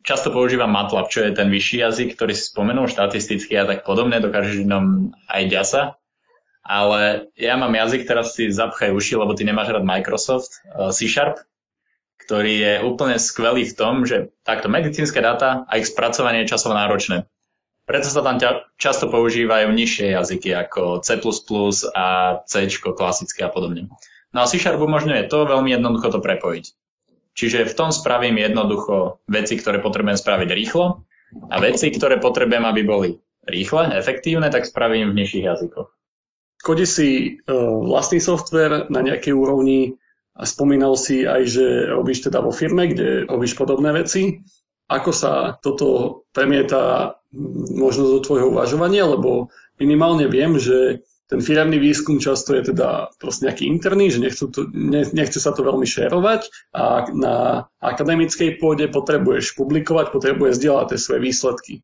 často 0.00 0.32
používam 0.32 0.72
MATLAB, 0.72 1.12
čo 1.12 1.28
je 1.28 1.36
ten 1.36 1.52
vyšší 1.52 1.84
jazyk, 1.84 2.16
ktorý 2.16 2.32
si 2.32 2.48
spomenul, 2.48 2.88
štatisticky 2.88 3.52
a 3.52 3.68
tak 3.68 3.84
podobne, 3.84 4.24
dokážeš 4.24 4.64
nám 4.64 5.12
aj 5.28 5.42
ďasa. 5.44 5.80
Ale 6.68 7.32
ja 7.32 7.56
mám 7.56 7.72
jazyk, 7.72 8.04
teraz 8.04 8.36
si 8.36 8.52
zapchaj 8.52 8.92
uši, 8.92 9.16
lebo 9.16 9.32
ty 9.32 9.48
nemáš 9.48 9.72
rád 9.72 9.88
Microsoft, 9.88 10.60
eh, 10.68 10.92
C 10.92 11.08
Sharp, 11.08 11.40
ktorý 12.28 12.54
je 12.60 12.74
úplne 12.84 13.16
skvelý 13.16 13.64
v 13.64 13.72
tom, 13.72 14.04
že 14.04 14.28
takto 14.44 14.68
medicínske 14.68 15.24
dáta 15.24 15.64
a 15.64 15.80
ich 15.80 15.88
spracovanie 15.88 16.44
je 16.44 16.52
časovo 16.52 16.76
náročné. 16.76 17.24
Preto 17.88 18.12
sa 18.12 18.20
tam 18.20 18.36
často 18.76 19.08
používajú 19.08 19.72
nižšie 19.72 20.12
jazyky 20.12 20.52
ako 20.52 21.00
C++ 21.00 21.16
a 21.96 22.04
C 22.44 22.68
klasické 22.68 23.48
a 23.48 23.50
podobne. 23.50 23.88
No 24.36 24.44
a 24.44 24.48
C 24.48 24.60
Sharp 24.60 24.76
umožňuje 24.76 25.24
to 25.32 25.48
veľmi 25.48 25.72
jednoducho 25.72 26.12
to 26.12 26.20
prepojiť. 26.20 26.76
Čiže 27.32 27.64
v 27.64 27.76
tom 27.78 27.88
spravím 27.96 28.36
jednoducho 28.36 29.24
veci, 29.24 29.56
ktoré 29.56 29.80
potrebujem 29.80 30.20
spraviť 30.20 30.50
rýchlo 30.52 31.08
a 31.48 31.56
veci, 31.64 31.88
ktoré 31.88 32.20
potrebujem, 32.20 32.68
aby 32.68 32.82
boli 32.84 33.10
rýchle, 33.48 33.96
efektívne, 33.96 34.52
tak 34.52 34.68
spravím 34.68 35.16
v 35.16 35.24
nižších 35.24 35.48
jazykoch. 35.48 35.97
Kodí 36.58 36.86
si 36.86 37.08
uh, 37.38 37.78
vlastný 37.86 38.18
software 38.18 38.90
na 38.90 39.00
nejakej 39.00 39.34
úrovni 39.34 39.94
a 40.38 40.46
spomínal 40.46 40.94
si 40.94 41.26
aj, 41.26 41.42
že 41.50 41.66
robíš 41.90 42.30
teda 42.30 42.38
vo 42.38 42.54
firme, 42.54 42.86
kde 42.90 43.26
robíš 43.26 43.58
podobné 43.58 43.90
veci. 43.90 44.38
Ako 44.88 45.10
sa 45.10 45.58
toto 45.58 46.22
premieta 46.30 47.14
možno 47.74 48.08
do 48.08 48.24
tvojho 48.24 48.54
uvažovania, 48.54 49.04
lebo 49.04 49.52
minimálne 49.76 50.30
viem, 50.30 50.56
že 50.56 51.04
ten 51.28 51.44
firemný 51.44 51.76
výskum 51.76 52.16
často 52.16 52.56
je 52.56 52.72
teda 52.72 53.12
proste 53.20 53.44
nejaký 53.44 53.68
interný, 53.68 54.08
že 54.08 54.24
nechcú, 54.24 54.48
to, 54.48 54.64
ne, 54.72 55.04
nechce 55.12 55.36
sa 55.36 55.52
to 55.52 55.60
veľmi 55.60 55.84
šerovať 55.84 56.72
a 56.72 57.12
na 57.12 57.34
akademickej 57.84 58.56
pôde 58.56 58.88
potrebuješ 58.88 59.52
publikovať, 59.60 60.08
potrebuješ 60.08 60.56
zdieľať 60.56 60.86
tie 60.88 60.98
svoje 60.98 61.20
výsledky 61.20 61.74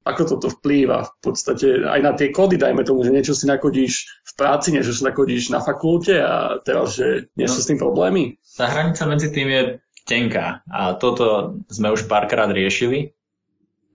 ako 0.00 0.22
toto 0.24 0.48
vplýva 0.48 1.04
v 1.04 1.12
podstate 1.20 1.84
aj 1.84 2.00
na 2.00 2.12
tie 2.16 2.32
kódy, 2.32 2.56
dajme 2.56 2.80
tomu, 2.88 3.04
že 3.04 3.12
niečo 3.12 3.36
si 3.36 3.44
nakodíš 3.44 4.08
v 4.24 4.32
práci, 4.32 4.72
niečo 4.72 4.96
si 4.96 5.04
nakodíš 5.04 5.52
na 5.52 5.60
fakulte 5.60 6.16
a 6.24 6.56
teraz, 6.64 6.96
že 6.96 7.28
nie 7.36 7.44
sú 7.44 7.60
no, 7.60 7.62
s 7.64 7.68
tým 7.68 7.78
problémy? 7.78 8.40
Tá 8.56 8.72
hranica 8.72 9.04
medzi 9.04 9.28
tým 9.28 9.48
je 9.52 9.62
tenká 10.08 10.64
a 10.72 10.96
toto 10.96 11.60
sme 11.68 11.92
už 11.92 12.08
párkrát 12.08 12.48
riešili. 12.48 13.12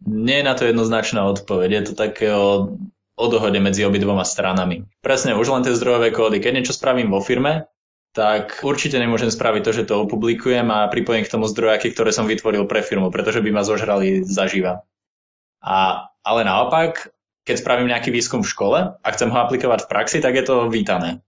Nie 0.05 0.45
je 0.45 0.47
na 0.47 0.53
to 0.53 0.69
jednoznačná 0.69 1.25
odpoveď, 1.25 1.69
je 1.81 1.83
to 1.89 1.93
také 1.97 2.29
o, 2.29 2.77
o 3.17 3.25
dohode 3.25 3.57
medzi 3.57 3.81
obidvoma 3.81 4.21
stranami. 4.21 4.85
Presne, 5.01 5.33
už 5.33 5.49
len 5.49 5.65
tie 5.65 5.73
zdrojové 5.73 6.13
kódy. 6.13 6.37
Keď 6.37 6.51
niečo 6.53 6.77
spravím 6.77 7.09
vo 7.09 7.17
firme, 7.17 7.65
tak 8.13 8.61
určite 8.61 9.01
nemôžem 9.01 9.33
spraviť 9.33 9.61
to, 9.65 9.71
že 9.73 9.87
to 9.89 10.05
opublikujem 10.05 10.69
a 10.69 10.87
pripojím 10.87 11.25
k 11.25 11.33
tomu 11.33 11.49
zdrojaky, 11.49 11.91
ktoré 11.91 12.13
som 12.13 12.29
vytvoril 12.29 12.69
pre 12.69 12.85
firmu, 12.85 13.09
pretože 13.09 13.41
by 13.41 13.49
ma 13.49 13.65
zožrali 13.65 14.21
zaživa. 14.21 14.85
A, 15.65 16.05
ale 16.21 16.41
naopak, 16.45 17.09
keď 17.41 17.55
spravím 17.57 17.89
nejaký 17.89 18.13
výskum 18.13 18.45
v 18.45 18.51
škole 18.53 18.79
a 19.01 19.07
chcem 19.09 19.33
ho 19.33 19.37
aplikovať 19.41 19.85
v 19.85 19.89
praxi, 19.89 20.17
tak 20.21 20.37
je 20.37 20.45
to 20.45 20.69
vítané. 20.69 21.25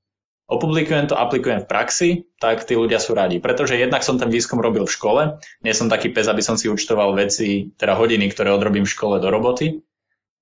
Opublikujem 0.48 1.12
to, 1.12 1.20
aplikujem 1.20 1.66
v 1.66 1.70
praxi, 1.70 2.10
tak 2.40 2.64
tí 2.64 2.80
ľudia 2.80 3.04
sú 3.04 3.12
radi. 3.12 3.44
Pretože 3.44 3.76
jednak 3.76 4.00
som 4.06 4.16
ten 4.16 4.32
výskum 4.32 4.64
robil 4.64 4.88
v 4.88 4.96
škole, 4.96 5.22
nie 5.60 5.76
som 5.76 5.92
taký 5.92 6.16
pes, 6.16 6.32
aby 6.32 6.40
som 6.40 6.56
si 6.56 6.72
účtoval 6.72 7.18
veci, 7.20 7.76
teda 7.76 8.00
hodiny, 8.00 8.32
ktoré 8.32 8.56
odrobím 8.56 8.88
v 8.88 8.94
škole 8.96 9.20
do 9.20 9.28
roboty. 9.28 9.84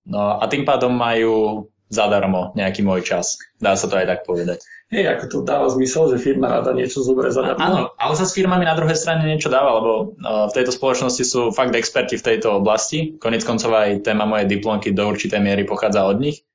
No 0.05 0.37
a 0.37 0.45
tým 0.45 0.61
pádom 0.61 0.93
majú 0.93 1.65
zadarmo 1.95 2.51
nejaký 2.59 2.83
môj 2.83 3.07
čas. 3.07 3.39
Dá 3.57 3.79
sa 3.79 3.87
to 3.87 3.95
aj 3.95 4.05
tak 4.11 4.19
povedať. 4.27 4.59
Hej, 4.91 5.17
ako 5.17 5.23
to 5.31 5.37
dáva 5.41 5.65
zmysel, 5.71 6.13
že 6.13 6.21
firma 6.21 6.51
rada 6.51 6.75
niečo 6.75 7.01
zoberie 7.01 7.33
zadarmo. 7.33 7.63
Áno, 7.63 7.79
ale 7.97 8.13
sa 8.13 8.27
s 8.27 8.35
firmami 8.35 8.67
na 8.67 8.77
druhej 8.77 8.99
strane 8.99 9.25
niečo 9.25 9.49
dáva, 9.49 9.81
lebo 9.81 10.13
v 10.19 10.53
tejto 10.53 10.75
spoločnosti 10.75 11.23
sú 11.25 11.49
fakt 11.55 11.73
experti 11.73 12.19
v 12.19 12.25
tejto 12.35 12.61
oblasti. 12.61 13.17
Konec 13.17 13.41
koncov 13.41 13.73
aj 13.73 14.05
téma 14.05 14.29
mojej 14.29 14.45
diplomky 14.45 14.93
do 14.93 15.07
určitej 15.09 15.41
miery 15.41 15.65
pochádza 15.65 16.05
od 16.05 16.21
nich. 16.21 16.45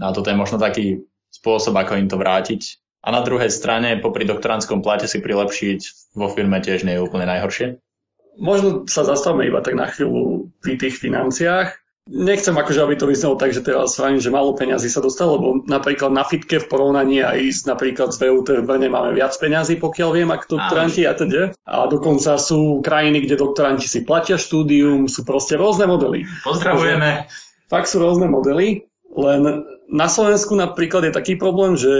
No 0.00 0.08
a 0.08 0.16
toto 0.16 0.32
je 0.32 0.40
možno 0.40 0.58
taký 0.58 1.06
spôsob, 1.30 1.76
ako 1.78 2.00
im 2.00 2.08
to 2.10 2.18
vrátiť. 2.18 2.82
A 3.02 3.10
na 3.10 3.22
druhej 3.22 3.50
strane, 3.50 3.98
popri 3.98 4.22
doktorantskom 4.26 4.82
plate 4.82 5.10
si 5.10 5.18
prilepšiť 5.22 6.12
vo 6.18 6.30
firme 6.30 6.62
tiež 6.62 6.86
nie 6.86 6.98
je 6.98 7.04
úplne 7.04 7.26
najhoršie. 7.30 7.82
Možno 8.38 8.88
sa 8.88 9.04
zastavme 9.04 9.44
iba 9.44 9.60
tak 9.60 9.76
na 9.76 9.90
chvíľu 9.90 10.54
pri 10.62 10.78
tých 10.78 11.02
financiách. 11.02 11.81
Nechcem 12.10 12.50
akože, 12.50 12.82
aby 12.82 12.98
to 12.98 13.06
vyznelo 13.06 13.38
tak, 13.38 13.54
že 13.54 13.62
teraz 13.62 13.94
vravím, 13.94 14.18
že 14.18 14.34
málo 14.34 14.58
peňazí 14.58 14.90
sa 14.90 14.98
dostalo, 14.98 15.38
lebo 15.38 15.48
napríklad 15.70 16.10
na 16.10 16.26
fitke 16.26 16.58
v 16.58 16.66
porovnaní 16.66 17.22
aj 17.22 17.38
s 17.46 17.62
napríklad 17.62 18.10
z 18.10 18.26
VUT 18.26 18.50
v 18.50 18.66
Brne 18.66 18.90
máme 18.90 19.14
viac 19.14 19.30
peňazí, 19.38 19.78
pokiaľ 19.78 20.10
viem, 20.10 20.26
ako 20.34 20.58
doktoranti 20.58 21.06
a 21.06 21.14
teda. 21.14 21.54
A 21.62 21.86
dokonca 21.86 22.42
sú 22.42 22.82
krajiny, 22.82 23.22
kde 23.22 23.38
doktoranti 23.38 23.86
si 23.86 24.02
platia 24.02 24.34
štúdium, 24.34 25.06
sú 25.06 25.22
proste 25.22 25.54
rôzne 25.54 25.86
modely. 25.86 26.26
Pozdravujeme. 26.42 27.30
Takže, 27.30 27.70
fakt 27.70 27.86
sú 27.86 28.02
rôzne 28.02 28.26
modely, 28.26 28.82
len 29.14 29.62
na 29.86 30.10
Slovensku 30.10 30.58
napríklad 30.58 31.06
je 31.06 31.14
taký 31.14 31.38
problém, 31.38 31.78
že 31.78 31.94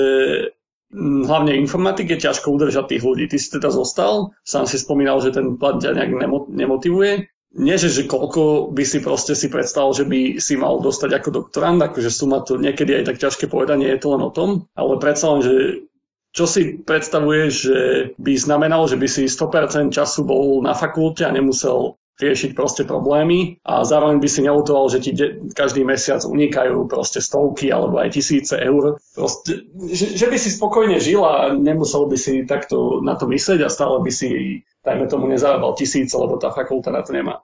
hm, 0.90 1.30
hlavne 1.30 1.54
informatik 1.54 2.10
je 2.10 2.26
ťažko 2.26 2.50
udržať 2.50 2.90
tých 2.90 3.06
ľudí. 3.06 3.30
Ty 3.30 3.38
si 3.38 3.48
teda 3.54 3.70
zostal, 3.70 4.34
sám 4.42 4.66
si 4.66 4.82
spomínal, 4.82 5.22
že 5.22 5.30
ten 5.30 5.54
plat 5.62 5.78
ťa 5.78 5.94
nejak 5.94 6.10
nemotivuje 6.50 7.31
nie, 7.52 7.76
že, 7.76 7.92
že 7.92 8.08
koľko 8.08 8.72
by 8.72 8.84
si 8.84 9.04
proste 9.04 9.36
si 9.36 9.52
predstavil, 9.52 9.92
že 9.92 10.04
by 10.08 10.20
si 10.40 10.56
mal 10.56 10.80
dostať 10.80 11.10
ako 11.20 11.28
doktorant, 11.30 11.80
akože 11.84 12.08
suma 12.08 12.40
to 12.40 12.56
niekedy 12.56 12.96
aj 12.96 13.12
tak 13.12 13.20
ťažké 13.20 13.44
povedať, 13.48 13.76
nie 13.76 13.92
je 13.92 14.00
to 14.00 14.16
len 14.16 14.24
o 14.24 14.32
tom, 14.32 14.68
ale 14.72 14.96
predsa 14.96 15.36
len, 15.36 15.40
že 15.44 15.54
čo 16.32 16.48
si 16.48 16.80
predstavuješ, 16.80 17.52
že 17.52 17.78
by 18.16 18.32
znamenalo, 18.40 18.88
že 18.88 18.96
by 18.96 19.04
si 19.04 19.28
100% 19.28 19.92
času 19.92 20.24
bol 20.24 20.64
na 20.64 20.72
fakulte 20.72 21.28
a 21.28 21.34
nemusel 21.34 22.00
riešiť 22.22 22.50
proste 22.54 22.86
problémy 22.86 23.58
a 23.66 23.82
zároveň 23.82 24.22
by 24.22 24.28
si 24.30 24.40
neutoval, 24.46 24.86
že 24.88 24.98
ti 25.02 25.10
de- 25.10 25.50
každý 25.50 25.82
mesiac 25.82 26.22
unikajú 26.22 26.86
proste 26.86 27.18
stovky 27.18 27.74
alebo 27.74 27.98
aj 27.98 28.14
tisíce 28.14 28.54
eur. 28.54 29.02
Proste, 29.18 29.66
že, 29.90 30.14
že 30.14 30.26
by 30.30 30.36
si 30.38 30.54
spokojne 30.54 31.02
žil 31.02 31.26
a 31.26 31.50
nemusel 31.50 32.06
by 32.06 32.16
si 32.16 32.46
takto 32.46 33.02
na 33.02 33.18
to 33.18 33.26
myslieť 33.26 33.66
a 33.66 33.68
stále 33.68 33.98
by 34.00 34.12
si 34.14 34.62
dajme 34.82 35.06
tomu 35.06 35.30
nezarábal 35.30 35.74
tisíc, 35.78 36.10
lebo 36.14 36.38
tá 36.38 36.50
fakulta 36.50 36.90
na 36.90 37.02
to 37.02 37.14
nemá. 37.14 37.42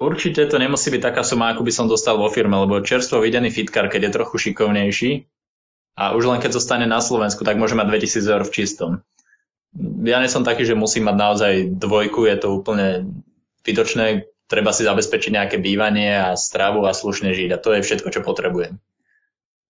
Určite 0.00 0.48
to 0.48 0.56
nemusí 0.56 0.88
byť 0.88 1.02
taká 1.12 1.22
suma, 1.22 1.52
ako 1.52 1.60
by 1.60 1.72
som 1.72 1.86
dostal 1.86 2.16
vo 2.16 2.32
firme, 2.32 2.56
lebo 2.56 2.80
čerstvo 2.80 3.20
videný 3.20 3.52
fitkár, 3.52 3.92
keď 3.92 4.08
je 4.08 4.16
trochu 4.16 4.36
šikovnejší 4.48 5.28
a 6.00 6.16
už 6.16 6.24
len 6.24 6.40
keď 6.40 6.56
zostane 6.56 6.88
na 6.88 7.04
Slovensku, 7.04 7.44
tak 7.44 7.60
môže 7.60 7.76
mať 7.76 8.00
2000 8.08 8.32
eur 8.32 8.42
v 8.48 8.54
čistom. 8.54 8.90
Ja 10.02 10.18
nie 10.18 10.32
som 10.32 10.42
taký, 10.42 10.64
že 10.64 10.74
musím 10.74 11.06
mať 11.06 11.16
naozaj 11.20 11.52
dvojku, 11.76 12.26
je 12.26 12.36
to 12.40 12.48
úplne 12.48 13.12
vytočné, 13.66 14.30
treba 14.50 14.74
si 14.74 14.82
zabezpečiť 14.82 15.30
nejaké 15.30 15.56
bývanie 15.62 16.18
a 16.18 16.34
stravu 16.34 16.84
a 16.84 16.96
slušne 16.96 17.30
žiť 17.30 17.50
a 17.54 17.60
to 17.62 17.78
je 17.78 17.86
všetko, 17.86 18.08
čo 18.10 18.20
potrebujem. 18.26 18.82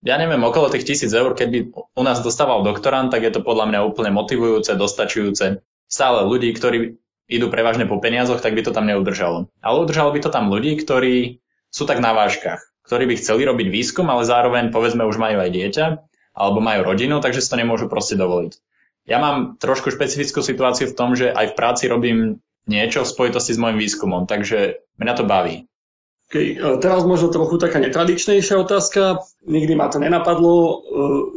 Ja 0.00 0.16
neviem, 0.16 0.40
okolo 0.40 0.72
tých 0.72 0.88
tisíc 0.88 1.12
eur, 1.12 1.36
keď 1.36 1.48
by 1.52 1.58
u 1.76 2.02
nás 2.02 2.24
dostával 2.24 2.64
doktorant, 2.64 3.12
tak 3.12 3.20
je 3.20 3.32
to 3.36 3.44
podľa 3.44 3.68
mňa 3.68 3.80
úplne 3.84 4.08
motivujúce, 4.16 4.72
dostačujúce 4.72 5.60
stále 5.84 6.24
ľudí, 6.24 6.56
ktorí 6.56 6.96
idú 7.28 7.46
prevažne 7.52 7.84
po 7.84 8.00
peniazoch, 8.00 8.40
tak 8.40 8.56
by 8.56 8.64
to 8.64 8.72
tam 8.72 8.88
neudržalo. 8.88 9.52
Ale 9.60 9.76
udržalo 9.84 10.16
by 10.16 10.20
to 10.24 10.32
tam 10.32 10.48
ľudí, 10.48 10.80
ktorí 10.80 11.44
sú 11.68 11.84
tak 11.84 12.00
na 12.00 12.16
vážkach, 12.16 12.64
ktorí 12.88 13.06
by 13.12 13.14
chceli 13.20 13.44
robiť 13.44 13.68
výskum, 13.68 14.08
ale 14.08 14.24
zároveň 14.24 14.72
povedzme 14.72 15.04
už 15.04 15.20
majú 15.20 15.38
aj 15.38 15.50
dieťa 15.52 15.86
alebo 16.32 16.58
majú 16.64 16.88
rodinu, 16.88 17.20
takže 17.20 17.44
si 17.44 17.50
to 17.52 17.60
nemôžu 17.60 17.86
proste 17.86 18.16
dovoliť. 18.16 18.56
Ja 19.04 19.20
mám 19.20 19.60
trošku 19.60 19.92
špecifickú 19.92 20.40
situáciu 20.40 20.88
v 20.88 20.96
tom, 20.96 21.12
že 21.12 21.30
aj 21.30 21.52
v 21.52 21.56
práci 21.58 21.84
robím 21.90 22.40
niečo 22.70 23.02
v 23.02 23.10
spojitosti 23.10 23.58
s 23.58 23.58
môjim 23.58 23.82
výskumom, 23.82 24.30
takže 24.30 24.86
mňa 25.02 25.14
to 25.18 25.24
baví. 25.26 25.66
Okay. 26.30 26.54
E, 26.54 26.78
teraz 26.78 27.02
možno 27.02 27.34
trochu 27.34 27.58
taká 27.58 27.82
netradičnejšia 27.82 28.62
otázka. 28.62 29.26
Nikdy 29.42 29.74
ma 29.74 29.90
to 29.90 29.98
nenapadlo, 29.98 30.54
e, 30.54 30.74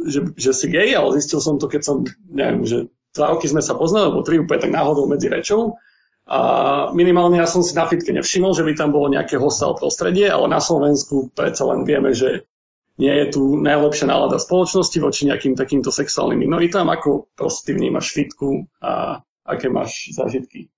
že, 0.06 0.20
že 0.38 0.54
si 0.54 0.70
gay, 0.70 0.94
ale 0.94 1.18
zistil 1.18 1.42
som 1.42 1.58
to, 1.58 1.66
keď 1.66 1.82
som, 1.82 1.96
neviem, 2.30 2.62
že 2.62 2.86
dva 3.10 3.34
roky 3.34 3.50
sme 3.50 3.58
sa 3.58 3.74
poznali, 3.74 4.14
alebo 4.14 4.22
tri 4.22 4.38
úplne 4.38 4.62
tak 4.62 4.70
náhodou 4.70 5.10
medzi 5.10 5.26
rečou. 5.26 5.82
A 6.24 6.40
minimálne 6.94 7.36
ja 7.36 7.44
som 7.50 7.60
si 7.60 7.76
na 7.76 7.84
fitke 7.84 8.14
nevšimol, 8.14 8.54
že 8.54 8.64
by 8.64 8.72
tam 8.78 8.94
bolo 8.94 9.12
nejaké 9.12 9.36
hostel 9.36 9.74
prostredie, 9.76 10.30
ale 10.30 10.48
na 10.48 10.62
Slovensku 10.62 11.34
predsa 11.34 11.68
len 11.68 11.84
vieme, 11.84 12.16
že 12.16 12.48
nie 12.94 13.10
je 13.10 13.26
tu 13.34 13.42
najlepšia 13.58 14.06
nálada 14.06 14.38
spoločnosti 14.38 14.98
voči 15.02 15.26
nejakým 15.26 15.58
takýmto 15.58 15.90
sexuálnym 15.90 16.46
minoritám. 16.46 16.86
Ako 16.86 17.28
proste 17.34 17.74
vnímaš 17.74 18.14
fitku 18.14 18.70
a 18.78 19.20
aké 19.42 19.66
máš 19.66 20.14
zážitky? 20.14 20.70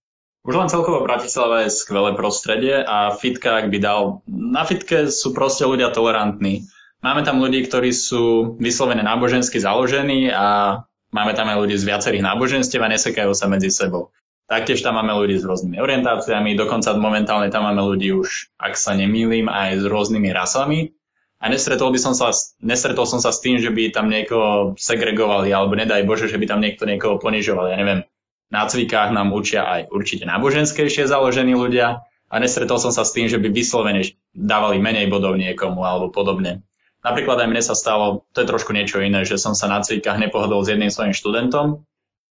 Už 0.47 0.55
len 0.55 0.71
celkovo 0.71 1.03
Bratislava 1.03 1.67
je 1.67 1.75
skvelé 1.75 2.15
prostredie 2.15 2.79
a 2.79 3.11
fitka, 3.19 3.59
ak 3.59 3.67
by 3.67 3.79
dal... 3.83 4.23
Na 4.31 4.63
fitke 4.63 5.11
sú 5.11 5.35
proste 5.35 5.67
ľudia 5.67 5.91
tolerantní. 5.91 6.71
Máme 7.03 7.27
tam 7.27 7.43
ľudí, 7.43 7.67
ktorí 7.67 7.91
sú 7.91 8.55
vyslovene 8.63 9.03
nábožensky 9.03 9.59
založení 9.59 10.31
a 10.31 10.81
Máme 11.15 11.33
tam 11.33 11.49
aj 11.49 11.65
ľudí 11.65 11.77
z 11.81 11.89
viacerých 11.89 12.27
náboženstiev 12.27 12.83
a 12.83 12.93
nesekajú 12.93 13.33
sa 13.33 13.47
medzi 13.47 13.71
sebou. 13.71 14.11
Taktiež 14.47 14.85
tam 14.85 15.01
máme 15.01 15.17
ľudí 15.17 15.41
s 15.41 15.49
rôznymi 15.49 15.81
orientáciami, 15.81 16.55
dokonca 16.55 16.95
momentálne 16.95 17.51
tam 17.51 17.67
máme 17.67 17.83
ľudí 17.83 18.15
už, 18.15 18.55
ak 18.61 18.79
sa 18.79 18.95
nemýlim, 18.95 19.51
aj 19.51 19.83
s 19.83 19.85
rôznymi 19.89 20.31
rasami. 20.31 20.95
A 21.41 21.49
nestretol, 21.49 21.89
by 21.89 22.01
som 22.01 22.13
sa, 22.13 22.37
nestretol 22.61 23.09
som 23.09 23.21
sa 23.21 23.33
s 23.33 23.41
tým, 23.41 23.57
že 23.57 23.73
by 23.73 23.97
tam 23.97 24.13
niekoho 24.13 24.77
segregovali, 24.77 25.51
alebo 25.57 25.73
nedaj 25.73 26.05
Bože, 26.05 26.29
že 26.29 26.37
by 26.37 26.47
tam 26.49 26.61
niekto 26.61 26.85
niekoho 26.85 27.17
ponižoval. 27.17 27.73
Ja 27.73 27.77
neviem, 27.81 28.05
na 28.51 28.67
cvikách 28.67 29.11
nám 29.11 29.35
učia 29.35 29.67
aj 29.67 29.81
určite 29.91 30.25
náboženskejšie 30.27 31.11
založení 31.11 31.59
ľudia 31.59 32.07
a 32.31 32.35
nestretol 32.39 32.79
som 32.79 32.95
sa 32.95 33.03
s 33.03 33.15
tým, 33.15 33.27
že 33.27 33.39
by 33.39 33.51
vyslovene 33.51 34.03
dávali 34.35 34.79
menej 34.79 35.11
bodov 35.11 35.39
niekomu 35.39 35.83
alebo 35.83 36.11
podobne. 36.11 36.63
Napríklad 37.07 37.39
aj 37.39 37.49
mne 37.51 37.63
sa 37.63 37.79
stalo, 37.79 38.27
to 38.35 38.43
je 38.43 38.51
trošku 38.51 38.75
niečo 38.75 38.99
iné, 38.99 39.23
že 39.23 39.39
som 39.39 39.55
sa 39.55 39.71
na 39.71 39.79
cvikách 39.79 40.19
nepohodol 40.19 40.67
s 40.67 40.75
jedným 40.75 40.91
svojim 40.91 41.15
študentom, 41.15 41.87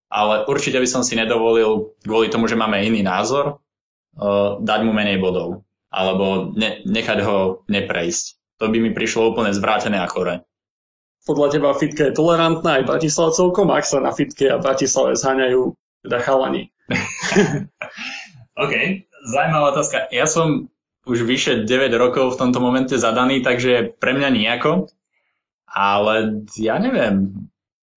ale 0.08 0.48
určite 0.48 0.80
by 0.80 0.88
som 0.88 1.04
si 1.04 1.16
nedovolil 1.16 1.92
kvôli 2.04 2.32
tomu, 2.32 2.48
že 2.48 2.56
máme 2.56 2.80
iný 2.80 3.04
názor, 3.04 3.60
uh, 4.16 4.56
dať 4.60 4.80
mu 4.84 4.92
menej 4.96 5.20
bodov 5.20 5.64
alebo 5.92 6.56
ne, 6.56 6.80
nechať 6.88 7.18
ho 7.20 7.68
neprejsť. 7.68 8.24
To 8.64 8.72
by 8.72 8.80
mi 8.80 8.90
prišlo 8.96 9.36
úplne 9.36 9.52
zvrátené 9.52 10.00
a 10.00 10.08
chore. 10.08 10.40
Podľa 11.22 11.48
teba 11.52 11.70
fitka 11.76 12.08
je 12.08 12.16
tolerantná 12.16 12.80
aj 12.80 12.88
Bratislava 12.88 13.30
celkom, 13.36 13.68
ak 13.70 13.84
sa 13.84 14.00
na 14.00 14.10
fitke 14.10 14.48
a 14.48 14.58
Bratislave 14.58 15.14
zháňajú 15.20 15.76
teda 16.02 16.18
chalani. 16.20 16.70
OK, 18.62 18.72
zaujímavá 19.32 19.72
otázka. 19.72 20.10
Ja 20.12 20.26
som 20.28 20.68
už 21.02 21.26
vyše 21.26 21.52
9 21.66 21.94
rokov 21.98 22.34
v 22.34 22.40
tomto 22.46 22.62
momente 22.62 22.94
zadaný, 22.94 23.42
takže 23.42 23.96
pre 23.98 24.14
mňa 24.14 24.28
nejako. 24.30 24.92
Ale 25.66 26.44
ja 26.60 26.76
neviem. 26.76 27.48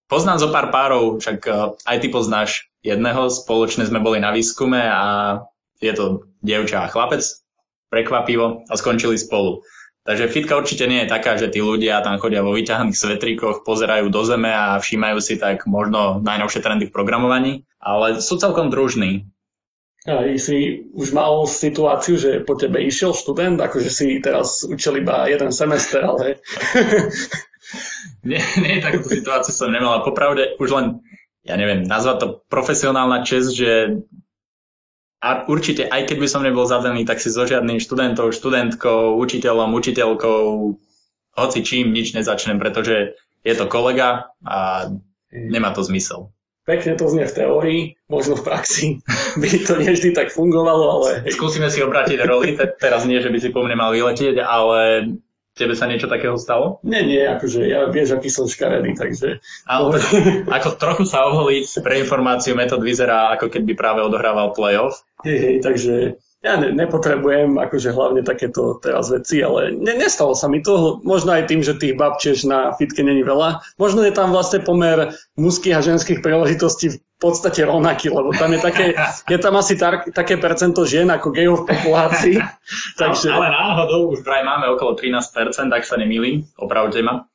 Poznám 0.07 0.37
zo 0.39 0.49
pár 0.53 0.71
párov, 0.71 1.19
však 1.19 1.39
eh, 1.49 1.53
aj 1.75 1.97
ty 1.99 2.07
poznáš 2.13 2.71
jedného, 2.85 3.27
spoločne 3.27 3.83
sme 3.89 3.99
boli 3.99 4.21
na 4.21 4.31
výskume 4.31 4.79
a 4.79 5.03
je 5.81 5.91
to 5.91 6.29
dievča 6.45 6.85
a 6.85 6.91
chlapec, 6.91 7.25
prekvapivo, 7.89 8.63
a 8.69 8.73
skončili 8.77 9.17
spolu. 9.17 9.65
Takže 10.05 10.29
fitka 10.29 10.53
určite 10.53 10.85
nie 10.85 11.01
je 11.01 11.09
taká, 11.09 11.33
že 11.33 11.49
tí 11.49 11.65
ľudia 11.65 11.97
tam 12.05 12.21
chodia 12.21 12.45
vo 12.45 12.53
vyťahaných 12.53 12.93
svetríkoch, 12.93 13.65
pozerajú 13.65 14.13
do 14.13 14.21
zeme 14.21 14.53
a 14.53 14.77
všímajú 14.77 15.17
si 15.17 15.41
tak 15.41 15.65
možno 15.65 16.21
najnovšie 16.21 16.61
trendy 16.61 16.85
v 16.85 16.93
programovaní, 16.93 17.53
ale 17.81 18.21
sú 18.21 18.37
celkom 18.37 18.69
družní. 18.69 19.25
Aj 20.05 20.29
si 20.37 20.85
už 20.93 21.17
mal 21.17 21.49
situáciu, 21.49 22.21
že 22.21 22.45
po 22.45 22.53
tebe 22.53 22.77
išiel 22.85 23.17
študent, 23.17 23.57
akože 23.57 23.89
si 23.89 24.21
teraz 24.21 24.61
učil 24.61 25.01
iba 25.01 25.25
jeden 25.25 25.49
semester, 25.49 26.05
ale... 26.05 26.37
nie, 28.29 28.37
nie, 28.61 28.85
takúto 28.85 29.09
situáciu 29.09 29.57
som 29.57 29.73
nemal. 29.73 30.05
Popravde 30.05 30.53
už 30.61 30.69
len, 30.69 30.85
ja 31.41 31.57
neviem, 31.57 31.81
nazvať 31.81 32.17
to 32.21 32.27
profesionálna 32.45 33.25
čest, 33.25 33.57
že 33.57 34.05
a 35.25 35.49
určite, 35.49 35.89
aj 35.89 36.05
keď 36.05 36.17
by 36.21 36.27
som 36.29 36.45
nebol 36.45 36.69
zadaný, 36.69 37.01
tak 37.01 37.17
si 37.17 37.33
so 37.33 37.49
žiadnym 37.49 37.81
študentom, 37.81 38.29
študentkou, 38.29 39.17
učiteľom, 39.17 39.73
učiteľkou, 39.73 40.45
hoci 41.33 41.59
čím 41.65 41.89
nič 41.89 42.13
nezačnem, 42.13 42.61
pretože 42.61 43.17
je 43.41 43.53
to 43.57 43.65
kolega 43.65 44.29
a 44.45 44.93
nemá 45.33 45.73
to 45.73 45.81
zmysel 45.81 46.29
pekne 46.65 46.97
to 46.97 47.05
znie 47.05 47.29
v 47.29 47.35
teórii, 47.37 47.81
možno 48.09 48.33
v 48.35 48.43
praxi 48.43 48.85
by 49.41 49.49
to 49.63 49.73
nie 49.79 49.93
vždy 49.93 50.11
tak 50.11 50.33
fungovalo, 50.33 50.83
ale... 50.99 51.09
Skúsime 51.29 51.69
si 51.69 51.85
obrátiť 51.85 52.19
roli, 52.25 52.57
teraz 52.81 53.05
nie, 53.05 53.21
že 53.21 53.29
by 53.29 53.37
si 53.39 53.53
po 53.53 53.61
mne 53.61 53.77
mal 53.77 53.93
vyletieť, 53.93 54.41
ale 54.41 55.13
tebe 55.55 55.77
sa 55.77 55.87
niečo 55.87 56.11
takého 56.11 56.35
stalo? 56.35 56.83
Nie, 56.83 57.05
nie, 57.05 57.21
akože 57.21 57.63
ja 57.63 57.87
vieš, 57.87 58.17
aký 58.17 58.27
som 58.33 58.49
škaredý, 58.49 58.97
takže... 58.97 59.39
Ale 59.69 60.01
ako 60.57 60.69
trochu 60.75 61.05
sa 61.07 61.29
oholiť 61.29 61.85
pre 61.85 62.01
informáciu, 62.01 62.57
metód 62.57 62.81
vyzerá, 62.81 63.37
ako 63.37 63.47
keby 63.47 63.77
práve 63.77 64.03
odohrával 64.03 64.51
playoff. 64.51 65.04
Hej, 65.23 65.37
hej, 65.39 65.55
takže 65.63 65.93
ja 66.45 66.61
ne, 66.61 66.69
nepotrebujem 66.77 67.57
akože 67.57 67.89
hlavne 67.89 68.21
takéto 68.21 68.77
teraz 68.77 69.09
veci, 69.09 69.41
ale 69.41 69.73
ne, 69.73 69.97
nestalo 69.97 70.37
sa 70.37 70.45
mi 70.45 70.61
to, 70.61 71.01
možno 71.01 71.33
aj 71.33 71.49
tým, 71.49 71.65
že 71.65 71.73
tých 71.73 71.97
bab 71.97 72.21
tiež 72.21 72.45
na 72.45 72.69
fitke 72.77 73.01
není 73.01 73.25
veľa. 73.25 73.65
Možno 73.81 74.05
je 74.05 74.13
tam 74.13 74.29
vlastne 74.29 74.61
pomer 74.61 75.17
mužských 75.41 75.73
a 75.73 75.81
ženských 75.81 76.21
príležitostí 76.21 76.93
v 76.93 76.97
podstate 77.17 77.65
rovnaký, 77.65 78.13
lebo 78.13 78.29
tam 78.29 78.53
je 78.53 78.61
také, 78.61 78.85
je 79.33 79.39
tam 79.41 79.57
asi 79.57 79.73
tar, 79.73 80.05
také 80.13 80.37
percento 80.37 80.85
žien 80.85 81.09
ako 81.09 81.33
gejov 81.33 81.65
v 81.65 81.73
populácii. 81.73 82.37
takže... 83.01 83.33
Ale, 83.33 83.49
náhodou 83.49 84.13
už 84.13 84.21
vraj 84.21 84.45
máme 84.45 84.69
okolo 84.69 84.93
13%, 84.93 85.25
ak 85.73 85.81
sa 85.81 85.97
nemýlim, 85.97 86.45
opravte 86.61 87.01
ma 87.01 87.25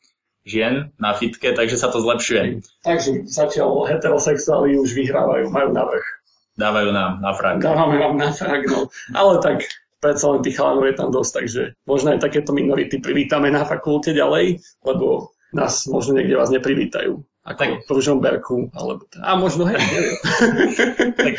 žien 0.46 0.94
na 1.02 1.18
fitke, 1.18 1.50
takže 1.50 1.74
sa 1.74 1.90
to 1.90 1.98
zlepšuje. 1.98 2.62
Takže 2.86 3.26
zatiaľ 3.26 3.90
heterosexuáli 3.90 4.78
už 4.78 4.94
vyhrávajú, 4.94 5.50
majú 5.50 5.74
navrh 5.74 6.19
dávajú 6.58 6.90
nám 6.90 7.20
na 7.22 7.30
frak. 7.34 7.62
Dávame 7.62 7.96
vám 7.98 8.16
na 8.18 8.30
frak, 8.32 8.62
no. 8.66 8.88
Ale 9.14 9.38
tak 9.42 9.66
predsa 10.00 10.32
len 10.32 10.40
tých 10.40 10.56
chalanov 10.56 10.88
je 10.88 10.96
tam 10.96 11.08
dosť, 11.12 11.32
takže 11.44 11.62
možno 11.84 12.16
aj 12.16 12.24
takéto 12.24 12.56
minority 12.56 12.98
privítame 12.98 13.52
na 13.52 13.68
fakulte 13.68 14.16
ďalej, 14.16 14.64
lebo 14.82 15.36
nás 15.52 15.84
možno 15.86 16.16
niekde 16.16 16.40
vás 16.40 16.48
neprivítajú. 16.48 17.20
Ako 17.40 17.56
tak, 17.56 17.70
v 17.88 17.90
Ružomberku, 17.90 18.56
alebo... 18.76 19.08
A 19.16 19.32
možno, 19.32 19.64
hej, 19.64 19.80
tak, 21.20 21.34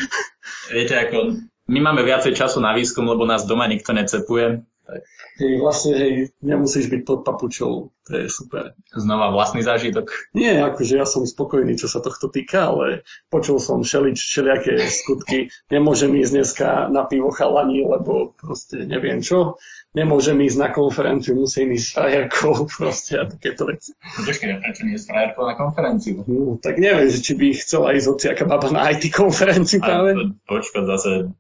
viete, 0.74 0.96
ako 0.98 1.46
my 1.70 1.80
máme 1.80 2.02
viacej 2.02 2.34
času 2.34 2.58
na 2.58 2.74
výskum, 2.74 3.06
lebo 3.06 3.24
nás 3.30 3.46
doma 3.46 3.70
nikto 3.70 3.94
necepuje, 3.94 4.66
tak. 4.82 5.02
Hej, 5.40 5.64
vlastne 5.64 5.96
hej, 5.96 6.14
nemusíš 6.44 6.92
byť 6.92 7.02
pod 7.08 7.24
papučou, 7.24 7.96
to 8.04 8.12
je 8.12 8.28
super. 8.28 8.76
Znova 8.92 9.32
vlastný 9.32 9.64
zážitok? 9.64 10.12
Nie, 10.36 10.60
akože 10.60 11.00
ja 11.00 11.08
som 11.08 11.24
spokojný, 11.24 11.80
čo 11.80 11.88
sa 11.88 12.04
tohto 12.04 12.28
týka, 12.28 12.68
ale 12.68 13.08
počul 13.32 13.56
som 13.64 13.80
šelič, 13.80 14.20
šeliaké 14.20 14.76
skutky. 14.92 15.48
Nemôžem 15.72 16.12
ísť 16.20 16.32
dneska 16.36 16.68
na 16.92 17.08
pivo 17.08 17.32
chalani, 17.32 17.80
lebo 17.80 18.36
proste 18.36 18.84
neviem 18.84 19.24
čo. 19.24 19.56
Nemôžem 19.96 20.36
ísť 20.44 20.58
na 20.60 20.70
konferenciu, 20.72 21.40
musím 21.40 21.80
ísť 21.80 21.86
s 21.88 21.96
frajerkou, 21.96 22.54
proste 22.76 23.14
a 23.16 23.24
takéto 23.24 23.72
veci. 23.72 23.96
Počkaj, 23.96 24.60
prečo 24.60 24.84
nie 24.84 25.00
s 25.00 25.08
frajerkou 25.08 25.48
na 25.48 25.56
konferenciu? 25.56 26.28
No, 26.28 26.60
tak 26.60 26.76
neviem, 26.76 27.08
či 27.08 27.40
by 27.40 27.48
chcela 27.56 27.96
ísť 27.96 28.08
hociaká 28.12 28.44
baba 28.44 28.68
na 28.68 28.92
IT 28.92 29.08
konferenciu 29.16 29.80
práve. 29.80 30.36
Počkaj, 30.44 30.84
zase 30.92 31.32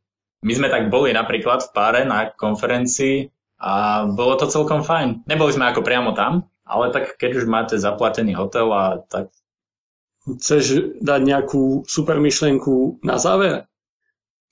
my 0.42 0.54
sme 0.58 0.74
tak 0.74 0.90
boli 0.90 1.14
napríklad 1.14 1.62
v 1.68 1.70
páre 1.70 2.02
na 2.02 2.32
konferencii 2.32 3.30
a 3.62 4.04
bolo 4.10 4.34
to 4.42 4.50
celkom 4.50 4.82
fajn. 4.82 5.30
Neboli 5.30 5.54
sme 5.54 5.70
ako 5.70 5.86
priamo 5.86 6.18
tam, 6.18 6.50
ale 6.66 6.90
tak 6.90 7.22
keď 7.22 7.32
už 7.38 7.46
máte 7.46 7.78
zaplatený 7.78 8.34
hotel 8.34 8.74
a 8.74 9.06
tak... 9.06 9.30
Chceš 10.22 10.98
dať 11.02 11.22
nejakú 11.26 11.86
super 11.90 12.22
myšlienku 12.22 13.02
na 13.02 13.18
záver? 13.18 13.66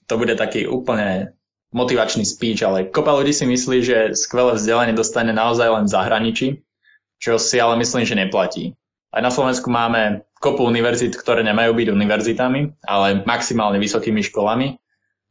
To 0.09 0.17
bude 0.17 0.33
taký 0.33 0.65
úplne 0.65 1.37
motivačný 1.69 2.25
speech, 2.25 2.65
ale 2.65 2.89
kopa 2.89 3.13
ľudí 3.13 3.29
si 3.29 3.45
myslí, 3.45 3.77
že 3.85 3.97
skvelé 4.17 4.57
vzdelanie 4.57 4.97
dostane 4.97 5.29
naozaj 5.29 5.69
len 5.69 5.85
v 5.85 5.93
zahraničí, 5.93 6.47
čo 7.21 7.37
si 7.37 7.61
ale 7.61 7.77
myslím, 7.77 8.01
že 8.01 8.17
neplatí. 8.17 8.73
Aj 9.13 9.21
na 9.21 9.29
Slovensku 9.29 9.69
máme 9.69 10.25
kopu 10.41 10.65
univerzít, 10.65 11.13
ktoré 11.13 11.45
nemajú 11.45 11.77
byť 11.77 11.87
univerzitami, 11.93 12.61
ale 12.85 13.21
maximálne 13.25 13.77
vysokými 13.77 14.25
školami 14.25 14.77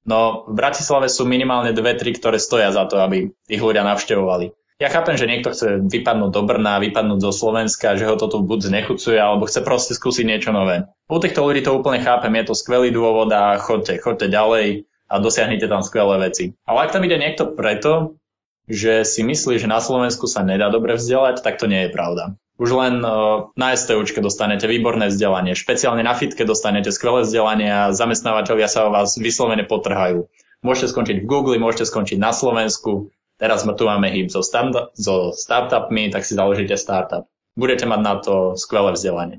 No 0.09 0.49
v 0.49 0.57
Bratislave 0.57 1.13
sú 1.13 1.29
minimálne 1.29 1.77
dve, 1.77 1.93
tri, 1.93 2.17
ktoré 2.17 2.41
stoja 2.41 2.73
za 2.73 2.89
to, 2.89 2.97
aby 3.05 3.29
ich 3.45 3.61
ľudia 3.61 3.85
navštevovali. 3.85 4.57
Ja 4.79 4.89
chápem, 4.89 5.19
že 5.19 5.27
niekto 5.27 5.51
chce 5.51 5.83
vypadnúť 5.91 6.31
do 6.33 6.43
Brna, 6.47 6.79
vypadnúť 6.79 7.19
zo 7.19 7.33
Slovenska, 7.35 7.99
že 7.99 8.07
ho 8.07 8.15
to 8.15 8.31
tu 8.31 8.39
buď 8.47 8.73
znechucuje, 8.73 9.19
alebo 9.19 9.45
chce 9.45 9.61
proste 9.67 9.93
skúsiť 9.93 10.25
niečo 10.25 10.55
nové. 10.55 10.87
U 11.11 11.19
týchto 11.19 11.43
ľudí 11.43 11.67
to 11.67 11.75
úplne 11.75 11.99
chápem, 11.99 12.31
je 12.39 12.49
to 12.49 12.55
skvelý 12.55 12.95
dôvod 12.95 13.29
a 13.35 13.59
chodte, 13.59 13.99
chodte 13.99 14.31
ďalej 14.31 14.87
a 15.11 15.15
dosiahnite 15.19 15.67
tam 15.67 15.83
skvelé 15.83 16.31
veci. 16.31 16.55
Ale 16.63 16.87
ak 16.87 16.95
tam 16.95 17.03
ide 17.03 17.19
niekto 17.19 17.53
preto, 17.59 18.23
že 18.71 19.03
si 19.03 19.27
myslí, 19.27 19.59
že 19.59 19.67
na 19.67 19.83
Slovensku 19.83 20.31
sa 20.31 20.47
nedá 20.47 20.71
dobre 20.71 20.95
vzdelať, 20.95 21.43
tak 21.43 21.59
to 21.59 21.67
nie 21.67 21.89
je 21.89 21.91
pravda. 21.91 22.39
Už 22.59 22.75
len 22.75 22.99
uh, 23.07 23.55
na 23.55 23.71
STUčke 23.71 24.19
dostanete 24.19 24.67
výborné 24.67 25.15
vzdelanie, 25.15 25.55
špeciálne 25.55 26.03
na 26.03 26.11
fitke 26.19 26.43
dostanete 26.43 26.91
skvelé 26.91 27.23
vzdelanie 27.23 27.71
a 27.71 27.83
zamestnávateľia 27.95 28.67
sa 28.67 28.91
o 28.91 28.93
vás 28.93 29.15
vyslovene 29.15 29.63
potrhajú. 29.63 30.27
Môžete 30.67 30.91
skončiť 30.91 31.17
v 31.23 31.29
Google, 31.31 31.63
môžete 31.63 31.87
skončiť 31.87 32.19
na 32.19 32.35
Slovensku, 32.35 33.15
teraz 33.39 33.63
tu 33.63 33.85
máme 33.87 34.11
hýb 34.11 34.27
so, 34.27 34.43
stand- 34.43 34.91
so 34.99 35.31
startupmi, 35.31 36.11
tak 36.11 36.27
si 36.27 36.35
založíte 36.35 36.75
startup. 36.75 37.31
Budete 37.55 37.87
mať 37.87 38.01
na 38.03 38.15
to 38.19 38.59
skvelé 38.59 38.91
vzdelanie. 38.91 39.39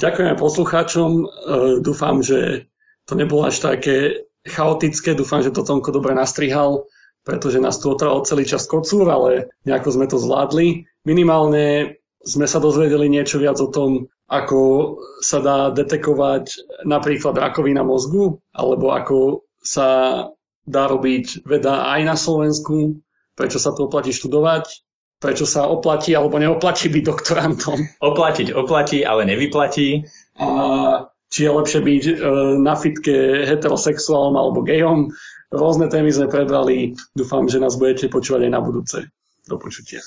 Ďakujem 0.00 0.40
poslucháčom, 0.40 1.10
uh, 1.12 1.28
dúfam, 1.84 2.24
že 2.24 2.72
to 3.04 3.20
nebolo 3.20 3.44
až 3.52 3.60
také 3.60 4.24
chaotické, 4.48 5.12
dúfam, 5.12 5.44
že 5.44 5.52
to 5.52 5.60
Tomko 5.60 5.92
dobre 5.92 6.16
nastrihal, 6.16 6.88
pretože 7.28 7.60
nás 7.60 7.76
tu 7.76 7.92
otrval 7.92 8.24
celý 8.24 8.48
čas 8.48 8.64
kocúr, 8.64 9.04
ale 9.12 9.52
nejako 9.68 9.88
sme 9.92 10.08
to 10.08 10.16
zvládli. 10.16 10.88
Minimálne 11.08 11.96
sme 12.20 12.44
sa 12.44 12.60
dozvedeli 12.60 13.08
niečo 13.08 13.40
viac 13.40 13.56
o 13.64 13.72
tom, 13.72 14.12
ako 14.28 14.60
sa 15.24 15.40
dá 15.40 15.72
detekovať 15.72 16.76
napríklad 16.84 17.32
rakovina 17.32 17.80
mozgu, 17.80 18.36
alebo 18.52 18.92
ako 18.92 19.48
sa 19.64 19.88
dá 20.68 20.84
robiť 20.84 21.48
veda 21.48 21.88
aj 21.96 22.00
na 22.04 22.12
Slovensku, 22.12 23.00
prečo 23.32 23.56
sa 23.56 23.72
to 23.72 23.88
oplatí 23.88 24.12
študovať, 24.12 24.84
prečo 25.16 25.48
sa 25.48 25.64
oplatí 25.64 26.12
alebo 26.12 26.36
neoplatí 26.36 26.92
byť 26.92 27.04
doktorantom. 27.08 27.78
Oplatiť 28.12 28.52
oplatí, 28.52 29.02
ale 29.02 29.24
nevyplatí. 29.24 30.04
A 30.38 30.48
či 31.28 31.44
je 31.44 31.50
lepšie 31.50 31.80
byť 31.82 32.04
e, 32.04 32.12
na 32.62 32.76
fitke 32.76 33.48
heterosexuálom 33.48 34.36
alebo 34.36 34.64
gejom. 34.64 35.12
Rôzne 35.48 35.88
témy 35.88 36.12
sme 36.12 36.28
prebrali. 36.28 36.92
Dúfam, 37.16 37.48
že 37.48 37.60
nás 37.60 37.80
budete 37.80 38.12
počúvať 38.12 38.48
aj 38.48 38.52
na 38.52 38.60
budúce. 38.60 38.98
Do 39.48 39.56
počutia. 39.56 40.04